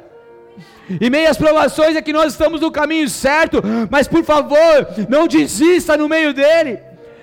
Em 0.89 1.09
meio 1.11 1.29
às 1.29 1.37
provações 1.37 1.95
é 1.95 2.01
que 2.01 2.11
nós 2.11 2.31
estamos 2.31 2.59
no 2.59 2.71
caminho 2.71 3.07
certo, 3.07 3.61
mas 3.91 4.07
por 4.07 4.23
favor, 4.23 4.87
não 5.07 5.27
desista 5.27 5.95
no 5.95 6.09
meio 6.09 6.33
dele 6.33 6.79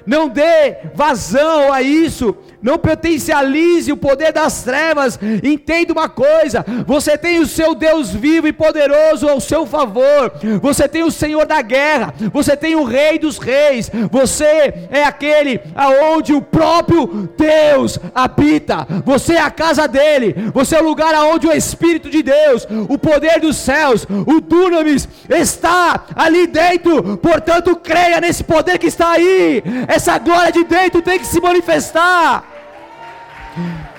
não 0.06 0.28
dê 0.28 0.76
vazão 0.94 1.72
a 1.72 1.80
isso, 1.82 2.36
não 2.64 2.78
potencialize 2.78 3.92
o 3.92 3.96
poder 3.96 4.32
das 4.32 4.62
trevas. 4.62 5.18
Entenda 5.42 5.92
uma 5.92 6.08
coisa: 6.08 6.64
você 6.86 7.18
tem 7.18 7.38
o 7.38 7.46
seu 7.46 7.74
Deus 7.74 8.10
vivo 8.10 8.48
e 8.48 8.52
poderoso 8.52 9.28
ao 9.28 9.38
seu 9.38 9.66
favor, 9.66 10.32
você 10.62 10.88
tem 10.88 11.02
o 11.02 11.10
Senhor 11.10 11.44
da 11.44 11.60
guerra, 11.60 12.14
você 12.32 12.56
tem 12.56 12.74
o 12.74 12.84
Rei 12.84 13.18
dos 13.18 13.36
Reis, 13.36 13.90
você 14.10 14.86
é 14.90 15.04
aquele 15.04 15.60
aonde 15.74 16.32
o 16.32 16.40
próprio 16.40 17.28
Deus 17.36 17.98
habita, 18.14 18.86
você 19.04 19.34
é 19.34 19.40
a 19.40 19.50
casa 19.50 19.86
dele, 19.86 20.34
você 20.54 20.76
é 20.76 20.80
o 20.80 20.84
lugar 20.84 21.14
aonde 21.14 21.46
o 21.46 21.52
Espírito 21.52 22.08
de 22.08 22.22
Deus, 22.22 22.66
o 22.88 22.96
poder 22.96 23.40
dos 23.40 23.56
céus, 23.56 24.06
o 24.26 24.40
Dunamis 24.40 25.06
está 25.28 26.06
ali 26.16 26.46
dentro, 26.46 27.18
portanto, 27.18 27.76
creia 27.76 28.20
nesse 28.22 28.42
poder 28.42 28.78
que 28.78 28.86
está 28.86 29.12
aí, 29.12 29.62
essa 29.86 30.16
glória 30.16 30.50
de 30.50 30.64
dentro 30.64 31.02
tem 31.02 31.18
que 31.18 31.26
se 31.26 31.40
manifestar. 31.40 32.53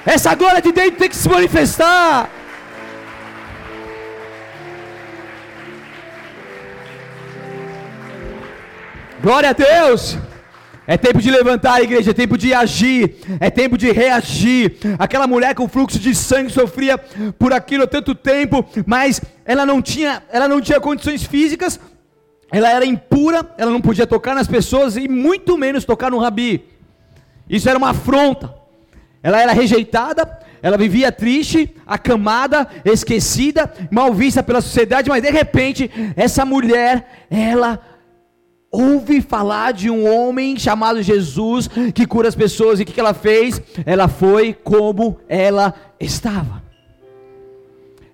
Essa 0.06 0.36
glória 0.36 0.62
de 0.62 0.72
dentro 0.72 1.00
tem 1.00 1.10
que 1.10 1.16
se 1.16 1.28
manifestar. 1.28 2.30
Glória 9.22 9.50
a 9.50 9.54
Deus. 9.54 10.18
É 10.88 10.96
tempo 10.98 11.20
de 11.20 11.32
levantar 11.32 11.74
a 11.74 11.82
igreja, 11.82 12.12
é 12.12 12.14
tempo 12.14 12.38
de 12.38 12.54
agir, 12.54 13.16
é 13.40 13.50
tempo 13.50 13.76
de 13.76 13.92
reagir. 13.92 14.78
Aquela 15.00 15.26
mulher 15.26 15.56
com 15.56 15.68
fluxo 15.68 15.98
de 15.98 16.14
sangue 16.14 16.52
sofria 16.52 16.96
por 17.40 17.52
aquilo 17.52 17.86
há 17.86 17.88
tanto 17.88 18.14
tempo, 18.14 18.64
mas 18.86 19.20
ela 19.44 19.66
não 19.66 19.82
tinha, 19.82 20.22
ela 20.32 20.48
não 20.48 20.62
tinha 20.62 20.80
condições 20.80 21.24
físicas, 21.24 21.80
ela 22.52 22.70
era 22.70 22.86
impura, 22.86 23.44
ela 23.58 23.72
não 23.72 23.82
podia 23.82 24.06
tocar 24.06 24.36
nas 24.36 24.48
pessoas 24.48 24.96
e 24.96 25.08
muito 25.08 25.58
menos 25.58 25.86
tocar 25.86 26.12
no 26.12 26.20
rabi. 26.20 26.64
Isso 27.50 27.68
era 27.68 27.80
uma 27.80 27.90
afronta. 27.90 28.65
Ela 29.26 29.42
era 29.42 29.54
rejeitada, 29.54 30.38
ela 30.62 30.78
vivia 30.78 31.12
triste, 31.12 31.76
acamada, 31.84 32.68
esquecida, 32.86 33.74
mal 33.90 34.14
vista 34.14 34.44
pela 34.44 34.62
sociedade, 34.62 35.10
mas 35.10 35.24
de 35.24 35.32
repente, 35.32 35.90
essa 36.16 36.46
mulher, 36.46 37.26
ela 37.28 37.80
ouve 38.70 39.22
falar 39.22 39.74
de 39.74 39.90
um 39.90 40.08
homem 40.08 40.60
chamado 40.60 41.02
Jesus 41.02 41.68
que 41.96 42.06
cura 42.06 42.28
as 42.28 42.36
pessoas, 42.36 42.80
e 42.80 42.84
o 42.84 42.86
que 42.86 43.00
ela 43.00 43.16
fez? 43.16 43.60
Ela 43.84 44.08
foi 44.08 44.54
como 44.54 45.20
ela 45.28 45.74
estava. 46.00 46.62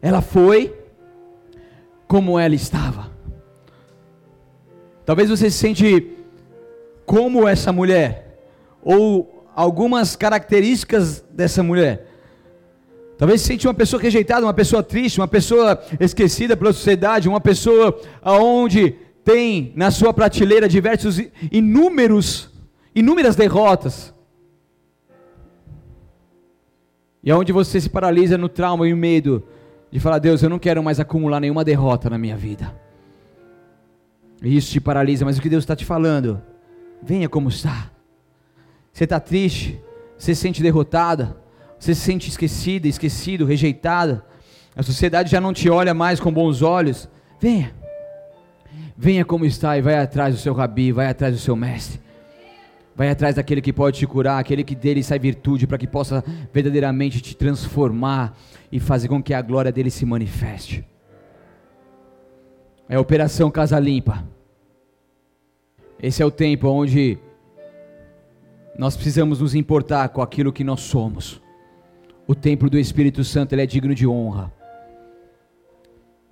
Ela 0.01 0.21
foi 0.21 0.73
como 2.07 2.39
ela 2.39 2.55
estava. 2.55 3.11
Talvez 5.05 5.29
você 5.29 5.51
se 5.51 5.57
sente 5.57 6.07
como 7.05 7.45
essa 7.45 7.73
mulher, 7.73 8.45
ou 8.81 9.40
algumas 9.55 10.15
características 10.15 11.23
dessa 11.31 11.61
mulher. 11.61 12.07
Talvez 13.17 13.41
se 13.41 13.47
sente 13.47 13.67
uma 13.67 13.73
pessoa 13.73 14.01
rejeitada, 14.01 14.45
uma 14.45 14.53
pessoa 14.53 14.81
triste, 14.81 15.19
uma 15.19 15.27
pessoa 15.27 15.79
esquecida 15.99 16.57
pela 16.57 16.73
sociedade, 16.73 17.29
uma 17.29 17.39
pessoa 17.39 17.99
aonde 18.21 18.95
tem 19.23 19.71
na 19.75 19.91
sua 19.91 20.11
prateleira 20.11 20.67
diversos 20.67 21.21
inúmeros 21.51 22.49
inúmeras 22.95 23.35
derrotas. 23.35 24.13
E 27.23 27.29
aonde 27.29 27.51
você 27.51 27.79
se 27.79 27.89
paralisa 27.89 28.37
no 28.37 28.49
trauma 28.49 28.87
e 28.87 28.93
o 28.93 28.97
medo 28.97 29.43
de 29.91 29.99
falar: 29.99 30.17
"Deus, 30.17 30.41
eu 30.41 30.49
não 30.49 30.57
quero 30.57 30.83
mais 30.83 30.99
acumular 30.99 31.39
nenhuma 31.39 31.63
derrota 31.63 32.09
na 32.09 32.17
minha 32.17 32.35
vida". 32.35 32.75
E 34.41 34.57
isso 34.57 34.71
te 34.71 34.81
paralisa, 34.81 35.23
mas 35.23 35.37
o 35.37 35.41
que 35.41 35.49
Deus 35.49 35.63
está 35.63 35.75
te 35.75 35.85
falando? 35.85 36.41
Venha 37.03 37.29
como 37.29 37.49
está. 37.49 37.90
Você 38.91 39.05
está 39.05 39.19
triste, 39.19 39.79
você 40.17 40.35
se 40.35 40.41
sente 40.41 40.61
derrotada, 40.61 41.37
você 41.79 41.95
se 41.95 42.01
sente 42.01 42.29
esquecida, 42.29 42.87
esquecido, 42.87 43.45
rejeitada. 43.45 44.23
A 44.75 44.83
sociedade 44.83 45.31
já 45.31 45.41
não 45.41 45.53
te 45.53 45.69
olha 45.69 45.93
mais 45.93 46.19
com 46.19 46.31
bons 46.31 46.61
olhos. 46.61 47.09
Venha. 47.39 47.73
Venha 48.95 49.25
como 49.25 49.45
está 49.45 49.77
e 49.77 49.81
vai 49.81 49.97
atrás 49.97 50.35
do 50.35 50.39
seu 50.39 50.53
rabi, 50.53 50.91
vai 50.91 51.07
atrás 51.07 51.33
do 51.33 51.39
seu 51.39 51.55
mestre. 51.55 51.99
Vai 52.95 53.09
atrás 53.09 53.35
daquele 53.35 53.61
que 53.61 53.73
pode 53.73 53.97
te 53.97 54.05
curar, 54.05 54.37
aquele 54.37 54.63
que 54.63 54.75
dele 54.75 55.01
sai 55.01 55.17
virtude, 55.17 55.65
para 55.65 55.77
que 55.77 55.87
possa 55.87 56.23
verdadeiramente 56.53 57.21
te 57.21 57.35
transformar 57.35 58.37
e 58.71 58.79
fazer 58.79 59.07
com 59.07 59.23
que 59.23 59.33
a 59.33 59.41
glória 59.41 59.71
dele 59.71 59.89
se 59.89 60.05
manifeste. 60.05 60.85
É 62.87 62.95
a 62.95 63.01
operação 63.01 63.49
Casa 63.49 63.79
Limpa. 63.79 64.23
Esse 65.99 66.21
é 66.21 66.25
o 66.25 66.31
tempo 66.31 66.67
onde 66.67 67.17
nós 68.77 68.95
precisamos 68.95 69.41
nos 69.41 69.53
importar 69.53 70.09
com 70.09 70.21
aquilo 70.21 70.53
que 70.53 70.63
nós 70.63 70.81
somos. 70.81 71.41
O 72.25 72.33
templo 72.33 72.69
do 72.69 72.77
Espírito 72.77 73.23
Santo 73.23 73.53
ele 73.53 73.61
é 73.61 73.65
digno 73.65 73.93
de 73.93 74.07
honra. 74.07 74.51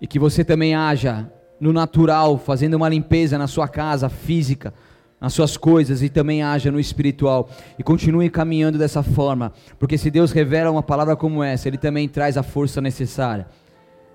E 0.02 0.08
que 0.08 0.18
você 0.18 0.44
também 0.44 0.74
haja 0.74 1.32
no 1.60 1.74
natural, 1.74 2.38
fazendo 2.38 2.76
uma 2.76 2.88
limpeza 2.88 3.38
na 3.38 3.48
sua 3.48 3.68
casa 3.68 4.08
física, 4.08 4.74
nas 5.20 5.34
suas 5.34 5.58
coisas 5.58 6.02
e 6.02 6.08
também 6.08 6.42
haja 6.42 6.72
no 6.72 6.80
espiritual. 6.80 7.50
E 7.78 7.84
continue 7.84 8.30
caminhando 8.30 8.78
dessa 8.78 9.04
forma, 9.04 9.52
porque 9.78 9.98
se 9.98 10.10
Deus 10.10 10.32
revela 10.32 10.72
uma 10.72 10.82
palavra 10.84 11.16
como 11.16 11.44
essa, 11.44 11.68
Ele 11.68 11.78
também 11.78 12.08
traz 12.08 12.38
a 12.38 12.44
força 12.44 12.80
necessária, 12.80 13.48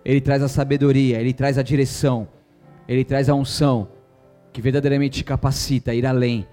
Ele 0.05 0.21
traz 0.21 0.43
a 0.43 0.49
sabedoria, 0.49 1.21
Ele 1.21 1.35
traz 1.35 1.59
a 1.59 1.63
direção, 1.63 2.27
Ele 2.89 3.05
traz 3.05 3.29
a 3.29 3.35
unção, 3.35 3.89
que 4.53 4.63
verdadeiramente 4.63 5.19
te 5.19 5.25
capacita 5.25 5.91
a 5.91 5.95
ir 5.95 6.07
além 6.07 6.47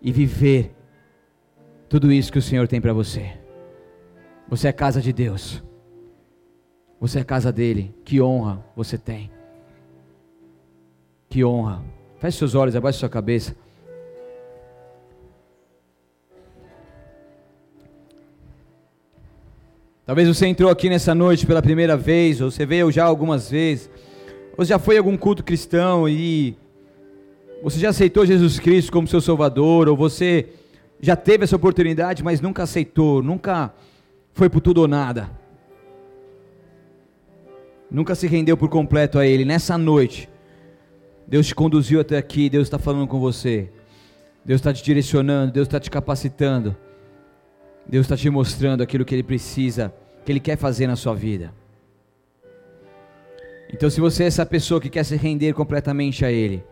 e 0.00 0.10
viver 0.10 0.77
tudo 1.88 2.12
isso 2.12 2.30
que 2.30 2.38
o 2.38 2.42
Senhor 2.42 2.68
tem 2.68 2.80
para 2.80 2.92
você. 2.92 3.32
Você 4.48 4.68
é 4.68 4.72
casa 4.72 5.00
de 5.00 5.12
Deus. 5.12 5.62
Você 7.00 7.20
é 7.20 7.24
casa 7.24 7.50
dele. 7.50 7.94
Que 8.04 8.20
honra 8.20 8.64
você 8.76 8.98
tem. 8.98 9.30
Que 11.28 11.44
honra. 11.44 11.82
Feche 12.18 12.38
seus 12.38 12.54
olhos, 12.54 12.74
abaixe 12.76 12.98
sua 12.98 13.08
cabeça. 13.08 13.54
Talvez 20.04 20.26
você 20.26 20.46
entrou 20.46 20.70
aqui 20.70 20.88
nessa 20.88 21.14
noite 21.14 21.46
pela 21.46 21.60
primeira 21.60 21.94
vez, 21.94 22.40
ou 22.40 22.50
você 22.50 22.64
veio 22.64 22.90
já 22.90 23.04
algumas 23.04 23.50
vezes, 23.50 23.90
ou 24.56 24.64
já 24.64 24.78
foi 24.78 24.96
a 24.96 25.00
algum 25.00 25.18
culto 25.18 25.44
cristão 25.44 26.08
e 26.08 26.56
você 27.62 27.78
já 27.78 27.90
aceitou 27.90 28.24
Jesus 28.24 28.58
Cristo 28.58 28.90
como 28.90 29.06
seu 29.06 29.20
Salvador, 29.20 29.86
ou 29.86 29.94
você 29.94 30.48
já 31.00 31.16
teve 31.16 31.44
essa 31.44 31.56
oportunidade, 31.56 32.24
mas 32.24 32.40
nunca 32.40 32.62
aceitou, 32.64 33.22
nunca 33.22 33.72
foi 34.32 34.48
por 34.48 34.60
tudo 34.60 34.82
ou 34.82 34.88
nada. 34.88 35.30
Nunca 37.90 38.14
se 38.14 38.26
rendeu 38.26 38.56
por 38.56 38.68
completo 38.68 39.18
a 39.18 39.26
Ele. 39.26 39.44
Nessa 39.44 39.78
noite, 39.78 40.28
Deus 41.26 41.46
te 41.46 41.54
conduziu 41.54 42.00
até 42.00 42.18
aqui, 42.18 42.50
Deus 42.50 42.66
está 42.66 42.78
falando 42.78 43.06
com 43.06 43.18
você. 43.18 43.70
Deus 44.44 44.60
está 44.60 44.72
te 44.72 44.82
direcionando, 44.82 45.52
Deus 45.52 45.66
está 45.66 45.80
te 45.80 45.90
capacitando. 45.90 46.76
Deus 47.86 48.04
está 48.04 48.16
te 48.16 48.28
mostrando 48.28 48.82
aquilo 48.82 49.04
que 49.04 49.14
Ele 49.14 49.22
precisa, 49.22 49.92
que 50.24 50.32
Ele 50.32 50.40
quer 50.40 50.58
fazer 50.58 50.86
na 50.86 50.96
sua 50.96 51.14
vida. 51.14 51.54
Então, 53.72 53.88
se 53.88 54.00
você 54.00 54.24
é 54.24 54.26
essa 54.26 54.44
pessoa 54.46 54.80
que 54.80 54.88
quer 54.88 55.04
se 55.04 55.16
render 55.16 55.52
completamente 55.52 56.24
a 56.24 56.32
Ele, 56.32 56.64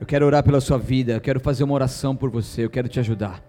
eu 0.00 0.06
quero 0.06 0.26
orar 0.26 0.42
pela 0.42 0.60
sua 0.60 0.78
vida, 0.78 1.12
eu 1.14 1.20
quero 1.20 1.40
fazer 1.40 1.64
uma 1.64 1.74
oração 1.74 2.14
por 2.14 2.30
você, 2.30 2.64
eu 2.64 2.70
quero 2.70 2.88
te 2.88 3.00
ajudar. 3.00 3.44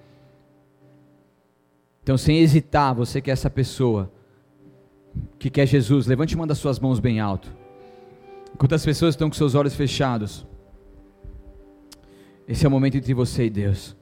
Então, 2.01 2.17
sem 2.17 2.39
hesitar, 2.39 2.95
você 2.95 3.21
que 3.21 3.29
é 3.29 3.33
essa 3.33 3.49
pessoa 3.49 4.11
que 5.37 5.49
quer 5.49 5.65
Jesus, 5.65 6.07
levante 6.07 6.35
uma 6.35 6.47
das 6.47 6.57
suas 6.57 6.79
mãos 6.79 6.99
bem 6.99 7.19
alto. 7.19 7.53
Enquanto 8.53 8.73
as 8.73 8.83
pessoas 8.83 9.13
estão 9.13 9.29
com 9.29 9.35
seus 9.35 9.55
olhos 9.55 9.75
fechados, 9.75 10.45
Esse 12.49 12.65
é 12.65 12.67
o 12.67 12.71
momento 12.71 12.97
entre 12.97 13.13
você 13.13 13.45
e 13.45 13.49
Deus. 13.51 13.95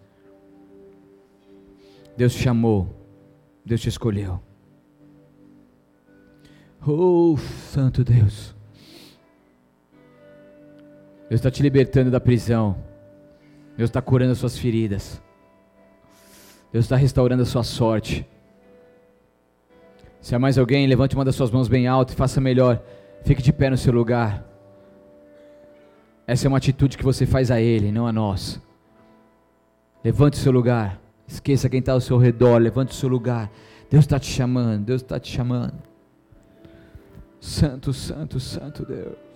Deus 2.15 2.33
te 2.33 2.43
chamou, 2.43 2.87
Deus 3.65 3.81
te 3.81 3.89
escolheu. 3.89 4.41
Oh, 6.87 7.35
Santo 7.73 8.05
Deus. 8.05 8.56
Deus 11.29 11.39
está 11.39 11.51
te 11.51 11.61
libertando 11.61 12.09
da 12.09 12.19
prisão. 12.19 12.77
Deus 13.75 13.89
está 13.89 14.01
curando 14.01 14.31
as 14.31 14.37
suas 14.37 14.57
feridas. 14.57 15.21
Deus 16.71 16.85
está 16.85 16.95
restaurando 16.95 17.43
a 17.43 17.45
sua 17.45 17.63
sorte. 17.63 18.27
Se 20.21 20.33
há 20.35 20.39
mais 20.39 20.57
alguém, 20.57 20.87
levante 20.87 21.15
uma 21.15 21.25
das 21.25 21.35
suas 21.35 21.51
mãos 21.51 21.67
bem 21.67 21.87
alto 21.87 22.13
e 22.13 22.15
faça 22.15 22.41
melhor. 22.41 22.81
Fique 23.23 23.41
de 23.41 23.53
pé 23.53 23.69
no 23.69 23.77
seu 23.77 23.93
lugar. 23.93 24.45
Essa 26.25 26.47
é 26.47 26.49
uma 26.49 26.57
atitude 26.57 26.97
que 26.97 27.03
você 27.03 27.25
faz 27.25 27.51
a 27.51 27.61
Ele, 27.61 27.91
não 27.91 28.07
a 28.07 28.11
nós. 28.11 28.61
Levante 30.03 30.37
o 30.37 30.41
seu 30.41 30.51
lugar. 30.51 30.99
Esqueça 31.27 31.69
quem 31.69 31.79
está 31.79 31.93
ao 31.93 32.01
seu 32.01 32.17
redor. 32.17 32.57
Levante 32.57 32.91
o 32.91 32.95
seu 32.95 33.09
lugar. 33.09 33.51
Deus 33.89 34.03
está 34.03 34.19
te 34.19 34.29
chamando. 34.29 34.85
Deus 34.85 35.01
está 35.01 35.19
te 35.19 35.31
chamando. 35.31 35.75
Santo, 37.39 37.93
Santo, 37.93 38.39
Santo 38.39 38.85
Deus. 38.85 39.26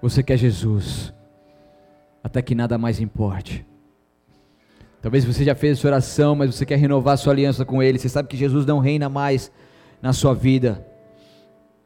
Você 0.00 0.22
quer 0.22 0.36
Jesus, 0.36 1.12
até 2.22 2.40
que 2.40 2.54
nada 2.54 2.78
mais 2.78 3.00
importe. 3.00 3.66
Talvez 5.00 5.24
você 5.24 5.44
já 5.44 5.54
fez 5.54 5.78
essa 5.78 5.88
oração, 5.88 6.34
mas 6.34 6.54
você 6.54 6.66
quer 6.66 6.76
renovar 6.76 7.16
sua 7.18 7.32
aliança 7.32 7.64
com 7.64 7.82
Ele. 7.82 7.98
Você 7.98 8.08
sabe 8.08 8.28
que 8.28 8.36
Jesus 8.36 8.66
não 8.66 8.78
reina 8.78 9.08
mais 9.08 9.50
na 10.02 10.12
sua 10.12 10.34
vida. 10.34 10.84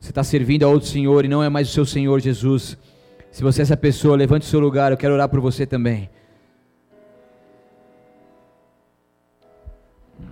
Você 0.00 0.10
está 0.10 0.24
servindo 0.24 0.64
a 0.64 0.68
outro 0.68 0.88
Senhor 0.88 1.24
e 1.24 1.28
não 1.28 1.42
é 1.42 1.48
mais 1.48 1.68
o 1.68 1.72
seu 1.72 1.84
Senhor 1.84 2.20
Jesus. 2.20 2.76
Se 3.30 3.42
você 3.42 3.60
é 3.60 3.64
essa 3.64 3.76
pessoa, 3.76 4.16
levante 4.16 4.42
o 4.42 4.48
seu 4.48 4.60
lugar. 4.60 4.92
Eu 4.92 4.98
quero 4.98 5.14
orar 5.14 5.28
por 5.28 5.40
você 5.40 5.64
também. 5.66 6.10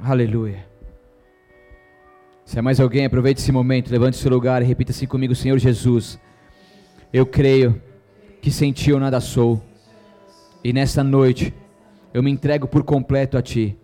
Aleluia. 0.02 0.66
Se 2.44 2.58
há 2.58 2.62
mais 2.62 2.80
alguém, 2.80 3.04
aproveite 3.04 3.40
esse 3.40 3.52
momento, 3.52 3.90
levante 3.90 4.16
seu 4.16 4.30
lugar 4.30 4.60
e 4.62 4.64
repita 4.64 4.90
assim 4.90 5.06
comigo: 5.06 5.34
Senhor 5.34 5.58
Jesus, 5.58 6.18
eu 7.12 7.26
creio 7.26 7.80
que 8.40 8.50
sem 8.50 8.72
ti 8.72 8.90
eu 8.90 9.00
nada 9.00 9.20
sou, 9.20 9.62
e 10.62 10.72
nesta 10.72 11.02
noite 11.02 11.52
eu 12.12 12.22
me 12.22 12.30
entrego 12.30 12.66
por 12.66 12.82
completo 12.82 13.36
a 13.36 13.42
ti. 13.42 13.76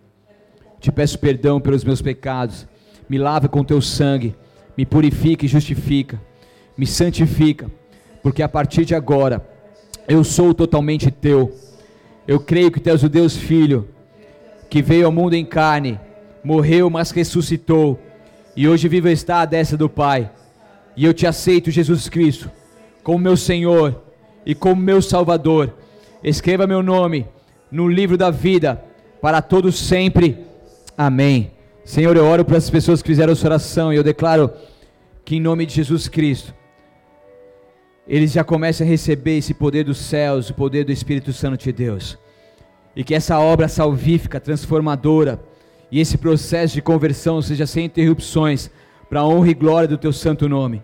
Te 0.79 0.91
peço 0.91 1.19
perdão 1.19 1.59
pelos 1.59 1.83
meus 1.83 2.01
pecados, 2.01 2.67
me 3.09 3.17
lava 3.17 3.47
com 3.47 3.63
teu 3.63 3.81
sangue, 3.81 4.35
me 4.77 4.85
purifica 4.85 5.45
e 5.45 5.47
justifica, 5.47 6.21
me 6.77 6.85
santifica, 6.85 7.69
porque 8.21 8.43
a 8.43 8.49
partir 8.49 8.85
de 8.85 8.93
agora 8.93 9.47
eu 10.07 10.23
sou 10.23 10.53
totalmente 10.53 11.11
teu. 11.11 11.53
Eu 12.27 12.39
creio 12.39 12.71
que 12.71 12.79
tu 12.79 12.89
és 12.89 13.03
o 13.03 13.09
Deus 13.09 13.35
Filho, 13.35 13.87
que 14.69 14.81
veio 14.81 15.05
ao 15.05 15.11
mundo 15.11 15.33
em 15.33 15.45
carne, 15.45 15.99
morreu, 16.43 16.89
mas 16.89 17.11
ressuscitou. 17.11 17.99
E 18.55 18.67
hoje 18.67 18.87
vivo 18.87 19.07
está 19.07 19.41
à 19.41 19.45
destra 19.45 19.77
do 19.77 19.89
Pai. 19.89 20.29
E 20.95 21.05
eu 21.05 21.13
te 21.13 21.27
aceito, 21.27 21.71
Jesus 21.71 22.09
Cristo, 22.09 22.51
como 23.07 23.19
meu 23.19 23.37
Senhor 23.37 24.03
e 24.45 24.53
como 24.53 24.81
meu 24.81 25.01
Salvador. 25.01 25.73
Escreva 26.21 26.67
meu 26.67 26.83
nome 26.83 27.25
no 27.71 27.87
livro 27.87 28.17
da 28.17 28.29
vida 28.29 28.83
para 29.21 29.41
todos 29.41 29.79
sempre. 29.79 30.45
Amém. 30.97 31.53
Senhor, 31.85 32.17
eu 32.17 32.25
oro 32.25 32.43
para 32.43 32.57
as 32.57 32.69
pessoas 32.69 33.01
que 33.01 33.07
fizeram 33.07 33.31
essa 33.31 33.47
oração 33.47 33.93
e 33.93 33.95
eu 33.95 34.03
declaro 34.03 34.51
que 35.23 35.37
em 35.37 35.39
nome 35.39 35.65
de 35.65 35.75
Jesus 35.75 36.09
Cristo 36.09 36.53
eles 38.05 38.33
já 38.33 38.43
comecem 38.43 38.85
a 38.85 38.89
receber 38.89 39.37
esse 39.37 39.53
poder 39.53 39.85
dos 39.85 39.99
céus, 39.99 40.49
o 40.49 40.53
poder 40.53 40.83
do 40.83 40.91
Espírito 40.91 41.31
Santo 41.31 41.63
de 41.63 41.71
Deus. 41.71 42.17
E 42.93 43.05
que 43.05 43.15
essa 43.15 43.39
obra 43.39 43.69
salvífica, 43.69 44.37
transformadora, 44.37 45.39
e 45.89 46.01
esse 46.01 46.17
processo 46.17 46.73
de 46.73 46.81
conversão 46.81 47.41
seja 47.41 47.65
sem 47.65 47.85
interrupções, 47.85 48.69
para 49.09 49.21
a 49.21 49.25
honra 49.25 49.49
e 49.49 49.53
glória 49.53 49.87
do 49.87 49.97
teu 49.97 50.11
santo 50.11 50.49
nome. 50.49 50.83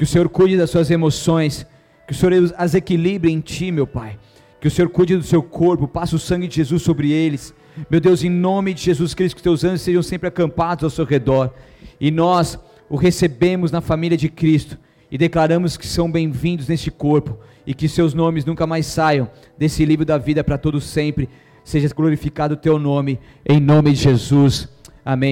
Que 0.00 0.04
o 0.04 0.06
Senhor 0.06 0.30
cuide 0.30 0.56
das 0.56 0.70
suas 0.70 0.90
emoções, 0.90 1.66
que 2.06 2.14
o 2.14 2.16
Senhor 2.16 2.54
as 2.56 2.74
equilibre 2.74 3.30
em 3.30 3.38
ti, 3.38 3.70
meu 3.70 3.86
Pai. 3.86 4.18
Que 4.58 4.66
o 4.66 4.70
Senhor 4.70 4.88
cuide 4.88 5.14
do 5.14 5.22
seu 5.22 5.42
corpo, 5.42 5.86
passe 5.86 6.14
o 6.14 6.18
sangue 6.18 6.48
de 6.48 6.56
Jesus 6.56 6.80
sobre 6.80 7.12
eles. 7.12 7.52
Meu 7.90 8.00
Deus, 8.00 8.24
em 8.24 8.30
nome 8.30 8.72
de 8.72 8.80
Jesus 8.80 9.12
Cristo, 9.12 9.36
que 9.36 9.42
teus 9.42 9.62
anjos 9.62 9.82
sejam 9.82 10.02
sempre 10.02 10.26
acampados 10.26 10.84
ao 10.84 10.88
seu 10.88 11.04
redor. 11.04 11.52
E 12.00 12.10
nós 12.10 12.58
o 12.88 12.96
recebemos 12.96 13.70
na 13.70 13.82
família 13.82 14.16
de 14.16 14.30
Cristo 14.30 14.78
e 15.10 15.18
declaramos 15.18 15.76
que 15.76 15.86
são 15.86 16.10
bem-vindos 16.10 16.66
neste 16.66 16.90
corpo 16.90 17.38
e 17.66 17.74
que 17.74 17.86
seus 17.86 18.14
nomes 18.14 18.46
nunca 18.46 18.66
mais 18.66 18.86
saiam 18.86 19.28
desse 19.58 19.84
livro 19.84 20.06
da 20.06 20.16
vida 20.16 20.42
para 20.42 20.56
todos 20.56 20.84
sempre 20.84 21.28
seja 21.62 21.90
glorificado 21.94 22.54
o 22.54 22.56
teu 22.56 22.78
nome, 22.78 23.20
em 23.46 23.60
nome 23.60 23.92
de 23.92 23.98
Jesus. 23.98 24.66
Amém. 25.04 25.28